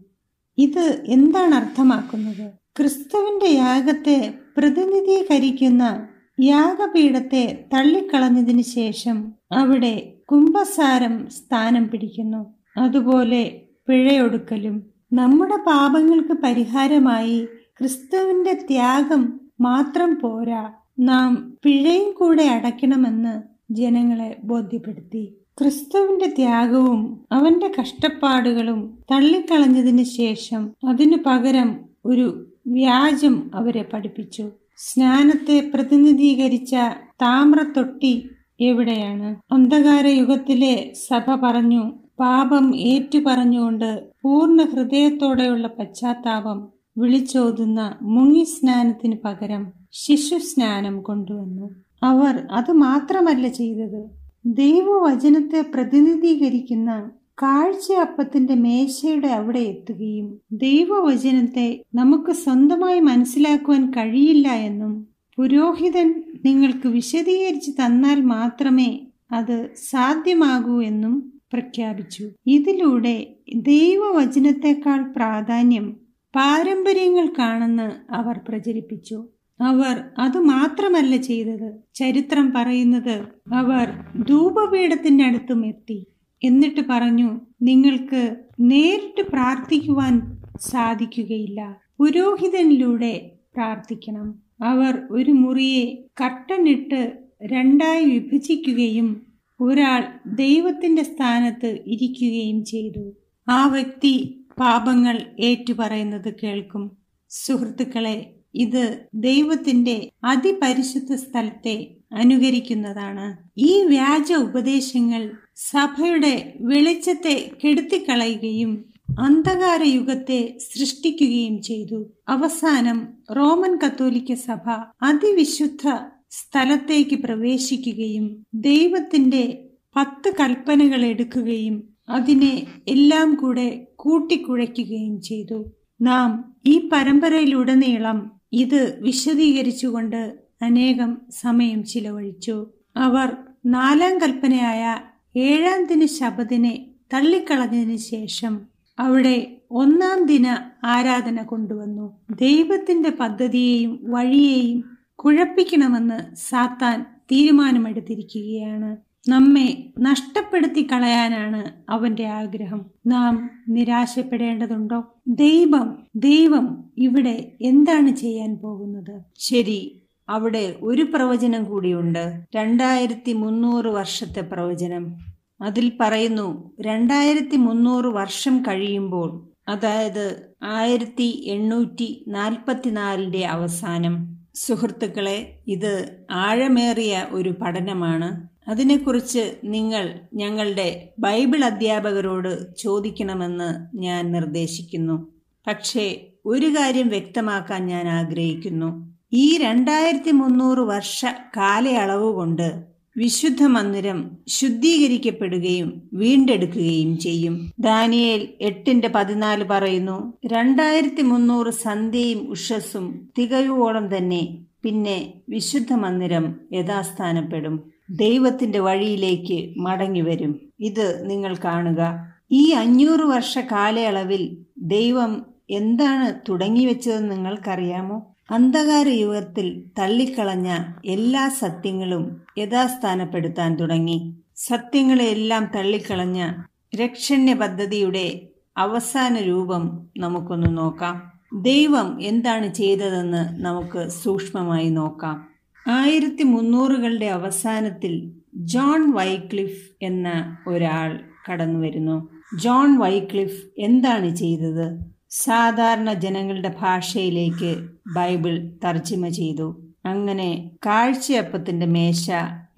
ഇത് 0.57 1.03
എന്താണ് 1.05 1.55
അർത്ഥമാക്കുന്നത്? 1.55 2.51
ക്രിസ്തുവിന്റെ 2.77 3.45
യാഗത്തെ 3.45 4.33
പ്രതിനിധീകരിക്കുന്ന 4.57 6.07
യാഗപീഠത്തെ 6.39 7.65
തള്ളിക്കളഞ്ഞതിന് 7.73 8.61
ശേഷം 8.61 9.33
അവിടെ 9.51 10.13
കുംഭസാരം 10.31 11.29
സ്ഥാനം 11.29 11.89
പിടിക്കുന്നു. 11.89 12.53
അതുപോലെ 12.77 13.61
പിഴയൊടുക്കലും 13.87 14.83
നമ്മുടെ 15.13 15.55
പാപങ്ങൾക്ക് 15.55 16.33
പരിഹാരമായി 16.43 17.47
ക്രിസ്തുവിന്റെ 17.79 18.53
ത്യാഗം 18.53 19.39
മാത്രം 19.61 20.19
പോരാ. 20.19 20.73
നാം 21.01 21.57
പിഴയും 21.63 22.11
കൂടെ 22.11 22.43
അടയ്ക്കണമെന്ന് 22.43 23.41
ജനങ്ങളെ 23.73 24.37
ബോധ്യപ്പെടുത്തി. 24.43 25.33
ക്രിസ്തുവിന്റെ 25.59 26.27
ത്യാഗവും 26.35 27.25
അവന്റെ 27.31 27.71
കഷ്ടപ്പാടുകളും 27.79 28.97
തള്ളിക്കളഞ്ഞതിന് 29.11 30.03
ശേഷം 30.03 30.71
അതിനു 30.87 31.17
പകരം 31.25 31.79
ഒരു 32.05 32.47
വ്യാജം 32.67 33.51
അവരെ 33.55 33.85
പഠിപ്പിച്ചു. 33.93 34.49
സ്നാനത്തെ 34.77 35.71
പ്രതിനിധീകരിച്ച 35.73 36.75
താമ്രത്തൊട്ടി 37.21 38.29
എവിടെയാണ്? 38.61 39.35
അന്ധകാര 39.51 40.07
യുഗത്തിലെ 40.07 40.93
സഭ 41.09 41.35
പറഞ്ഞു 41.35 41.83
പാപം 42.19 42.75
ഏറ്റുപറഞ്ഞുകൊണ്ട് 42.75 43.89
പൂർണ 44.21 44.61
ഹൃദയത്തോടെയുള്ള 44.63 45.67
പശ്ചാത്താപം 45.67 46.59
വിളിച്ചോതുന്ന 46.97 47.97
മുങ്ങി 48.01 48.43
സ്നാനത്തിന് 48.43 49.15
പകരം 49.25 49.73
ശിശു 49.91 50.37
സ്നാനം 50.37 51.01
കൊണ്ടുവന്നു. 51.01 51.69
അവർ 52.03 52.47
അത് 52.51 52.71
മാത്രമല്ല 52.71 53.47
ചെയ്തത്. 53.47 54.09
ദൈവവചനത്തെ 54.45 55.61
പ്രതിനിധീകരിക്കുന്ന 55.73 57.11
കാഴ്ചയപ്പത്തിന്റെ 57.43 58.55
മേശയുടെ 58.55 59.27
അവിടെ 59.27 59.59
എത്തുകയും 59.59 60.41
ദൈവവചനത്തെ 60.51 61.81
നമുക്ക് 61.95 62.31
സ്വന്തമായി 62.31 62.99
മനസ്സിലാക്കുവാൻ 62.99 63.91
കഴിയില്ല 63.91 64.47
എന്നും 64.47 65.07
പുരോഹിതൻ 65.37 66.23
നിങ്ങൾക്ക് 66.45 66.87
വിശദീകരിച്ച് 66.87 67.71
തന്നാൽ 67.71 68.21
മാത്രമേ 68.21 69.07
അത് 69.31 69.69
സാധ്യമാകൂ 69.89 70.81
എന്നും 70.81 71.33
പ്രഖ്യാപിച്ചു. 71.53 72.29
ഇതിലൂടെ 72.47 73.27
ദൈവവചനത്തെക്കാൾ 73.55 75.11
പ്രാധാന്യം 75.11 76.00
പാരമ്പര്യങ്ങൾക്കാണെന്ന് 76.35 78.13
അവർ 78.13 78.39
പ്രചരിപ്പിച്ചു. 78.49 79.27
അവർ 79.61 80.03
അത് 80.17 80.37
മാത്രമല്ല 80.37 81.17
ചെയ്തത്. 81.17 81.73
ചരിത്രം 81.93 82.53
പറയുന്നത് 82.55 83.27
അവർ 83.53 83.93
ധൂപപീഠത്തിന്റെ 84.29 85.23
അടുത്തും 85.23 85.65
എത്തി. 85.65 86.07
എന്നിട്ട് 86.43 86.81
പറഞ്ഞു 86.89 87.39
നിങ്ങൾക്ക് 87.61 88.35
നേരിട്ട് 88.59 89.29
പ്രാർത്ഥിക്കുവാൻ 89.29 90.37
സാധിക്കുകയില്ല. 90.59 91.77
പുരോഹിതനിലൂടെ 91.99 93.31
പ്രാർത്ഥിക്കണം. 93.55 94.39
അവർ 94.63 94.99
ഒരു 95.11 95.31
മുറിയെ 95.31 96.03
കട്ടനിട്ട് 96.25 97.17
രണ്ടായി 97.45 98.05
വിഭജിക്കുകയും 98.05 99.25
ഒരാൾ 99.59 100.03
ദൈവത്തിന്റെ 100.25 101.03
സ്ഥാനത്ത് 101.03 101.79
ഇരിക്കുകയും 101.87 102.65
ചെയ്തു. 102.65 103.11
ആ 103.49 103.67
വ്യക്തി 103.67 104.40
പാപങ്ങൾ 104.59 105.35
ഏറ്റുപറയുന്നത് 105.39 106.33
കേൾക്കും. 106.43 106.97
സുഹൃത്തുക്കളെ 107.29 108.33
ഇത് 108.55 108.99
ദൈവത്തിന്റെ 109.13 110.11
അതിപരിശുദ്ധ 110.23 111.15
സ്ഥലത്തെ 111.15 111.95
അനുകരിക്കുന്നതാണ്. 112.13 113.49
ഈ 113.57 113.83
വ്യാജ 113.83 114.33
ഉപദേശങ്ങൾ 114.33 115.31
സഭയുടെ 115.55 116.53
വെളിച്ചത്തെ 116.61 117.51
കെടുത്തിക്കളയുകയും 117.65 118.85
അന്ധകാര 119.19 119.83
യുഗത്തെ 119.83 120.57
സൃഷ്ടിക്കുകയും 120.57 121.61
ചെയ്തു. 121.61 122.13
അവസാനം 122.27 123.13
റോമൻ 123.37 123.77
കത്തോലിക്ക 123.77 124.33
സഭ 124.33 124.69
അതിവിശുദ്ധ 125.01 125.97
സ്ഥലത്തേക്ക് 126.29 127.15
പ്രവേശിക്കുകയും 127.15 128.45
ദൈവത്തിന്റെ 128.53 129.65
പത്ത് 129.95 130.33
കൽപ്പനകൾ 130.39 131.05
എടുക്കുകയും 131.05 131.90
അതിനെ 132.11 132.67
എല്ലാം 132.87 133.35
കൂടെ 133.35 133.87
കൂട്ടിക്കുഴയ്ക്കുകയും 133.95 135.21
ചെയ്തു. 135.21 135.71
നാം 136.01 136.55
ഈ 136.65 136.89
പരമ്പരയിലുടനീളം 136.93 138.31
ഇത് 138.53 138.99
വിശദീകരിച്ചുകൊണ്ട് 139.01 140.33
അനേകം 140.61 141.17
സമയം 141.29 141.83
ചിലവഴിച്ചു. 141.83 142.67
അവർ 142.95 143.35
നാലാം 143.65 144.17
കൽപ്പനയായ 144.17 144.97
ഏഴാം 145.39 145.85
ദിന 145.85 146.05
ശബദിനെ 146.05 146.85
തള്ളിക്കളഞ്ഞതിന് 147.13 147.97
ശേഷം 147.97 148.61
അവിടെ 148.99 149.57
ഒന്നാം 149.71 150.25
ദിന 150.25 150.57
ആരാധന 150.83 151.41
കൊണ്ടുവന്നു. 151.43 152.17
ദൈവത്തിന്റെ 152.31 153.09
പദ്ധതിയെയും 153.09 153.99
വഴിയെയും 154.03 154.97
കുഴപ്പിക്കണമെന്ന് 155.15 156.35
സാത്താൻ 156.35 157.05
തീരുമാനമെടുത്തിരിക്കുകയാണ്. 157.31 159.10
നമ്മെ 159.27 159.93
നഷ്ടപ്പെടുത്തി 159.99 160.87
കളയാനാണ് 160.91 161.91
അവന്റെ 161.91 162.25
ആഗ്രഹം. 162.25 162.85
നാം 163.07 163.49
നിരാശപ്പെടേണ്ടതുണ്ടോ? 163.69 165.03
ദൈവം 165.27 166.07
ദൈവം 166.15 166.83
ഇവിടെ 166.97 167.51
എന്താണ് 167.61 168.15
ചെയ്യാൻ 168.15 168.57
പോകുന്നത്? 168.57 169.21
ശരി 169.37 170.01
അവിടെ 170.29 170.75
ഒരു 170.81 171.01
പ്രവചനം 171.01 171.63
കൂടിയുണ്ട്. 171.63 172.41
രണ്ടായിരത്തി 172.55 173.33
മുന്നൂറ് 173.33 173.87
വർഷത്തെ 173.87 174.41
പ്രവചനം. 174.41 175.17
അതിൽ 175.61 175.91
പറയുന്നു 175.99 176.71
രണ്ടായിരത്തി 176.81 177.57
മുന്നൂറ് 177.57 178.05
വർഷം 178.05 178.61
കഴിയുമ്പോൾ 178.61 179.49
അതായത് 179.67 180.49
ആയിരത്തി 180.63 181.43
എണ്ണൂറ്റി 181.45 182.25
നാൽപ്പത്തിനാലിന്റെ 182.27 183.45
അവസാനം. 183.45 184.37
സുഹൃത്തുക്കളെ 184.55 185.59
ഇത് 185.67 186.25
ആഴമേറിയ 186.31 187.27
ഒരു 187.31 187.49
പഠനമാണ്. 187.49 188.50
അതിനെക്കുറിച്ച് 188.67 189.55
നിങ്ങൾ 189.63 190.19
ഞങ്ങളുടെ 190.33 191.09
ബൈബിൾ 191.19 191.63
അധ്യാപകരോട് 191.63 192.77
ചോദിക്കണമെന്ന് 192.77 193.97
ഞാൻ 193.97 194.31
നിർദ്ദേശിക്കുന്നു. 194.31 195.27
പക്ഷേ 195.67 196.27
ഒരു 196.45 196.65
കാര്യം 196.65 197.07
വ്യക്തമാക്കാൻ 197.07 197.85
ഞാൻ 197.85 198.07
ആഗ്രഹിക്കുന്നു. 198.07 199.11
ഈ 199.33 199.57
രണ്ടായിരത്തി 199.57 200.31
മുന്നൂറ് 200.31 200.79
വർഷ 200.79 201.25
കാലയളവ് 201.57 202.33
കൊണ്ട് 202.33 202.83
വിശുദ്ധ 203.17 203.63
മന്ദിരം 203.63 204.31
ശുദ്ധീകരിക്കപ്പെടുകയും 204.47 206.09
വീണ്ടെടുക്കുകയും 206.13 207.17
ചെയ്യും. 207.17 207.71
ദാനിയേൽ 207.79 208.47
എട്ടിന്റെ 208.61 209.07
പതിനാല് 209.07 209.63
പറയുന്നു 209.63 210.33
രണ്ടായിരത്തി 210.45 211.21
മുന്നൂറ് 211.21 211.69
സന്ധ്യയും 211.69 212.49
ഉഷസ്സും 212.49 213.29
തികയുവോളം 213.37 214.17
തന്നെ 214.17 214.57
പിന്നെ 214.83 215.33
വിശുദ്ധ 215.49 215.93
മന്ദിരം 215.93 216.55
യഥാസ്ഥാനപ്പെടും. 216.73 217.91
ദൈവത്തിന്റെ 218.11 218.79
വഴിയിലേക്ക് 218.79 219.79
മടങ്ങി 219.79 220.21
വരും 220.21 220.59
ഇത് 220.79 221.29
നിങ്ങൾ 221.29 221.55
കാണുക. 221.55 222.31
ഈ 222.51 222.71
അഞ്ഞൂറ് 222.71 223.21
വർഷ 223.21 223.57
കാലയളവിൽ 223.57 224.57
ദൈവം 224.77 225.45
എന്താണ് 225.69 226.25
തുടങ്ങി 226.25 226.41
തുടങ്ങിവെച്ചതെന്ന് 226.49 227.31
നിങ്ങൾക്കറിയാമോ? 227.31 228.27
അന്ധകാര 228.51 229.07
യുഗത്തിൽ 229.07 229.83
തള്ളിക്കളഞ്ഞ 229.99 230.77
എല്ലാ 231.05 231.49
സത്യങ്ങളും 231.49 232.41
യഥാസ്ഥാനപ്പെടുത്താൻ 232.57 233.75
തുടങ്ങി. 233.75 234.35
സത്യങ്ങളെല്ലാം 234.55 235.71
തള്ളിക്കളഞ്ഞ 235.75 236.53
രക്ഷണ്യ 236.95 237.53
പദ്ധതിയുടെ 237.53 238.41
അവസാന 238.77 239.37
രൂപം 239.37 240.07
നമുക്കൊന്ന് 240.17 240.77
നോക്കാം. 240.77 241.31
ദൈവം 241.53 242.21
എന്താണ് 242.21 242.73
ചെയ്തതെന്ന് 242.73 243.65
നമുക്ക് 243.65 244.07
സൂക്ഷ്മമായി 244.07 244.89
നോക്കാം. 244.89 245.50
ആയിരത്തി 245.87 246.43
മുന്നൂറുകളുടെ 246.43 247.25
അവസാനത്തിൽ 247.25 248.31
ജോൺ 248.55 249.11
വൈക്ലിഫ് 249.11 249.89
എന്ന 250.01 250.57
ഒരാൾ 250.67 251.19
കടന്നു 251.51 251.79
വരുന്നു 251.79 252.29
ജോൺ 252.57 252.97
വൈക്ലിഫ് 252.97 253.61
എന്താണ് 253.77 254.35
ചെയ്തത്? 254.35 254.99
സാധാരണ 255.29 256.13
ജനങ്ങളുടെ 256.13 256.75
ഭാഷയിലേക്ക് 256.81 257.87
ബൈബിൾ 258.15 258.69
തർജിമ 258.85 259.27
ചെയ്തു. 259.29 259.91
അങ്ങനെ 260.05 260.71
കാഴ്ചയപ്പത്തിന്റെ 260.85 261.85
മേശ 261.85 262.29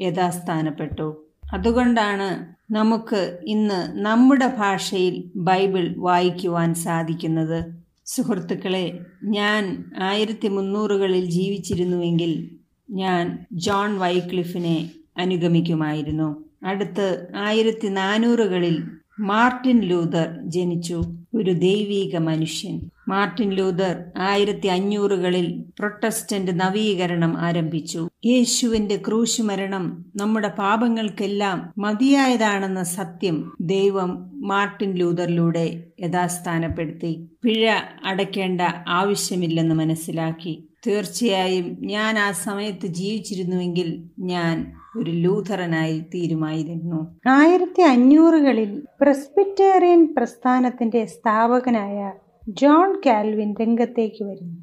യഥാസ്ഥാനപ്പെട്ടു. 0.01 1.25
അതുകൊണ്ടാണ് 1.53 2.55
നമുക്ക് 2.73 3.39
ഇന്ന് 3.47 4.05
നമ്മുടെ 4.05 4.55
ഭാഷയിൽ 4.57 5.31
ബൈബിൾ 5.35 5.95
വായിക്കുവാൻ 5.97 6.73
സാധിക്കുന്നത്. 6.73 7.65
സുഹൃത്തുക്കളെ 8.05 8.99
ഞാൻ 9.23 9.91
ആയിരത്തി 9.99 10.47
മുന്നൂറുകളിൽ 10.47 11.25
ജീവിച്ചിരുന്നുവെങ്കിൽ 11.25 12.62
ഞാൻ 12.89 13.45
ജോൺ 13.53 13.97
വൈക്ലിഫിനെ 13.97 14.89
അനുഗമിക്കുമായിരുന്നു. 15.17 16.43
അടുത്ത് 16.65 17.27
ആയിരത്തി 17.35 17.87
നാനൂറുകളിൽ 17.87 18.83
മാർട്ടിൻ 19.19 19.79
ലൂതർ 19.79 20.39
ജനിച്ചു. 20.43 21.01
ഒരു 21.35 21.51
ദൈവീക 21.51 22.17
മനുഷ്യൻ. 22.17 22.89
മാർട്ടിൻ 23.07 23.49
ലൂതർ 23.49 24.03
ആയിരത്തി 24.17 24.67
അഞ്ഞൂറുകളിൽ 24.67 25.63
പ്രൊട്ടസ്റ്റന്റ് 25.79 26.61
നവീകരണം 26.61 27.37
ആരംഭിച്ചു. 27.37 28.09
യേശുവിന്റെ 28.25 29.01
ക്രൂശുമരണം 29.07 30.05
നമ്മുടെ 30.15 30.47
പാപങ്ങൾക്കെല്ലാം 30.47 31.73
മതിയായതാണെന്ന 31.77 32.83
സത്യം 32.83 33.53
ദൈവം 33.61 34.31
മാർട്ടിൻ 34.47 34.95
ലൂതറിലൂടെ 34.95 35.83
യഥാസ്ഥാനപ്പെടുത്തി. 35.99 37.27
പിഴ 37.43 37.71
അടയ്ക്കേണ്ട 38.03 38.61
ആവശ്യമില്ലെന്ന് 38.87 39.75
മനസ്സിലാക്കി. 39.75 40.63
തീർച്ചയായും 40.87 41.77
ഞാൻ 41.81 42.19
ആ 42.19 42.31
സമയത്ത് 42.31 42.85
ജീവിച്ചിരുന്നുവെങ്കിൽ 42.85 44.03
ഞാൻ 44.19 44.55
ഒരു 44.99 45.11
ലൂഥറനായി 45.11 45.99
തീരുമായിരുന്നു. 45.99 46.99
ആയിരത്തി 47.27 47.81
അഞ്ഞൂറുകളിൽ 47.81 48.83
പ്രസ്ബിറ്റേറിയൻ 49.01 50.13
പ്രസ്ഥാനത്തിന്റെ 50.17 51.05
സ്ഥാപകനായ 51.05 52.11
ജോൺ 52.49 53.01
കാൽവിൻ 53.05 53.55
രംഗത്തേക്ക് 53.61 54.23
വരുന്നു. 54.25 54.57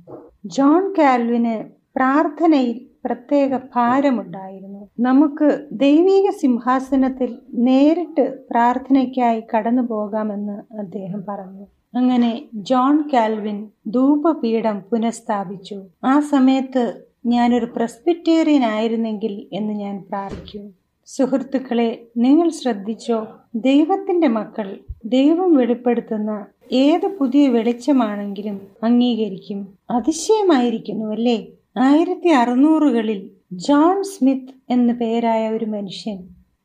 ജോൺ 0.47 0.95
കാൽവിന് 0.99 1.65
പ്രാർത്ഥനയിൽ 1.97 2.87
പ്രത്യേക 3.05 3.57
ഭാരമുണ്ടായിരുന്നു. 3.77 4.89
നമുക്ക് 5.01 5.69
ദൈവീക 5.73 6.31
സിംഹാസനത്തിൽ 6.31 7.39
നേരിട്ട് 7.53 8.49
പ്രാർത്ഥനയ്ക്കായി 8.51 9.43
കടന്നു 9.57 9.83
പോകാമെന്ന് 9.83 10.77
അദ്ദേഹം 10.79 11.25
പറഞ്ഞു. 11.29 11.67
അങ്ങനെ 11.95 12.45
ജോൺ 12.55 13.09
കാൽവിൻ 13.13 13.71
ധൂപപീഠം 13.87 14.81
പുനഃസ്ഥാപിച്ചു. 14.81 15.83
ആ 16.05 16.21
സമയത്ത് 16.21 17.05
ഞാനൊരു 17.27 17.65
പ്രസ്ബിറ്റേറിയൻ 17.77 18.65
ആയിരുന്നെങ്കിൽ 18.65 19.47
എന്ന് 19.53 19.75
ഞാൻ 19.75 20.05
പ്രാർത്ഥിക്കും. 20.09 20.75
സുഹൃത്തുക്കളെ 21.07 22.07
നിങ്ങൾ 22.17 22.49
ശ്രദ്ധിച്ചോ? 22.51 23.27
ദൈവത്തിന്റെ 23.55 24.29
മക്കൾ 24.29 24.79
ദൈവം 25.05 25.55
വെളിപ്പെടുത്തുന്ന 25.55 26.47
ഏത് 26.73 27.07
പുതിയ 27.07 27.49
വെളിച്ചമാണെങ്കിലും 27.49 28.61
അംഗീകരിക്കും. 28.83 29.69
അതിശയമായിരിക്കുന്നു 29.91 31.07
അല്ലേ 31.07 31.47
ആയിരത്തി 31.79 32.29
അറുന്നൂറുകളിൽ 32.29 33.31
ജോൺ 33.53 34.03
സ്മിത്ത് 34.03 34.73
എന്നു 34.73 34.93
പേരായ 34.93 35.51
ഒരു 35.51 35.65
മനുഷ്യൻ 35.65 36.19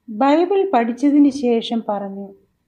ബൈബിൾ 0.09 0.71
പഠിച്ചതിന് 0.73 1.29
ശേഷം 1.29 1.83
പറഞ്ഞു 1.89 2.27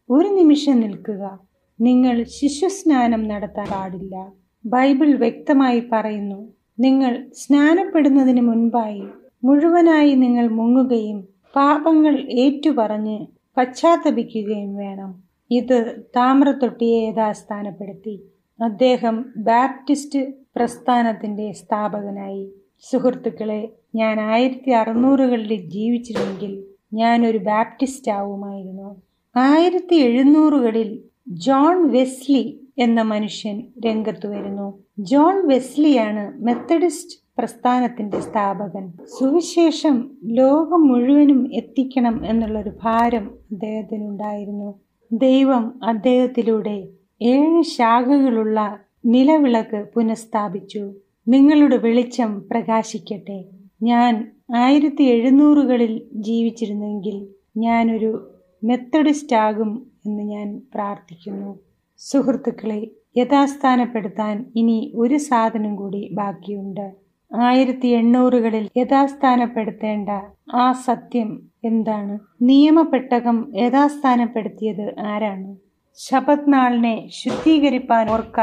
ഒരു 0.09 0.27
നിമിഷം 0.27 0.79
നിൽക്കുക. 0.79 1.46
നിങ്ങൾ 1.81 2.23
ശിശുസ്നാനം 2.23 3.27
നടത്താൻ 3.27 3.67
പാടില്ല. 3.71 4.31
ബൈബിൾ 4.65 5.15
വ്യക്തമായി 5.15 5.83
പറയുന്നു 5.91 6.53
നിങ്ങൾ 6.79 7.27
സ്നാനപ്പെടുന്നതിന് 7.33 8.41
മുൻപായി 8.41 9.03
മുഴുവനായി 9.43 10.15
നിങ്ങൾ 10.15 10.47
മുങ്ങുകയും 10.47 11.27
പാപങ്ങൾ 11.55 12.19
ഏറ്റുപറഞ്ഞ് 12.19 13.25
പശ്ചാത്തപിക്കുകയും 13.57 14.75
വേണം. 14.75 15.23
ഇത് 15.51 16.03
താമ്രത്തൊട്ടിയെ 16.15 17.11
യഥാസ്ഥാനപ്പെടുത്തി. 17.11 18.23
അദ്ദേഹം 18.61 19.25
ബാപ്റ്റിസ്റ്റ് 19.37 20.33
പ്രസ്ഥാനത്തിന്റെ 20.55 21.51
സ്ഥാപകനായി. 21.51 22.51
സുഹൃത്തുക്കളെ 22.91 23.69
ഞാൻ 23.95 24.19
ആയിരത്തി 24.19 24.69
അറുന്നൂറുകളിൽ 24.69 25.69
ജീവിച്ചിരുന്നെങ്കിൽ 25.69 26.63
ഞാനൊരു 26.93 27.37
ബാപ്റ്റിസ്റ്റ് 27.37 28.11
ആവുമായിരുന്നു 28.11 29.01
ആയിരത്തി 29.35 29.95
എഴുന്നൂറുകളിൽ 29.95 31.03
ജോൺ 31.29 31.91
വെസ്ലി 31.91 32.67
എന്ന 32.77 33.01
മനുഷ്യൻ 33.01 33.63
രംഗത്തു 33.85 34.27
വരുന്നു. 34.27 34.83
ജോൺ 34.99 35.47
വെസ്ലിയാണ് 35.47 36.43
മെത്തഡിസ്റ്റ് 36.43 37.19
പ്രസ്ഥാനത്തിന്റെ 37.37 38.19
സ്ഥാപകൻ. 38.19 38.93
സുവിശേഷം 39.19 40.11
ലോകം 40.25 40.87
മുഴുവനും 40.87 41.55
എത്തിക്കണം 41.55 42.25
എന്നുള്ളൊരു 42.25 42.71
ഭാരം 42.83 43.31
അദ്ദേഹത്തിനുണ്ടായിരുന്നു. 43.51 44.73
ദൈവം 45.11 45.83
അദ്ദേഹത്തിലൂടെ 45.83 46.87
ഏഴ് 47.21 47.61
ശാഖകളുള്ള 47.61 48.79
നിലവിളക്ക് 49.05 49.85
പുനഃസ്ഥാപിച്ചു. 49.95 50.93
നിങ്ങളുടെ 51.27 51.77
വെളിച്ചം 51.77 52.47
പ്രകാശിക്കട്ടെ. 52.51 53.45
ഞാൻ 53.83 54.31
ആയിരത്തി 54.55 55.03
എഴുന്നൂറുകളിൽ 55.03 56.01
ജീവിച്ചിരുന്നെങ്കിൽ 56.13 57.27
ഞാനൊരു 57.57 58.29
മെത്തഡിസ്റ്റ് 58.63 59.35
ആകും 59.35 59.91
എന്ന് 60.07 60.23
ഞാൻ 60.33 60.47
പ്രാർത്ഥിക്കുന്നു. 60.73 61.51
സുഹൃത്തുക്കളെ 61.99 62.79
യഥാസ്ഥാനപ്പെടുത്താൻ 63.17 64.45
ഇനി 64.55 64.77
ഒരു 64.95 65.17
സാധനം 65.17 65.75
കൂടി 65.75 66.01
ബാക്കിയുണ്ട്. 66.13 66.87
ആയിരത്തി 67.31 67.87
എണ്ണൂറുകളിൽ 67.99 68.65
യഥാസ്ഥാനപ്പെടുത്തേണ്ട 68.77 70.09
ആ 70.55 70.65
സത്യം 70.87 71.29
എന്താണ്? 71.63 72.13
നിയമപ്പെട്ടകം 72.41 73.37
യഥാസ്ഥാനപ്പെടുത്തിയത് 73.55 74.85
ആരാണ്? 74.99 75.49
ശപത് 75.97 76.47
നാളിനെ 76.53 76.95
ശുദ്ധീകരിപ്പാൻ 77.19 78.09
ഓർക്ക 78.09 78.39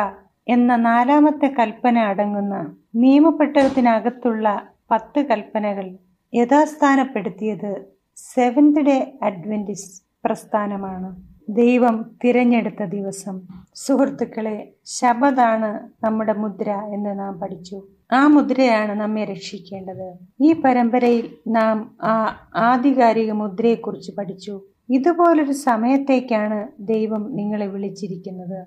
എന്ന 0.49 0.77
നാലാമത്തെ 0.77 1.49
കൽപ്പന 1.59 1.99
അടങ്ങുന്ന 2.11 2.55
നിയമപ്പെട്ടകത്തിനകത്തുള്ള 2.95 4.49
പത്ത് 4.91 5.21
കൽപ്പനകൾ 5.21 5.87
യഥാസ്ഥാനപ്പെടുത്തിയത് 6.33 7.73
സെവൻത് 8.17 8.81
ഡേ 8.81 8.99
അഡ്വന്റിസ് 9.23 9.91
പ്രസ്ഥാനമാണ്. 10.25 11.09
ദൈവം 11.49 12.11
തിരഞ്ഞെടുത്ത 12.25 12.85
ദിവസം. 12.85 13.41
സുഹൃത്തുക്കളെ 13.75 14.69
ശബദാണ് 14.85 16.05
നമ്മുടെ 16.05 16.33
മുദ്ര 16.33 16.71
എന്ന് 16.71 17.19
നാം 17.19 17.41
പഠിച്ചു. 17.41 17.83
ആ 18.13 18.27
മുദ്രയാണ് 18.27 18.93
നമ്മെ 18.93 19.25
രക്ഷിക്കേണ്ടത്. 19.25 20.13
ഈ 20.41 20.53
പരമ്പരയിൽ 20.53 21.31
നാം 21.49 21.97
ആ 22.03 22.37
ആധികാരിക 22.57 23.33
മുദ്രയെക്കുറിച്ച് 23.33 24.13
പഠിച്ചു. 24.19 24.61
ഇതുപോലൊരു 24.91 25.53
സമയത്തേക്കാണ് 25.53 26.69
ദൈവം 26.81 27.37
നിങ്ങളെ 27.37 27.67
വിളിച്ചിരിക്കുന്നത്. 27.67 28.67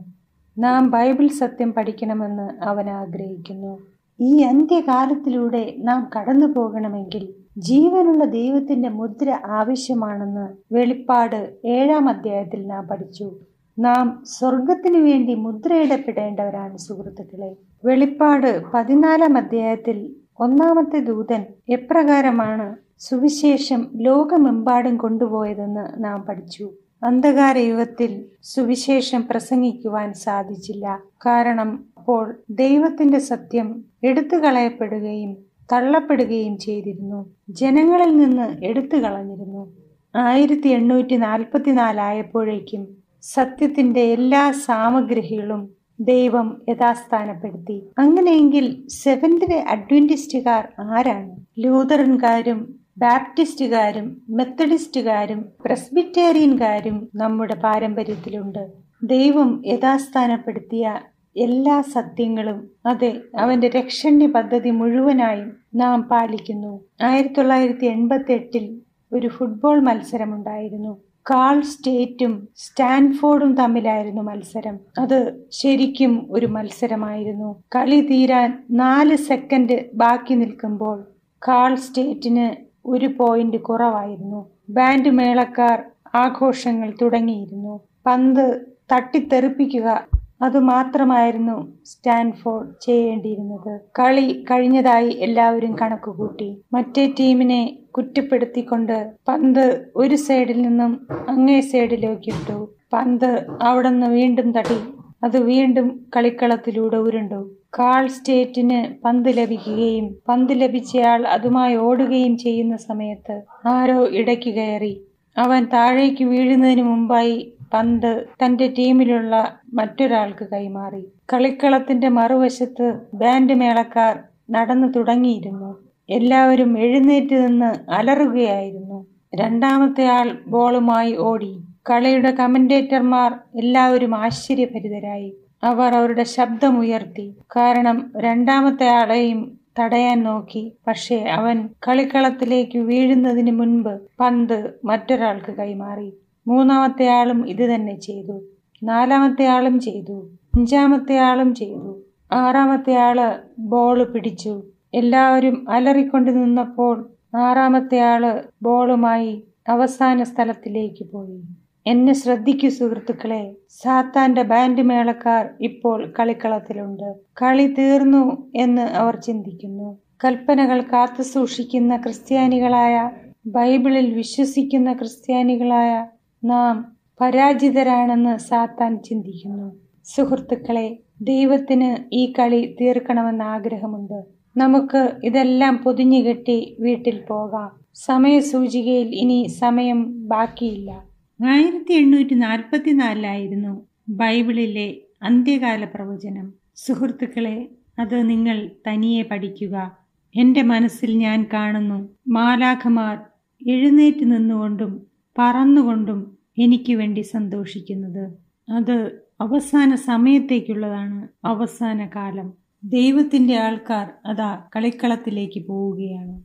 നാം 0.60 0.92
ബൈബിൾ 0.92 1.28
സത്യം 1.28 1.74
പഠിക്കണമെന്ന് 1.74 2.64
അവൻ 2.64 2.90
ആഗ്രഹിക്കുന്നു. 2.90 3.80
ഈ 4.20 4.42
അന്ത്യകാലത്തിലൂടെ 4.42 5.76
നാം 5.80 6.10
കടന്നു 6.18 6.46
പോകണമെങ്കിൽ 6.46 7.34
ജീവനുള്ള 7.58 8.26
ദൈവത്തിന്റെ 8.26 8.90
മുദ്ര 8.90 9.40
ആവശ്യമാണെന്ന് 9.46 10.76
വെളിപ്പാട് 10.76 11.54
ഏഴാം 11.66 12.10
അധ്യായത്തിൽ 12.10 12.68
നാം 12.68 12.88
പഠിച്ചു. 12.88 13.36
നാം 13.80 14.22
സ്വർഗത്തിനു 14.26 15.00
വേണ്ടി 15.00 15.34
മുദ്രയിടപ്പെടേണ്ടവരാണ് 15.34 16.78
സുഹൃത്തുക്കളെ. 16.78 17.56
വെളിപ്പാട് 17.86 18.64
പതിനാലാം 18.74 19.38
അധ്യായത്തിൽ 19.38 20.16
ഒന്നാമത്തെ 20.40 21.00
ദൂതൻ 21.00 21.46
എപ്രകാരമാണ് 21.70 22.76
സുവിശേഷം 23.00 23.88
ലോകമെമ്പാടും 23.96 24.98
കൊണ്ടുപോയതെന്ന് 24.98 26.04
നാം 26.04 26.22
പഠിച്ചു. 26.22 26.70
അന്ധകാര 27.04 27.58
യുഗത്തിൽ 27.58 28.26
സുവിശേഷം 28.44 29.28
പ്രസംഗിക്കുവാൻ 29.32 30.14
സാധിച്ചില്ല. 30.14 31.02
കാരണം 31.26 31.86
അപ്പോൾ 31.98 32.36
ദൈവത്തിന്റെ 32.50 33.20
സത്യം 33.20 33.86
എടുത്തു 34.04 34.36
കളയപ്പെടുകയും 34.36 35.47
തള്ളപ്പെടുകയും 35.72 36.58
ചെയ്തിരുന്നു. 36.58 37.30
ജനങ്ങളിൽ 37.50 38.18
നിന്ന് 38.18 38.66
എടുത്തു 38.66 38.98
കളഞ്ഞിരുന്നു. 38.98 39.74
ആയിരത്തി 40.16 40.68
എണ്ണൂറ്റി 40.68 41.16
നാൽപ്പത്തിനാലായപ്പോഴേക്കും 41.16 42.88
സത്യത്തിന്റെ 43.24 44.02
എല്ലാ 44.02 44.52
സാമഗ്രികളും 44.52 45.70
ദൈവം 46.00 46.62
യഥാസ്ഥാനപ്പെടുത്തി. 46.70 47.90
അങ്ങനെയെങ്കിൽ 48.00 48.88
സെവൻത്തിലെ 48.88 49.66
അഡ്വന്റിസ്റ്റുകാർ 49.70 50.68
ആരാണ്? 50.80 51.36
ലൂതറൻകാരും 51.60 52.80
ബാപ്റ്റിസ്റ്റുകാരും 52.98 54.22
മെത്തഡിസ്റ്റുകാരും 54.30 55.46
പ്രസ്ബിറ്റേറിയൻകാരും 55.66 57.10
നമ്മുടെ 57.16 57.56
പാരമ്പര്യത്തിലുണ്ട്. 57.56 58.68
ദൈവം 59.04 59.64
യഥാസ്ഥാനപ്പെടുത്തിയ 59.66 61.00
എല്ലാ 61.38 61.82
സത്യങ്ങളും 61.82 62.70
അതെ 62.86 63.22
അവന്റെ 63.40 63.68
രക്ഷണ്യ 63.68 64.28
പദ്ധതി 64.28 64.70
മുഴുവനായും 64.70 65.58
നാം 65.76 66.02
പാലിക്കുന്നു. 66.02 66.80
ആയിരത്തി 67.02 67.34
തൊള്ളായിരത്തി 67.34 67.86
എൺപത്തി 67.86 68.32
എട്ടിൽ 68.32 68.82
ഒരു 69.14 69.28
ഫുട്ബോൾ 69.28 69.80
മത്സരമുണ്ടായിരുന്നു. 69.80 70.98
കാൾ 71.30 71.62
സ്റ്റേറ്റും 71.62 72.48
സ്റ്റാൻഫോർഡും 72.56 73.56
തമ്മിലായിരുന്നു 73.56 74.22
മത്സരം. 74.22 74.80
അത് 75.00 75.48
ശരിക്കും 75.52 76.28
ഒരു 76.32 76.46
മത്സരമായിരുന്നു. 76.46 77.64
കളി 77.76 78.02
തീരാൻ 78.02 78.64
നാല് 78.72 79.16
സെക്കൻഡ് 79.16 79.86
ബാക്കി 79.94 80.34
നിൽക്കുമ്പോൾ 80.34 81.08
കാൾ 81.48 81.76
സ്റ്റേറ്റിന് 81.76 82.56
ഒരു 82.86 83.06
പോയിന്റ് 83.06 83.58
കുറവായിരുന്നു. 83.58 84.50
ബാൻഡ് 84.70 85.10
മേളക്കാർ 85.10 85.84
ആഘോഷങ്ങൾ 86.16 86.94
തുടങ്ങിയിരുന്നു. 87.02 87.80
പന്ത് 88.06 88.46
തട്ടിത്തെറിപ്പിക്കുക 88.94 90.08
അതുമാത്രമായിരുന്നു 90.42 91.78
സ്റ്റാൻഫോർഡ് 91.86 92.70
ചെയ്യേണ്ടിയിരുന്നത്. 92.82 93.80
കളി 94.00 94.46
കഴിഞ്ഞതായി 94.52 95.10
എല്ലാവരും 95.10 95.76
കണക്കുകൂട്ടി. 95.82 96.62
മറ്റേ 96.74 97.14
ടീമിനെ 97.20 97.78
കുറ്റപ്പെടുത്തിക്കൊണ്ട് 97.98 99.12
പന്ത് 99.28 99.92
ഒരു 99.96 100.16
സൈഡിൽ 100.16 100.62
നിന്നും 100.62 101.08
അങ്ങേ 101.30 101.62
സൈഡിലേക്ക് 101.62 102.30
ഇട്ടു. 102.30 102.70
പന്ത് 102.94 103.46
അവിടെ 103.62 103.90
നിന്ന് 103.90 104.08
വീണ്ടും 104.08 104.52
തട്ടി. 104.52 104.80
അത് 105.24 105.38
വീണ്ടും 105.38 106.06
കളിക്കളത്തിലൂടെ 106.16 106.98
ഉരുണ്ടു. 106.98 107.52
കാൾ 107.80 108.08
സ്റ്റേറ്റിന് 108.08 109.04
പന്ത് 109.04 109.38
ലഭിക്കുകയും 109.38 110.16
പന്ത് 110.30 110.54
ലഭിച്ചയാൾ 110.54 111.28
അതുമായി 111.28 111.76
ഓടുകയും 111.76 112.38
ചെയ്യുന്ന 112.38 112.76
സമയത്ത് 112.76 113.42
ആരോ 113.66 114.08
ഇടയ്ക്ക് 114.08 114.50
കയറി. 114.50 115.02
അവൻ 115.38 115.66
താഴേക്ക് 115.66 116.24
വീഴുന്നതിന് 116.24 116.82
മുമ്പായി 116.82 117.54
പന്ത് 117.74 118.26
തന്റെ 118.46 118.68
ടീമിലുള്ള 118.68 119.60
മറ്റൊരാൾക്ക് 119.74 120.48
കൈമാറി. 120.50 121.06
കളിക്കളത്തിന്റെ 121.34 122.10
മറുവശത്ത് 122.10 123.00
ബാൻഡ് 123.14 123.54
മേളക്കാർ 123.54 124.20
നടന്നു 124.50 124.88
തുടങ്ങിയിരുന്നു. 124.88 125.88
എല്ലാവരും 126.10 126.80
എഴുന്നേറ്റ് 126.80 127.48
നിന്ന് 127.48 127.92
അലറുകയായിരുന്നു. 127.92 129.06
രണ്ടാമത്തെ 129.36 130.06
ആൾ 130.06 130.38
ബോളുമായി 130.48 131.16
ഓടി. 131.16 131.58
കളിയുടെ 131.90 132.32
കമന്റേറ്റർമാർ 132.32 133.34
എല്ലാവരും 133.34 134.16
ആശ്ചര്യഭരിതരായി. 134.16 135.34
അവർ 135.64 135.96
അവരുടെ 135.96 136.24
ശബ്ദമുയർത്തി. 136.24 137.36
കാരണം 137.56 138.12
രണ്ടാമത്തെ 138.18 138.88
ആളെയും 138.88 139.60
തടയാൻ 139.80 140.24
നോക്കി. 140.24 140.74
പക്ഷേ 140.88 141.18
അവൻ 141.18 141.70
കളിക്കളത്തിലേക്ക് 141.88 142.80
വീഴുന്നതിന് 142.80 143.52
മുൻപ് 143.52 144.02
പന്ത് 144.20 144.74
മറ്റൊരാൾക്ക് 144.86 145.52
കൈമാറി. 145.52 146.14
മൂന്നാമത്തെ 146.48 147.08
ആളും 147.08 147.50
ഇത് 147.50 147.76
തന്നെ 147.76 148.00
ചെയ്തു. 148.00 148.44
നാലാമത്തെ 148.84 149.46
ആളും 149.46 149.80
ചെയ്തു. 149.80 150.30
അഞ്ചാമത്തെ 150.56 151.18
ആളും 151.18 151.56
ചെയ്തു. 151.56 152.02
ആറാമത്തെ 152.32 152.94
ആൾ 152.94 153.40
ബോൾ 153.60 154.04
പിടിച്ചു. 154.04 154.64
എല്ലാവരും 154.94 155.70
അലറിക്കൊണ്ട് 155.70 156.32
നിന്നപ്പോൾ 156.32 157.12
ആറാമത്തെ 157.36 158.00
ആൾ 158.00 158.44
ബോളുമായി 158.64 159.44
അവസാന 159.68 160.24
സ്ഥലത്തിലേക്ക് 160.24 161.06
പോയി. 161.12 161.42
എന്നെ 161.88 162.14
ശ്രദ്ധിക്കൂ 162.14 162.70
സുഹൃത്തുക്കളെ. 162.70 163.56
സാത്താന്റെ 163.70 164.42
ബാൻഡ് 164.42 164.82
മേളക്കാർ 164.82 165.50
ഇപ്പോൾ 165.62 166.14
കളിക്കളത്തിലുണ്ട്. 166.20 167.16
കളി 167.42 167.76
തീർന്നു 167.78 168.52
എന്ന് 168.56 168.82
അവർ 168.82 169.16
ചിന്തിക്കുന്നു. 169.16 169.98
കൽപ്പനകൾ 170.26 170.82
കാത്തു 170.82 171.22
സൂക്ഷിക്കുന്ന 171.22 171.98
ക്രിസ്ത്യാനികളായ 171.98 173.12
ബൈബിളിൽ 173.46 174.14
വിശ്വസിക്കുന്ന 174.14 174.94
ക്രിസ്ത്യാനികളായ 174.94 176.08
നാം 176.44 176.98
പരാജിതരാണെന്ന് 177.22 178.38
സാത്താൻ 178.38 179.04
ചിന്തിക്കുന്നു. 179.04 179.76
സുഹൃത്തുക്കളെ 180.04 181.00
ദൈവത്തിന് 181.22 182.16
ഈ 182.16 182.34
കളി 182.40 182.76
തീർക്കണമെന്ന് 182.82 183.44
ആഗ്രഹമുണ്ട്. 183.44 184.24
നമുക്ക് 184.58 185.12
ഇതെല്ലാം 185.24 185.78
പൊതിഞ്ഞുകെട്ടി 185.78 186.78
വീട്ടിൽ 186.80 187.22
പോകാം. 187.30 187.72
സമയസൂചികയിൽ 187.94 189.08
ഇനി 189.08 189.48
സമയം 189.60 190.28
ബാക്കിയില്ല. 190.28 191.04
ആയിരത്തി 191.48 191.94
എണ്ണൂറ്റി 191.94 192.34
നാൽപ്പത്തിനാലിലായിരുന്നു 192.34 193.88
ബൈബിളിലെ 194.10 194.98
അന്ത്യകാല 195.22 195.84
പ്രവചനം. 195.84 196.54
സുഹൃത്തുക്കളെ 196.76 197.68
അത് 198.00 198.30
നിങ്ങൾ 198.30 198.70
തനിയെ 198.88 199.24
പഠിക്കുക. 199.24 199.98
എന്റെ 200.36 200.62
മനസ്സിൽ 200.62 201.18
ഞാൻ 201.18 201.46
കാണുന്നു. 201.54 202.10
മാലാഖമാർ 202.28 203.20
എഴുന്നേറ്റ് 203.68 204.32
നിന്നുകൊണ്ടും 204.32 205.08
പറന്നുകൊണ്ടും 205.38 206.38
എനിക്ക് 206.58 206.94
വേണ്ടി 206.94 207.22
സന്തോഷിക്കുന്നത്. 207.22 208.34
അത് 208.72 209.22
അവസാന 209.42 209.96
സമയത്തേക്കുള്ളതാണ് 209.96 211.28
അവസാന 211.46 212.10
കാലം. 212.16 212.54
ദൈവത്തിന്റെ 212.84 213.56
ആൾക്കാർ 213.56 214.14
അതാ 214.26 214.64
കളിക്കളത്തിലേക്ക് 214.76 215.68
പോവുകയാണ്. 215.68 216.42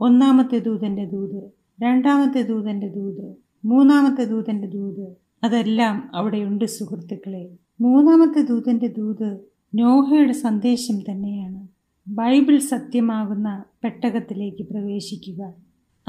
ഒന്നാമത്തെ 0.00 0.58
ദൂതന്റെ 0.58 1.04
ദൂത് 1.04 1.50
രണ്ടാമത്തെ 1.82 2.42
ദൂതന്റെ 2.42 2.88
ദൂത് 2.88 3.34
മൂന്നാമത്തെ 3.64 4.24
ദൂതന്റെ 4.24 4.68
ദൂത് 4.68 5.16
അതെല്ലാം 5.44 6.10
അവിടെയുണ്ട് 6.14 6.64
സുഹൃത്തുക്കളെ. 6.64 7.50
മൂന്നാമത്തെ 7.80 8.42
ദൂതന്റെ 8.42 8.86
ദൂത് 8.86 9.38
നോഹയുടെ 9.74 10.32
സന്ദേശം 10.32 11.00
തന്നെയാണ്. 11.10 11.68
ബൈബിൾ 12.08 12.58
സത്യമാകുന്ന 12.58 13.64
പെട്ടകത്തിലേക്ക് 13.84 14.62
പ്രവേശിക്കുക. 14.68 15.52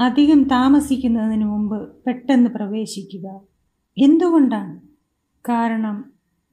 അധികം 0.00 0.44
താമസിക്കുന്നതിന് 0.44 1.44
മുമ്പ് 1.44 1.96
പെട്ടെന്ന് 2.06 2.50
പ്രവേശിക്കുക. 2.50 3.40
എന്തുകൊണ്ടാണ്? 3.98 4.80
കാരണം 5.48 6.04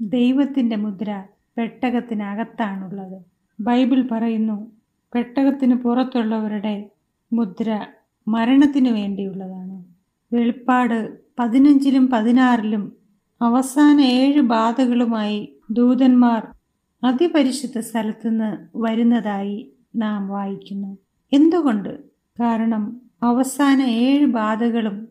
ദൈവത്തിന്റെ 0.01 0.75
മുദ്ര 0.75 1.25
പെട്ടകത്തിനകത്താണുള്ളത്. 1.57 3.21
ബൈബിൾ 3.59 4.07
പറയുന്നു 4.11 4.71
പെട്ടകത്തിന് 5.15 5.75
പുറത്തുള്ളവരുടെ 5.75 6.89
മുദ്ര 7.33 7.87
മരണത്തിന് 8.27 8.89
വേണ്ടിയുള്ളതാണ്. 8.89 9.83
വെളിപ്പാട് 10.35 11.17
പതിനഞ്ചിലും 11.39 12.09
പതിനാറിലും 12.09 12.93
അവസാന 13.41 14.01
ഏഴ് 14.01 14.41
ബാധകളുമായി 14.41 15.55
ദൂതന്മാർ 15.71 16.47
അതിപരിശുദ്ധ 17.03 17.79
സ്ഥലത്തുനിന്ന് 17.79 18.67
വരുന്നതായി 18.75 19.71
നാം 19.95 20.27
വായിക്കുന്നു. 20.27 20.97
എന്തുകൊണ്ട്? 21.33 22.03
കാരണം 22.39 23.01
അവസാന 23.23 23.81
ഏഴ് 23.81 24.25
ബാധകളും 24.25 25.07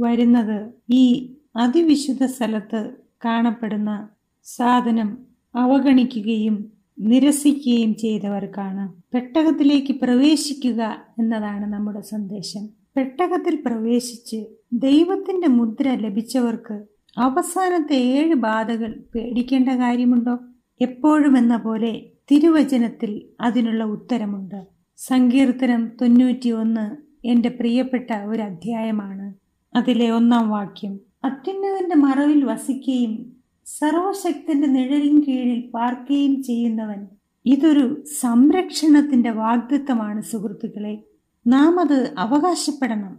വരുന്നത് 0.00 0.72
ഈ 0.90 1.34
അതിവിശുദ്ധ 1.56 2.24
സ്ഥലത്ത് 2.24 2.90
കാണപ്പെടുന്ന 3.24 4.08
സാധനം 4.44 5.18
അവഗണിക്കുകയും 5.56 6.72
നിരസിക്കുകയും 7.00 7.94
ചെയ്തവർക്കാണ്. 7.94 9.02
പെട്ടകത്തിലേക്ക് 9.14 10.00
പ്രവേശിക്കുക 10.00 11.04
എന്നതാണ് 11.18 11.72
നമ്മുടെ 11.72 12.00
സന്ദേശം. 12.00 12.68
പെട്ടകത്തിൽ 12.96 13.62
പ്രവേശിച്ച് 13.66 14.46
ദൈവത്തിന്റെ 14.72 15.48
മുദ്ര 15.48 15.90
ലഭിച്ചവർക്ക് 15.94 16.84
അവസാനത്തെ 17.18 17.96
ഏഴ് 17.96 18.34
ബാധകൾ 18.34 19.02
പേടിക്കേണ്ട 19.14 19.68
കാര്യമുണ്ടോ? 19.68 20.38
എപ്പോഴും 20.80 21.38
എന്ന 21.38 21.56
പോലെ 21.56 22.06
തിരുവചനത്തിൽ 22.30 23.22
അതിനുള്ള 23.40 23.84
ഉത്തരമുണ്ട്. 23.84 24.66
സങ്കീർത്തനം 24.96 25.92
തൊണ്ണൂറ്റി 26.00 26.50
ഒന്ന് 26.50 27.07
എന്റെ 27.28 27.48
പ്രിയപ്പെട്ട 27.48 28.12
ഒരു 28.12 28.42
അധ്യായമാണ്. 28.42 29.34
അതിലെ 29.76 30.10
ഒന്നാം 30.10 30.50
വാക്യം. 30.50 31.00
അത്യുന്നതന്റെ 31.24 31.96
മറവിൽ 31.96 32.44
വസിക്കുകയും 32.44 33.32
സർവശക്തന്റെ 33.66 34.66
നിഴലിൻ 34.66 35.20
കീഴിൽ 35.20 35.70
പാർക്കുകയും 35.74 36.42
ചെയ്യുന്നവൻ 36.42 37.06
ഇതൊരു 37.46 38.04
സംരക്ഷണത്തിന്റെ 38.20 39.30
വാഗ്ദത്വമാണ് 39.30 40.22
സുഹൃത്തുക്കളെ. 40.22 41.02
നാം 41.46 41.80
അത് 41.80 42.14
അവകാശപ്പെടണം. 42.18 43.18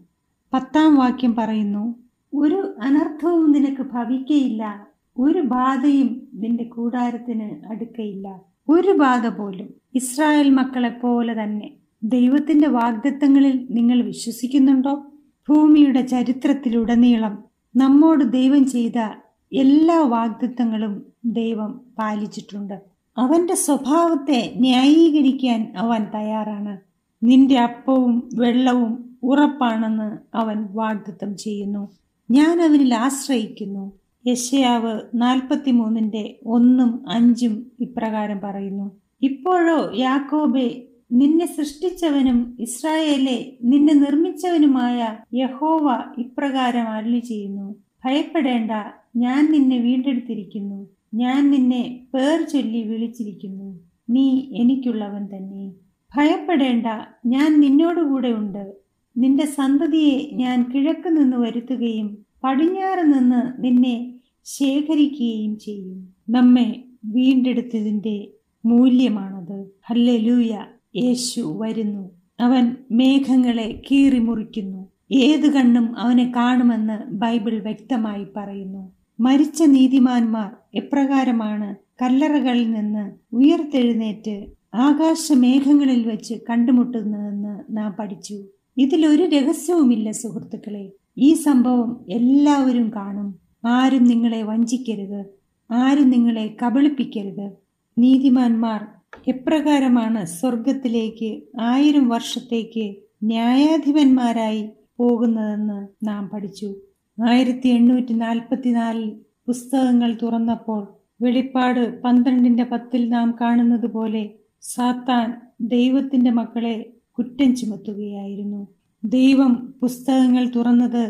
പത്താം 0.53 0.95
വാക്യം 0.95 1.36
പറയുന്നു 1.36 1.95
ഒരു 2.34 2.76
അനർത്ഥവും 2.82 3.51
നിനക്ക് 3.51 3.82
ഭവിക്കയില്ല. 3.82 4.88
ഒരു 5.18 5.39
ബാധയും 5.39 6.28
നിന്റെ 6.34 6.64
കൂടാരത്തിന് 6.64 7.68
അടുക്കയില്ല. 7.68 8.41
ഒരു 8.70 8.91
ബാധ 8.91 9.28
പോലും. 9.28 9.70
ഇസ്രായേൽ 9.95 10.49
മക്കളെ 10.49 10.89
പോലെ 10.89 11.43
തന്നെ. 11.43 11.72
ദൈവത്തിന്റെ 12.04 12.68
വാഗ്ദത്തങ്ങളിൽ 12.68 13.68
നിങ്ങൾ 13.72 14.02
വിശ്വസിക്കുന്നുണ്ടോ? 14.02 15.06
ഭൂമിയുടെ 15.50 16.02
ചരിത്രത്തിലുടനീളം 16.02 17.43
നമ്മോട് 17.76 18.24
ദൈവം 18.24 18.70
ചെയ്ത 18.70 19.22
എല്ലാ 19.54 20.00
വാഗ്ദത്തങ്ങളും 20.00 21.06
ദൈവം 21.26 21.82
പാലിച്ചിട്ടുണ്ട്. 22.00 22.82
അവന്റെ 23.18 23.56
സ്വഭാവത്തെ 23.56 24.54
ന്യായീകരിക്കാൻ 24.58 25.74
അവൻ 25.78 26.04
തയ്യാറാണ്. 26.16 26.78
നിന്റെ 27.24 27.60
അപ്പവും 27.60 28.30
വെള്ളവും 28.34 29.18
ഉറപ്പാണെന്ന് 29.24 30.38
അവൻ 30.38 30.68
വാഗ്ദത്തം 30.72 31.38
ചെയ്യുന്നു. 31.38 31.91
ഞാൻ 32.32 32.62
അവനിൽ 32.62 32.95
ആശ്രയിക്കുന്നു. 32.95 33.91
യശയാവ് 34.28 35.00
നാൽപ്പത്തിമൂന്നിന്റെ 35.16 36.39
ഒന്നും 36.45 37.10
അഞ്ചും 37.10 37.72
ഇപ്രകാരം 37.80 38.39
പറയുന്നു. 38.43 38.91
ഇപ്പോഴോ 39.22 39.91
യാക്കോബെ 39.95 40.88
നിന്നെ 41.12 41.45
സൃഷ്ടിച്ചവനും 41.45 42.57
ഇസ്രായേലെ 42.60 43.53
നിന്നെ 43.64 43.93
നിർമ്മിച്ചവനുമായ 43.93 45.18
യഹോവ 45.34 46.03
ഇപ്രകാരം 46.18 46.88
അരുളി 46.88 47.20
ചെയ്യുന്നു 47.20 47.76
ഭയപ്പെടേണ്ട 48.05 48.72
ഞാൻ 49.16 49.51
നിന്നെ 49.51 49.78
വീണ്ടെടുത്തിരിക്കുന്നു. 49.78 50.88
ഞാൻ 51.14 51.51
നിന്നെ 51.51 52.05
പേർ 52.14 52.41
ചൊല്ലി 52.41 52.82
വിളിച്ചിരിക്കുന്നു. 52.82 53.80
നീ 54.10 54.41
എനിക്കുള്ളവൻ 54.53 55.26
തന്നെ. 55.26 55.72
ഭയപ്പെടേണ്ട 56.18 56.86
ഞാൻ 57.26 57.60
നിന്നോടുകൂടെ 57.60 58.28
ഉണ്ട്. 58.28 58.74
നിന്റെ 59.18 59.45
സന്തതിയെ 59.45 60.30
ഞാൻ 60.34 60.72
കിഴക്ക് 60.72 61.10
നിന്ന് 61.10 61.38
വരുത്തുകയും 61.38 62.18
പടിഞ്ഞാറ് 62.43 62.99
നിന്ന് 62.99 63.64
നിന്നെ 63.64 64.14
ശേഖരിക്കുകയും 64.43 65.60
ചെയ്യും. 65.60 66.10
നമ്മെ 66.30 66.84
വീണ്ടെടുത്തതിന്റെ 67.05 68.28
മൂല്യമാണത്. 68.66 69.66
ഹല്ലേലൂയ. 69.86 70.57
യേശു 70.95 71.57
വരുന്നു. 71.61 72.09
അവൻ 72.39 72.75
മേഘങ്ങളെ 72.91 73.81
കീറിമുറിക്കുന്നു. 73.91 74.87
ഏത് 75.11 75.53
കണ്ണും 75.53 75.99
അവനെ 75.99 76.33
കാണുമെന്ന് 76.35 77.11
ബൈബിൾ 77.11 77.59
വ്യക്തമായി 77.59 78.25
പറയുന്നു. 78.37 78.91
മരിച്ച 79.19 79.63
നീതിമാന്മാർ 79.63 80.55
എപ്രകാരമാണ് 80.73 81.75
കല്ലറകളിൽ 82.01 82.71
നിന്ന് 82.71 83.35
ഉയർത്തെഴുന്നേറ്റ് 83.35 84.45
ആകാശമേഘങ്ങളിൽ 84.73 86.07
വെച്ച് 86.07 86.33
കണ്ടുമുട്ടുന്നതെന്ന് 86.49 87.77
നാം 87.77 87.95
പഠിച്ചു. 87.99 88.43
ഇതിലൊരു 88.77 89.23
രഹസ്യവുമില്ല 89.23 90.11
സുഹൃത്തുക്കളെ. 90.11 90.91
ഈ 91.17 91.33
സംഭവം 91.33 92.05
എല്ലാവരും 92.09 92.91
കാണും. 92.95 93.35
ആരും 93.65 94.03
നിങ്ങളെ 94.03 94.41
വഞ്ചിക്കരുത്. 94.43 95.25
ആരും 95.71 96.09
നിങ്ങളെ 96.09 96.55
കബളിപ്പിക്കരുത്. 96.65 97.51
നീതിമാന്മാർ 97.97 98.87
എപ്രകാരമാണ് 99.14 100.26
സ്വർഗത്തിലേക്ക് 100.26 101.30
ആയിരം 101.62 102.05
വർഷത്തേക്ക് 102.07 102.86
ന്യായാധിപന്മാരായി 103.24 104.64
പോകുന്നതെന്ന് 104.97 106.07
നാം 106.07 106.30
പഠിച്ചു. 106.30 106.70
ആയിരത്തി 107.18 107.70
എണ്ണൂറ്റി 107.70 108.14
നാൽപ്പത്തിനാലിൽ 108.14 109.10
പുസ്തകങ്ങൾ 109.47 110.12
തുറന്നപ്പോൾ 110.16 110.82
വെളിപ്പാട് 111.22 111.82
പന്ത്രണ്ടിന്റെ 112.03 112.64
പത്തിൽ 112.64 113.01
നാം 113.10 113.30
കാണുന്നത് 113.41 113.88
പോലെ 113.95 114.24
സാത്താൻ 114.64 115.28
ദൈവത്തിന്റെ 115.74 116.32
മക്കളെ 116.32 116.76
കുറ്റം 117.18 117.55
ചുമത്തുകയായിരുന്നു. 117.55 118.62
ദൈവം 119.03 119.53
പുസ്തകങ്ങൾ 119.82 120.45
തുറന്നത് 120.49 121.03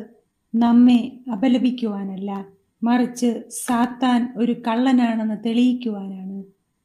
നമ്മെ 0.54 1.00
അപലപിക്കുവാനല്ല 1.32 2.32
മറിച്ച് 2.82 3.30
സാത്താൻ 3.66 4.20
ഒരു 4.38 4.54
കള്ളനാണെന്ന് 4.68 5.38
തെളിയിക്കുവാനാണ്. 5.46 6.38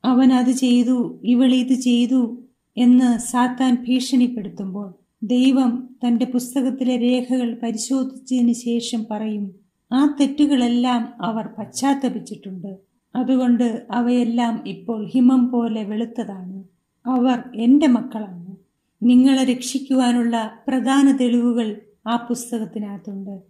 അവൻ 0.05 0.33
അത് 0.33 0.51
ചെയ്തു 0.51 1.21
ഇവൾ 1.25 1.55
ഇത് 1.55 1.73
ചെയ്തു 1.73 2.43
എന്ന് 2.77 3.19
സാത്താൻ 3.19 3.85
ഭീഷണിപ്പെടുത്തുമ്പോൾ 3.89 4.95
ദൈവം 5.23 5.97
തന്റെ 6.07 6.25
പുസ്തകത്തിലെ 6.25 6.97
രേഖകൾ 6.97 7.61
പരിശോധിച്ചതിന് 7.63 8.53
ശേഷം 8.53 9.07
പറയും 9.11 9.65
ആ 9.93 10.17
തെറ്റുകളെല്ലാം 10.21 11.13
അവർ 11.23 11.49
പശ്ചാത്തപിച്ചിട്ടുണ്ട്. 11.59 12.77
അതുകൊണ്ട് 13.17 13.87
അവയെല്ലാം 13.91 14.69
ഇപ്പോൾ 14.69 15.07
ഹിമം 15.07 15.51
പോലെ 15.51 15.85
വെളുത്തതാണ്. 15.85 16.65
അവർ 17.09 17.43
എന്റെ 17.55 17.87
മക്കളാണ്. 17.87 18.57
നിങ്ങളെ 19.03 19.45
രക്ഷിക്കുവാനുള്ള 19.45 20.59
പ്രധാന 20.69 21.17
തെളിവുകൾ 21.17 21.81
ആ 22.09 22.17
പുസ്തകത്തിനകത്തുണ്ട്. 22.17 23.41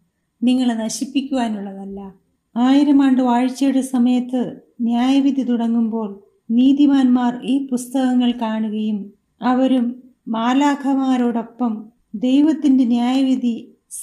നിങ്ങളെ 0.43 0.75
നശിപ്പിക്കുവാനുള്ളതല്ല. 0.75 2.15
ആയിരം 2.57 3.03
ആണ്ട് 3.03 3.23
വാഴ്ചയുടെ 3.23 3.81
സമയത്ത് 3.81 4.61
ന്യായവിധി 4.81 5.43
തുടങ്ങുമ്പോൾ 5.43 6.34
നീതിമാന്മാർ 6.51 7.41
ഈ 7.45 7.67
പുസ്തകങ്ങൾ 7.67 8.33
കാണുകയും 8.41 8.99
അവരും 9.43 9.87
മാലാഖമാരോടൊപ്പം 10.29 11.73
ദൈവത്തിന്റെ 12.15 12.85
ന്യായവിധി 12.85 13.57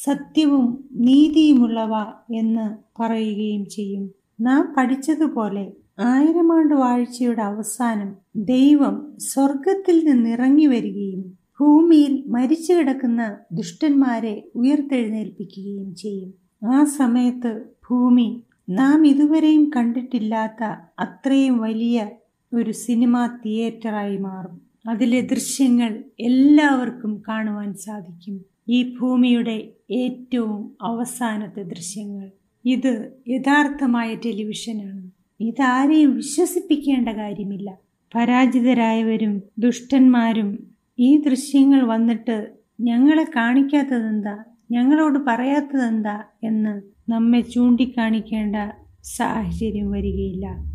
സത്യവും 0.03 0.65
നീതിയുമുള്ളവ 0.93 1.93
എന്ന് 2.35 2.65
പറയുകയും 3.01 3.65
ചെയ്യും. 3.65 4.11
നാം 4.41 4.73
പഠിച്ചതുപോലെ 4.77 5.71
ആയിരം 5.99 6.57
ആണ്ട് 6.57 6.73
വാഴ്ചയുടെ 6.73 7.41
അവസാനം 7.41 8.09
ദൈവം 8.35 9.15
സ്വർഗത്തിൽ 9.17 10.05
നിന്നിറങ്ങി 10.05 10.65
വരികയും 10.65 11.21
ഭൂമിയിൽ 11.59 12.23
മരിച്ചു 12.27 12.73
കിടക്കുന്ന 12.73 13.37
ദുഷ്ടന്മാരെ 13.51 14.51
ഉയർത്തെഴുന്നേൽപ്പിക്കുകയും 14.55 15.95
ചെയ്യും. 15.95 16.33
ആ 16.63 16.83
സമയത്ത് 16.83 17.51
ഭൂമി 17.89 18.43
നാം 18.69 19.07
ഇതുവരെയും 19.07 19.71
കണ്ടിട്ടില്ലാത്ത 19.75 20.63
അത്രയും 20.99 21.57
വലിയ 21.57 22.07
ഒരു 22.53 22.71
സിനിമാ 22.71 23.37
തിയേറ്ററായി 23.45 24.17
മാറും. 24.17 24.61
അതിലെ 24.89 25.21
ദൃശ്യങ്ങൾ 25.21 26.03
എല്ലാവർക്കും 26.19 27.23
കാണുവാൻ 27.27 27.73
സാധിക്കും. 27.73 28.45
ഈ 28.69 28.95
ഭൂമിയുടെ 28.97 29.69
ഏറ്റവും 29.91 30.77
അവസാനത്തെ 30.81 31.61
ദൃശ്യങ്ങൾ. 31.61 32.31
ഇത് 32.65 33.11
യഥാർത്ഥമായ 33.27 34.15
ടെലിവിഷനാണ്. 34.15 35.11
ഇതാരെയും 35.39 36.15
വിശ്വസിപ്പിക്കേണ്ട 36.15 37.09
കാര്യമില്ല. 37.09 37.77
പരാജിതരായവരും 38.15 39.41
ദുഷ്ടന്മാരും 39.59 40.67
ഈ 40.99 41.17
ദൃശ്യങ്ങൾ 41.17 41.83
വന്നിട്ട് 41.83 42.49
ഞങ്ങളെ 42.81 43.23
കാണിക്കാത്തതെന്താ? 43.23 44.43
ഞങ്ങളോട് 44.71 45.19
പറയാത്തതെന്താ? 45.19 46.23
എന്ന് 46.43 46.81
നമ്മെ 47.11 47.41
ചൂണ്ടിക്കാണിക്കേണ്ട 47.41 48.55
സാഹചര്യം 49.03 49.91
വരികയില്ല. 49.91 50.70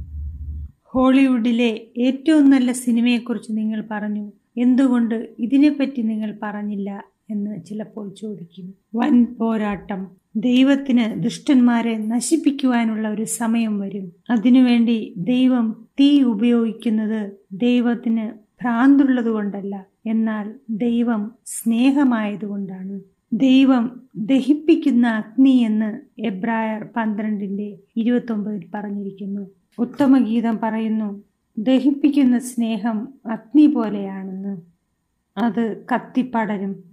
ഹോളിവുഡിലെ 0.97 1.80
ഏറ്റവും 1.99 2.51
നല്ല 2.51 2.72
സിനിമയെക്കുറിച്ച് 2.72 3.53
നിങ്ങൾ 3.53 3.84
പറഞ്ഞു. 3.90 4.32
എന്തുകൊണ്ട് 4.57 5.28
ഇതിനെപ്പറ്റി 5.38 6.03
നിങ്ങൾ 6.03 6.38
പറഞ്ഞില്ല 6.42 7.05
എന്ന് 7.30 7.64
ചിലപ്പോൾ 7.64 8.14
ചോദിക്കും. 8.20 8.74
വൻ 8.94 9.26
പോരാട്ടം. 9.40 10.07
ദൈവത്തിന് 10.36 11.22
ദുഷ്ടന്മാരെ 11.22 11.99
നശിപ്പിക്കുവാനുള്ള 11.99 13.09
ഒരു 13.09 13.24
സമയം 13.24 13.80
വരും. 13.80 14.12
അതിനുവേണ്ടി 14.30 15.14
ദൈവം 15.16 15.86
തീ 16.01 16.22
ഉപയോഗിക്കുന്നത് 16.22 17.32
ദൈവത്തിന് 17.53 18.30
ഭ്രാന്തുള്ളത് 18.61 19.28
കൊണ്ടല്ല 19.28 19.86
എന്നാൽ 20.07 20.55
ദൈവം 20.70 21.32
സ്നേഹമായതുകൊണ്ടാണ്. 21.47 23.01
ദൈവം 23.32 24.01
ദഹിപ്പിക്കുന്ന 24.16 25.07
അഗ്നി 25.07 25.51
എന്ന് 25.51 25.90
എബ്രായർ 26.20 26.88
പന്ത്രണ്ടിന്റെ 26.97 27.76
ഇരുപത്തൊമ്പതിൽ 27.97 28.64
പറഞ്ഞിരിക്കുന്നു. 28.74 29.55
ഉത്തമഗീതം 29.79 30.59
പറയുന്നു. 30.62 31.22
ദഹിപ്പിക്കുന്ന 31.59 32.39
സ്നേഹം 32.39 33.09
അഗ്നി 33.31 33.66
പോലെയാണെന്ന്. 33.66 34.61
അത് 35.39 35.87
കത്തിപ്പടരും. 35.95 36.85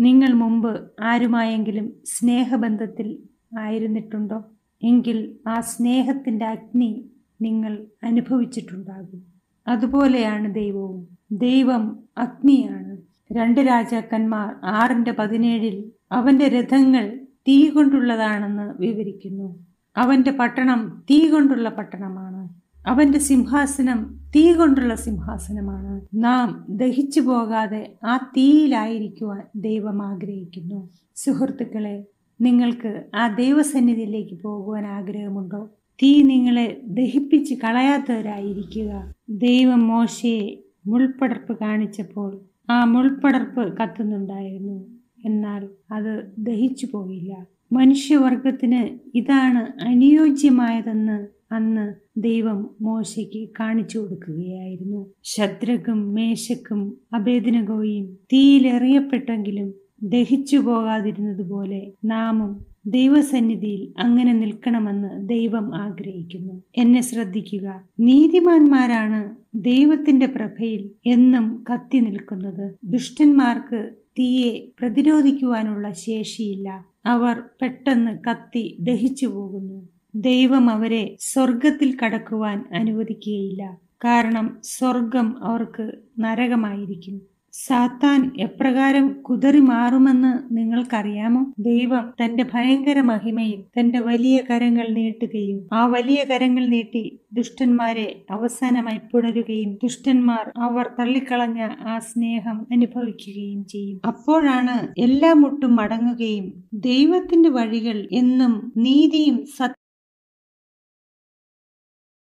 നിങ്ങൾ 0.00 0.32
മുമ്പ് 0.32 0.90
ആരുമായെങ്കിലും 1.00 1.92
സ്നേഹബന്ധത്തിൽ 2.04 3.18
ആയിരുന്നിട്ടുണ്ടോ? 3.58 4.44
എങ്കിൽ 4.82 5.36
ആ 5.48 5.60
സ്നേഹത്തിന്റെ 5.60 6.44
അഗ്നി 6.44 7.10
നിങ്ങൾ 7.42 7.86
അനുഭവിച്ചിട്ടുണ്ടാകും. 8.04 9.24
അതുപോലെയാണ് 9.68 10.54
ദൈവവും. 10.54 11.08
ദൈവം 11.32 11.98
അഗ്നിയാണ്. 12.18 12.98
രണ്ട് 13.32 13.60
രാജാക്കന്മാർ 13.60 14.54
ആറിന്റെ 14.64 15.12
പതിനേഴിൽ 15.12 15.90
അവന്റെ 16.12 16.48
രഥങ്ങൾ 16.48 17.20
തീ 17.48 17.70
കൊണ്ടുള്ളതാണെന്ന് 17.70 18.74
വിവരിക്കുന്നു. 18.78 19.69
അവന്റെ 20.00 20.30
പട്ടണം 20.30 21.04
തീ 21.10 21.30
കൊണ്ടുള്ള 21.30 21.68
പട്ടണമാണ്. 21.68 22.48
അവന്റെ 22.86 23.18
സിംഹാസനം 23.18 24.20
തീ 24.36 24.52
കൊണ്ടുള്ള 24.52 24.94
സിംഹാസനമാണ്. 24.94 26.06
നാം 26.14 26.66
ദഹിച്ചു 26.68 27.20
പോകാതെ 27.20 27.94
ആ 28.04 28.16
തീയിലായിരിക്കുവാൻ 28.36 29.42
ദൈവം 29.56 30.02
ആഗ്രഹിക്കുന്നു. 30.02 30.88
സുഹൃത്തുക്കളെ 31.16 32.04
നിങ്ങൾക്ക് 32.40 33.04
ആ 33.14 33.34
ദൈവസന്നിധിയിലേക്ക് 33.34 34.42
പോകുവാൻ 34.42 34.86
ആഗ്രഹമുണ്ടോ? 34.86 35.70
തീ 36.02 36.22
നിങ്ങളെ 36.22 36.80
ദഹിപ്പിച്ച് 36.84 37.54
കളയാത്തവരായിരിക്കുക. 37.54 39.14
ദൈവം 39.28 39.88
മോശയെ 39.88 40.58
മുൾപ്പടർപ്പ് 40.86 41.58
കാണിച്ചപ്പോൾ 41.58 42.40
ആ 42.70 42.84
മുൾപ്പടർപ്പ് 42.84 43.76
കത്തുന്നുണ്ടായിരുന്നു. 43.76 44.86
എന്നാൽ 45.24 45.68
അത് 45.92 46.32
ദഹിച്ചു 46.38 46.88
പോയില്ല. 46.92 47.46
മനുഷ്യവർഗത്തിന് 47.72 48.98
ഇതാണ് 49.14 49.82
അനുയോജ്യമായതെന്ന് 49.82 51.26
അന്ന് 51.54 51.94
ദൈവം 52.16 52.70
മോശയ്ക്ക് 52.80 53.48
കാണിച്ചു 53.60 53.98
കൊടുക്കുകയായിരുന്നു. 53.98 55.06
ശദ്രക്കും 55.22 56.14
മേശക്കും 56.14 56.98
അഭേദനകോയും 57.12 58.18
തീയിലെറിയപ്പെട്ടെങ്കിലും 58.32 59.72
ദഹിച്ചു 60.02 60.56
പോകാതിരുന്നതുപോലെ 60.56 61.92
നാമും 62.04 62.66
ദൈവസന്നിധിയിൽ 62.86 63.92
അങ്ങനെ 63.98 64.32
നിൽക്കണമെന്ന് 64.32 65.28
ദൈവം 65.28 65.74
ആഗ്രഹിക്കുന്നു. 65.74 66.62
എന്നെ 66.76 67.00
ശ്രദ്ധിക്കുക. 67.00 67.82
നീതിമാന്മാരാണ് 68.00 69.36
ദൈവത്തിന്റെ 69.54 70.26
പ്രഭയിൽ 70.26 70.90
എന്നും 71.06 71.64
കത്തി 71.72 71.98
നിൽക്കുന്നത്. 71.98 72.74
ദുഷ്ടന്മാർക്ക് 72.84 73.90
തീയെ 74.18 74.68
പ്രതിരോധിക്കുവാനുള്ള 74.78 75.92
ശേഷിയില്ല. 75.92 76.89
അവർ 77.06 77.42
പെട്ടെന്ന് 77.62 78.18
കത്തി 78.30 78.76
ദഹിച്ചു 78.80 79.26
പോകുന്നു. 79.26 79.88
ദൈവം 80.14 80.70
അവരെ 80.70 81.16
സ്വർഗത്തിൽ 81.20 81.98
കടക്കുവാൻ 82.04 82.64
അനുവദിക്കുകയില്ല. 82.74 83.78
കാരണം 84.04 84.58
സ്വർഗം 84.62 85.44
അവർക്ക് 85.44 85.92
നരകമായിരിക്കും. 86.18 87.29
സാത്താൻ 87.54 88.20
എപ്രകാരം 88.40 89.06
കുതറി 89.22 89.60
മാറുമെന്ന് 89.60 90.30
നിങ്ങൾക്കറിയാമോ? 90.56 91.40
ദൈവം 91.60 92.04
തന്റെ 92.20 92.44
ഭയങ്കര 92.52 92.98
മഹിമയിൽ 93.02 93.60
തന്റെ 93.76 93.98
വലിയ 94.00 94.36
കരങ്ങൾ 94.50 94.86
നീട്ടുകയും 94.90 95.58
ആ 95.72 95.82
വലിയ 95.86 96.20
കരങ്ങൾ 96.24 96.64
നീട്ടി 96.66 97.02
ദുഷ്ടന്മാരെ 97.32 98.06
അവസാനമായി 98.30 99.00
പുണരുകയും 99.12 99.72
ദുഷ്ടന്മാർ 99.82 100.44
അവർ 100.60 100.86
തള്ളിക്കളഞ്ഞ 100.98 101.60
ആ 101.86 101.98
സ്നേഹം 102.08 102.56
അനുഭവിക്കുകയും 102.72 103.60
ചെയ്യും. 103.64 103.98
അപ്പോഴാണ് 104.04 104.76
എല്ലാ 104.98 105.32
മുട്ടും 105.34 105.74
മടങ്ങുകയും 105.76 106.46
ദൈവത്തിന്റെ 106.88 107.50
വഴികൾ 107.50 108.00
എന്നും 108.22 108.54
നീതിയും 108.78 109.38
സത്യ 109.58 109.79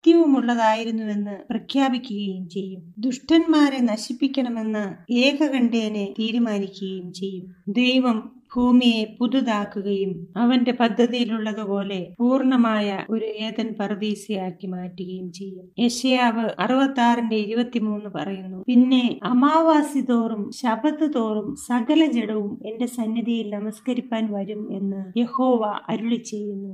സത്യവുമുള്ളതായിരുന്നുവെന്ന് 0.05 1.35
പ്രഖ്യാപിക്കുകയും 1.51 2.49
ചെയ്യും. 2.49 2.81
ദുഷ്ടന്മാരെ 2.99 3.79
നശിപ്പിക്കണമെന്ന് 3.83 4.83
ഏകകണ്ഠേനെ 5.19 6.03
തീരുമാനിക്കുകയും 6.19 7.13
ചെയ്യും. 7.13 7.45
ദൈവം 7.69 8.19
ഭൂമിയെ 8.55 9.05
പുതുതാക്കുകയും 9.21 10.13
അവന്റെ 10.37 10.73
പദ്ധതിയിലുള്ളതുപോലെ 10.73 12.01
പൂർണമായ 12.19 12.89
ഒരു 13.11 13.29
ഏതൻ 13.47 13.69
പർദീസയാക്കി 13.81 14.67
മാറ്റുകയും 14.67 15.33
ചെയ്യും. 15.33 15.65
യശയാവ് 15.79 16.47
അറുപത്തി 16.59 17.37
ഇരുപത്തിമൂന്ന് 17.37 18.11
പറയുന്നു 18.15 18.61
പിന്നെ 18.67 19.03
അമാവാസി 19.25 20.03
തോറും 20.11 20.45
ശബത്ത് 20.61 21.09
തോറും 21.15 21.51
സകല 21.69 22.01
ജഡവും 22.13 22.55
എന്റെ 22.67 22.89
സന്നിധിയിൽ 22.99 23.49
നമസ്കരിപ്പാൻ 23.55 24.27
വരും 24.33 24.65
എന്ന് 24.73 25.03
യഹോവ 25.19 25.63
അരുളി 25.89 26.21
ചെയ്യുന്നു 26.23 26.73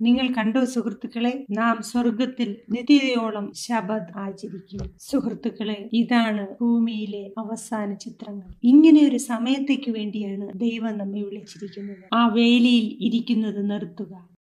നിങ്ങൾ 0.00 0.34
കണ്ടു 0.34 0.64
സുഹൃത്തുക്കളെ? 0.64 1.46
നാം 1.50 1.82
സ്വർഗത്തിൽ 1.82 2.56
നിത്യതയോളം 2.70 3.52
ശബദ് 3.54 4.18
ആചരിക്കും 4.18 4.90
സുഹൃത്തുക്കളെ 5.00 5.90
ഇതാണ് 5.92 6.46
ഭൂമിയിലെ 6.60 7.30
അവസാന 7.38 7.94
ചിത്രങ്ങൾ. 7.94 8.48
ഇങ്ങനെ 8.64 9.08
ഒരു 9.08 9.16
സമയത്തേക്ക് 9.16 9.90
വേണ്ടിയാണ് 9.90 10.58
ദൈവം 10.58 10.98
നമ്മെ 10.98 11.22
വിളിച്ചിരിക്കുന്നത്. 11.22 11.96
ആ 12.12 12.26
വേലിയിൽ 12.26 12.98
ഇരിക്കുന്നത് 13.00 13.70
നിർത്തുക. 13.70 14.36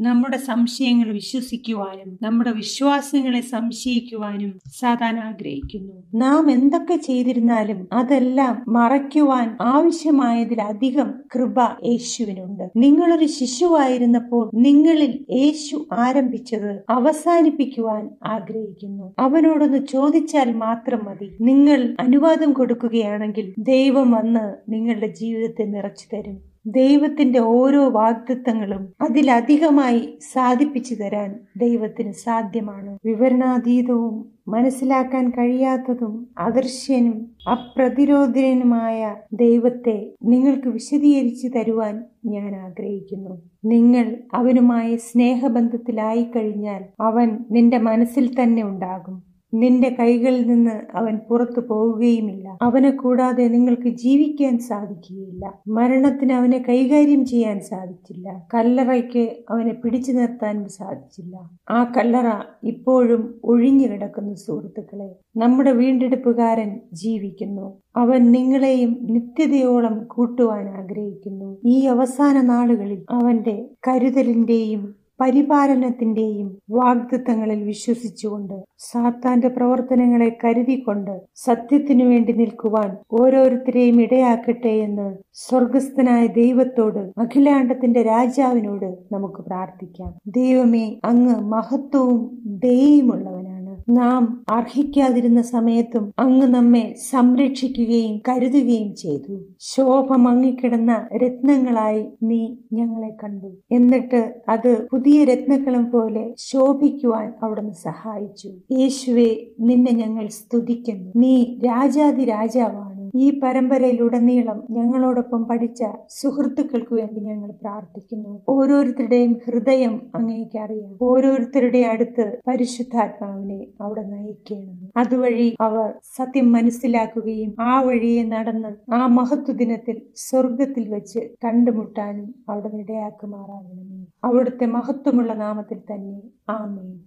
നമ്മുടെ 0.00 0.36
സംശയങ്ങൾ 0.36 1.12
വിശ്വസിക്കുവാനും 1.12 2.18
നമ്മുടെ 2.22 2.50
വിശ്വാസങ്ങളെ 2.50 3.40
സംശയിക്കുവാനും 3.40 4.60
സാധാരണ 4.80 5.18
ആഗ്രഹിക്കുന്നു. 5.18 6.02
നാം 6.14 6.50
എന്തൊക്കെ 6.50 6.96
ചെയ്തിരുന്നാലും 6.96 7.88
അതെല്ലാം 7.92 8.64
മറയ്ക്കുവാൻ 8.68 9.58
ആവശ്യമായതിലധികം 9.60 11.19
കൃപ 11.34 11.54
യേശുവിനുണ്ട്. 11.84 12.70
നിങ്ങളൊരു 12.76 13.26
ശിശുവായിരുന്നപ്പോൾ 13.26 14.50
നിങ്ങളിൽ 14.54 15.24
യേശു 15.30 15.86
ആരംഭിച്ചത് 15.92 16.84
അവസാനിപ്പിക്കുവാൻ 16.90 18.10
ആഗ്രഹിക്കുന്നു. 18.24 19.14
അവനോടൊന്ന് 19.18 19.86
ചോദിച്ചാൽ 19.86 20.52
മാത്രം 20.52 21.04
മതി. 21.04 21.36
നിങ്ങൾ 21.40 21.96
അനുവാദം 22.00 22.52
കൊടുക്കുകയാണെങ്കിൽ 22.52 23.54
ദൈവം 23.58 24.10
വന്ന് 24.10 24.72
നിങ്ങളുടെ 24.72 25.06
ജീവിതത്തെ 25.06 25.62
നിറച്ചു 25.62 26.16
തരും. 26.16 26.38
ദൈവത്തിന്റെ 26.66 27.38
ഓരോ 27.38 27.88
വാഗ്ദത്തങ്ങളും 27.88 28.88
അതിലധികമായി 29.00 30.18
സാധിപ്പിച്ചു 30.32 30.94
തരാൻ 30.94 31.34
ദൈവത്തിന് 31.56 32.12
സാധ്യമാണ്. 32.12 32.98
വിവരണാതീതവും 33.04 34.39
മനസ്സിലാക്കാൻ 34.50 35.30
കഴിയാത്തതും 35.30 36.26
അദൃശ്യനും 36.38 37.30
അപ്രതിരോധനുമായ 37.50 39.14
ദൈവത്തെ 39.32 40.10
നിങ്ങൾക്ക് 40.24 40.68
വിശദീകരിച്ചു 40.68 41.48
തരുവാൻ 41.48 42.04
ഞാൻ 42.26 42.56
ആഗ്രഹിക്കുന്നു. 42.56 43.42
നിങ്ങൾ 43.64 44.16
അവനുമായി 44.34 44.96
സ്നേഹബന്ധത്തിലായി 44.96 46.24
കഴിഞ്ഞാൽ 46.36 46.84
അവൻ 47.00 47.38
നിന്റെ 47.50 47.78
മനസ്സിൽ 47.78 48.42
തന്നെ 48.42 48.62
ഉണ്ടാകും. 48.62 49.29
നിന്റെ 49.54 49.96
കൈകളിൽ 50.00 50.46
നിന്ന് 50.46 50.96
അവൻ 50.96 51.18
പുറത്തു 51.18 51.60
പോവുകയുമില്ല. 51.60 52.58
അവനെ 52.62 52.90
കൂടാതെ 52.90 53.48
നിങ്ങൾക്ക് 53.48 53.88
ജീവിക്കാൻ 53.88 54.58
സാധിക്കുകയില്ല. 54.58 55.58
മരണത്തിന് 55.68 56.32
അവനെ 56.32 56.64
കൈകാര്യം 56.68 57.26
ചെയ്യാൻ 57.26 57.60
സാധിച്ചില്ല. 57.60 58.46
കല്ലറയ്ക്ക് 58.54 59.36
അവനെ 59.50 59.74
പിടിച്ചു 59.74 60.12
നിർത്താൻ 60.12 60.68
സാധിച്ചില്ല. 60.68 61.50
ആ 61.70 61.92
കല്ലറ 61.96 62.30
ഇപ്പോഴും 62.64 63.40
ഒഴിഞ്ഞു 63.44 63.86
കിടക്കുന്നു 63.86 64.34
സുഹൃത്തുക്കളെ. 64.34 65.14
നമ്മുടെ 65.36 65.72
വീണ്ടെടുപ്പുകാരൻ 65.72 66.80
ജീവിക്കുന്നു. 66.92 67.78
അവൻ 67.96 68.32
നിങ്ങളെയും 68.32 68.98
നിത്യതയോളം 69.02 70.04
കൂട്ടുവാൻ 70.04 70.68
ആഗ്രഹിക്കുന്നു. 70.68 71.56
ഈ 71.66 71.86
അവസാന 71.86 72.40
നാളുകളിൽ 72.40 73.04
അവന്റെ 73.10 73.68
കരുതലിന്റെയും 73.88 74.99
പരിപാലനത്തിന്റെയും 75.20 76.48
വാഗ്ദത്തങ്ങളിൽ 76.70 77.60
വിശ്വസിച്ചുകൊണ്ട് 77.62 78.56
സാത്താന്റെ 78.80 79.48
പ്രവർത്തനങ്ങളെ 79.48 80.36
കരുതിക്കൊണ്ട് 80.42 81.14
സത്യത്തിനു 81.38 82.04
വേണ്ടി 82.04 82.32
നിൽക്കുവാൻ 82.32 82.90
ഓരോരുത്തരെയും 83.20 84.00
ഇടയാക്കട്ടെ 84.00 84.74
എന്ന് 84.80 85.08
സ്വർഗസ്ഥനായ 85.42 86.26
ദൈവത്തോട് 86.34 87.02
അഖിലാണ്ടത്തിന്റെ 87.16 88.02
രാജാവിനോട് 88.02 88.90
നമുക്ക് 89.12 89.42
പ്രാർത്ഥിക്കാം. 89.42 90.10
ദൈവമേ 90.36 90.86
അങ്ങ് 91.04 91.36
മഹത്വവും 91.52 92.20
ദയുമുള്ളവനാണ് 92.64 93.59
നാം 93.90 94.44
അർഹിക്കാതിരുന്ന 94.50 95.42
സമയത്തും 95.42 96.12
അങ്ങ് 96.18 96.46
നമ്മെ 96.46 96.94
സംരക്ഷിക്കുകയും 97.10 98.20
കരുതുകയും 98.28 98.94
ചെയ്തു. 98.94 99.34
ശോഭ 99.60 100.16
മങ്ങിക്കിടന്ന 100.16 101.08
രത്നങ്ങളായി 101.16 102.04
നീ 102.22 102.42
ഞങ്ങളെ 102.72 103.10
കണ്ടു. 103.22 103.50
എന്നിട്ട് 103.72 104.42
അത് 104.48 104.86
പുതിയ 104.90 105.24
രത്നങ്ങളും 105.24 105.90
പോലെ 105.90 106.34
ശോഭിക്കുവാൻ 106.38 107.32
അവിടുന്ന് 107.42 107.72
സഹായിച്ചു. 107.72 108.50
യേശുവെ 108.72 109.30
നിന്നെ 109.60 109.92
ഞങ്ങൾ 109.92 110.28
സ്തുതിക്കുന്നു. 110.28 111.12
നീ 111.16 111.34
രാജാതി 111.64 112.24
രാജാവാണ് 112.24 112.99
ഈ 113.16 113.40
പരമ്പരയിലുടനീളം 113.40 114.66
ഞങ്ങളോടൊപ്പം 114.70 115.44
പഠിച്ച 115.44 115.84
സുഹൃത്തുക്കൾക്ക് 116.08 116.94
വേണ്ടി 116.94 117.20
ഞങ്ങൾ 117.20 117.50
പ്രാർത്ഥിക്കുന്നു. 117.50 118.42
ഓരോരുത്തരുടെയും 118.48 119.40
ഹൃദയം 119.46 120.10
അങ്ങേക്ക് 120.14 120.58
അറിയാം. 120.58 120.98
ഓരോരുത്തരുടെ 121.02 121.78
അടുത്ത് 121.78 122.38
പരിശുദ്ധാത്മാവിനെ 122.48 123.66
അവിടെ 123.80 124.02
നയിക്കണം. 124.02 124.90
അതുവഴി 124.96 125.56
അവർ 125.60 125.92
സത്യം 126.16 126.52
മനസ്സിലാക്കുകയും 126.52 127.54
ആ 127.60 127.82
വഴിയെ 127.82 128.22
നടന്ന് 128.22 128.92
ആ 128.94 129.06
മഹത്വ 129.06 129.52
ദിനത്തിൽ 129.52 130.02
സ്വർഗത്തിൽ 130.16 130.88
വെച്ച് 130.88 131.18
കണ്ടുമുട്ടാനും 131.44 132.34
അവിടെ 132.48 132.76
ഇടയാക്കുമാറാകണമേ. 132.76 134.06
അവിടുത്തെ 134.24 134.66
മഹത്വമുള്ള 134.66 135.32
നാമത്തിൽ 135.32 135.78
തന്നെ. 135.78 136.20
ആമേ 136.48 136.98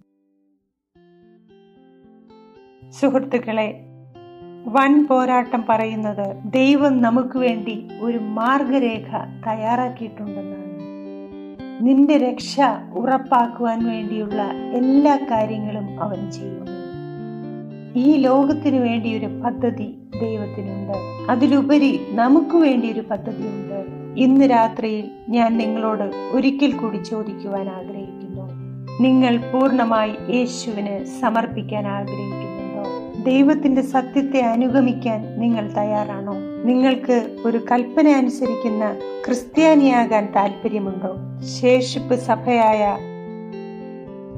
സുഹൃത്തുക്കളെ 2.89 3.92
വൻ 4.67 5.05
പോരാട്ടം 5.05 5.65
പറയുന്നത് 5.69 6.37
ദൈവം 6.45 7.01
നമുക്ക് 7.01 7.37
വേണ്ടി 7.37 7.87
ഒരു 8.01 8.17
മാർഗരേഖ 8.17 9.17
തയ്യാറാക്കിയിട്ടുണ്ടെന്നാണ്. 9.47 10.63
നിന്റെ 11.81 12.17
രക്ഷ 12.17 12.59
ഉറപ്പാക്കുവാൻ 12.93 13.85
വേണ്ടിയുള്ള 13.85 14.41
എല്ലാ 14.73 15.15
കാര്യങ്ങളും 15.15 16.03
അവൻ 16.03 16.31
ചെയ്യുന്നു. 16.31 16.71
ഈ 17.95 18.17
ലോകത്തിനു 18.17 18.79
വേണ്ടി 18.79 19.17
ഒരു 19.17 19.25
പദ്ധതി 19.25 19.97
ദൈവത്തിനുണ്ട്. 20.21 20.97
അതിലുപരി 21.31 22.05
നമുക്ക് 22.09 22.57
വേണ്ടി 22.57 22.91
ഒരു 22.91 22.99
പദ്ധതിയുണ്ട്. 22.99 23.85
ഇന്ന് 24.21 24.51
രാത്രിയിൽ 24.51 25.11
ഞാൻ 25.29 25.57
നിങ്ങളോട് 25.57 26.31
ഒരിക്കൽ 26.31 26.71
കൂടി 26.71 26.97
ചോദിക്കുവാൻ 26.97 27.69
ആഗ്രഹിക്കുന്നു. 27.69 28.51
നിങ്ങൾ 29.01 29.37
പൂർണമായി 29.37 30.15
യേശുവിന് 30.29 31.05
സമർപ്പിക്കാൻ 31.21 31.87
ആഗ്രഹിക്കുന്നുണ്ടോ 31.87 32.52
ദൈവത്തിന്റെ 33.25 33.81
സത്യത്തെ 33.81 34.39
അനുഗമിക്കാൻ 34.39 35.39
നിങ്ങൾ 35.39 35.73
തയ്യാറാണോ? 35.77 36.33
നിങ്ങൾക്ക് 36.63 37.37
ഒരു 37.45 37.65
കൽപ്പന 37.71 38.07
അനുസരിക്കുന്ന 38.07 38.95
ക്രിസ്ത്യാനിയാകാൻ 39.25 40.33
താല്പര്യമുണ്ടോ? 40.35 41.15
ശേഷിപ്പ് 41.61 42.15
സഭയായ 42.15 42.97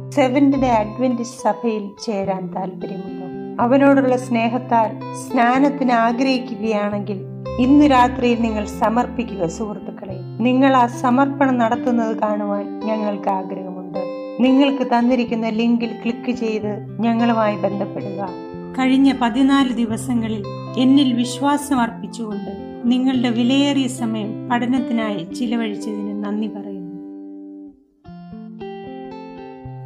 സെവന്ത് 0.10 0.58
ഡേ 0.58 0.68
അഡ്വന്റിസ്റ്റ് 0.68 1.42
സഭയിൽ 1.42 1.90
ചേരാൻ 2.06 2.54
താല്പര്യമുണ്ടോ? 2.54 3.26
അവനോടുള്ള 3.64 4.18
സ്നേഹത്താൽ 4.18 5.16
സ്നാനത്തിന് 5.16 5.92
ആഗ്രഹിക്കുകയാണെങ്കിൽ 5.92 7.22
ഇന്ന് 7.60 7.86
രാത്രിയിൽ 7.92 8.42
നിങ്ങൾ 8.42 8.66
സമർപ്പിക്കുക 8.66 9.46
സുഹൃത്തുക്കളെ. 9.48 10.16
നിങ്ങൾ 10.40 10.78
ആ 10.78 10.88
സമർപ്പണം 10.88 11.58
നടത്തുന്നത് 11.58 12.18
കാണുവാൻ 12.18 12.80
ഞങ്ങൾക്ക് 12.80 13.30
ആഗ്രഹമുണ്ട്. 13.30 14.00
നിങ്ങൾക്ക് 14.40 14.84
തന്നിരിക്കുന്ന 14.84 15.50
ലിങ്കിൽ 15.50 15.92
ക്ലിക്ക് 16.04 16.32
ചെയ്ത് 16.32 17.02
ഞങ്ങളുമായി 17.02 17.56
ബന്ധപ്പെടുക. 17.56 18.45
കഴിഞ്ഞ 18.80 19.14
പതിനാല് 19.22 19.74
ദിവസങ്ങളിൽ 19.74 20.44
എന്നിൽ 20.78 21.14
വിശ്വാസം 21.14 21.80
അർപ്പിച്ചുകൊണ്ട് 21.80 22.82
നിങ്ങളുടെ 22.86 23.30
വിലയേറിയ 23.30 23.88
സമയം 23.88 24.50
പഠനത്തിനായി 24.50 25.34
ചിലവഴിച്ചതിന് 25.34 26.26
നന്ദി 26.26 26.48
പറയുന്നു. 26.48 26.96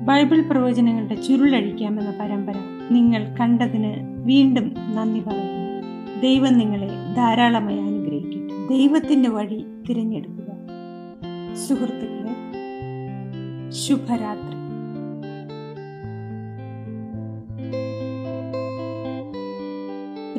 ബൈബിൾ 0.06 0.42
പ്രവചനങ്ങളുടെ 0.42 1.16
ചുരുളഴിക്കാമെന്ന 1.16 2.14
പരമ്പര 2.20 2.56
നിങ്ങൾ 2.92 3.36
കണ്ടതിന് 3.40 4.24
വീണ്ടും 4.26 4.74
നന്ദി 4.96 5.20
പറയുന്നു. 5.20 6.20
ദൈവം 6.22 6.58
നിങ്ങളെ 6.58 6.90
ധാരാളമായി 7.16 7.78
അനുഗ്രഹിക്കട്ടെ. 7.78 8.68
ദൈവത്തിന്റെ 8.68 9.30
വഴി 9.30 9.66
തിരഞ്ഞെടുക്കുക. 9.90 10.54
സുഹൃത്തുക്കളെ 11.68 12.36
ശുഭരാത്രി. 13.72 14.59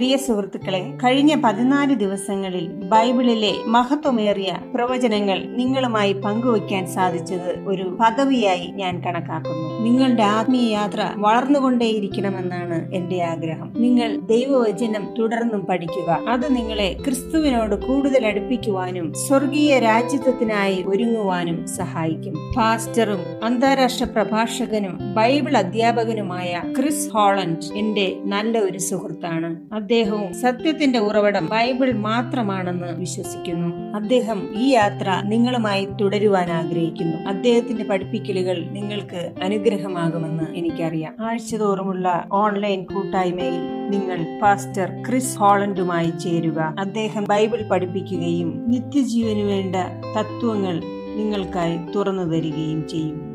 പ്രിയ 0.01 0.17
സുഹൃത്തുക്കളെ 0.17 0.99
കഴിഞ്ഞ 1.05 1.35
പതിനാല് 1.45 1.95
ദിവസങ്ങളിൽ 1.95 2.69
ബൈബിളിലെ 2.69 3.53
മഹത്വമേറിയ 3.67 4.57
പ്രവചനങ്ങൾ 4.75 5.45
നിങ്ങളുമായി 5.47 6.13
പങ്കുവയ്ക്കാൻ 6.13 6.87
സാധിച്ചത് 6.87 7.65
ഒരു 7.67 7.97
പദവിയായി 8.01 8.67
ഞാൻ 8.67 9.05
കണക്കാക്കുന്നു. 9.05 9.81
നിങ്ങളുടെ 9.81 10.23
ആത്മീയ 10.23 10.71
യാത്ര 10.71 11.13
വളർന്നുകൊണ്ടേയിരിക്കണമെന്നാണ് 11.17 12.95
എന്റെ 12.95 13.23
ആഗ്രഹം. 13.23 13.75
നിങ്ങൾ 13.77 14.21
ദൈവവചനം 14.21 15.15
തുടർന്നും 15.19 15.61
പഠിക്കുക. 15.61 16.21
അത് 16.29 16.57
നിങ്ങളെ 16.57 16.97
ക്രിസ്തുവിനോട് 17.05 17.87
കൂടുതൽ 17.87 18.27
അടുപ്പിക്കുവാനും 18.27 19.13
സ്വർഗീയ 19.29 19.79
രാജ്യത്വത്തിനായി 19.79 20.85
ഒരുങ്ങുവാനും 20.87 21.67
സഹായിക്കും. 21.67 22.35
പാസ്റ്ററും 22.57 23.45
അന്താരാഷ്ട്ര 23.45 24.05
പ്രഭാഷകനും 24.05 24.99
ബൈബിൾ 25.15 25.57
അധ്യാപകനുമായ 25.57 26.63
ക്രിസ് 26.79 27.11
ഹോളൻഡ് 27.11 27.75
എന്റെ 27.75 28.17
നല്ല 28.25 28.59
ഒരു 28.59 28.79
സുഹൃത്താണ്. 28.79 29.81
അദ്ദേഹവും 29.91 30.35
സത്യത്തിന്റെ 30.35 30.99
ഉറവിടം 30.99 31.47
ബൈബിൾ 31.47 31.93
മാത്രമാണെന്ന് 31.93 32.93
വിശ്വസിക്കുന്നു. 32.93 33.95
അദ്ദേഹം 33.95 34.55
ഈ 34.57 34.69
യാത്ര 34.69 35.23
നിങ്ങളുമായി 35.25 35.89
തുടരുവാൻ 36.01 36.51
ആഗ്രഹിക്കുന്നു. 36.51 37.17
അദ്ദേഹത്തിന്റെ 37.17 37.85
പഠിപ്പിക്കലുകൾ 37.85 38.67
നിങ്ങൾക്ക് 38.71 39.33
അനുഗ്രഹമാകുമെന്ന് 39.43 40.45
എനിക്കറിയാം. 40.55 41.17
ആഴ്ചതോറുമുള്ള 41.21 42.25
ഓൺലൈൻ 42.33 42.85
കൂട്ടായ്മയിൽ 42.85 43.57
നിങ്ങൾ 43.91 44.41
പാസ്റ്റർ 44.43 45.03
ക്രിസ് 45.09 45.39
ഹോളണ്ടുമായി 45.39 46.11
ചേരുക. 46.11 46.75
അദ്ദേഹം 46.79 47.25
ബൈബിൾ 47.25 47.69
പഠിപ്പിക്കുകയും 47.69 48.65
നിത്യജീവന് 48.71 49.43
വേണ്ട 49.43 49.77
തത്വങ്ങൾ 50.19 50.83
നിങ്ങൾക്കായി 51.17 51.79
തുറന്നു 51.97 52.23
തരികയും 52.23 52.89
ചെയ്യും. 52.89 53.31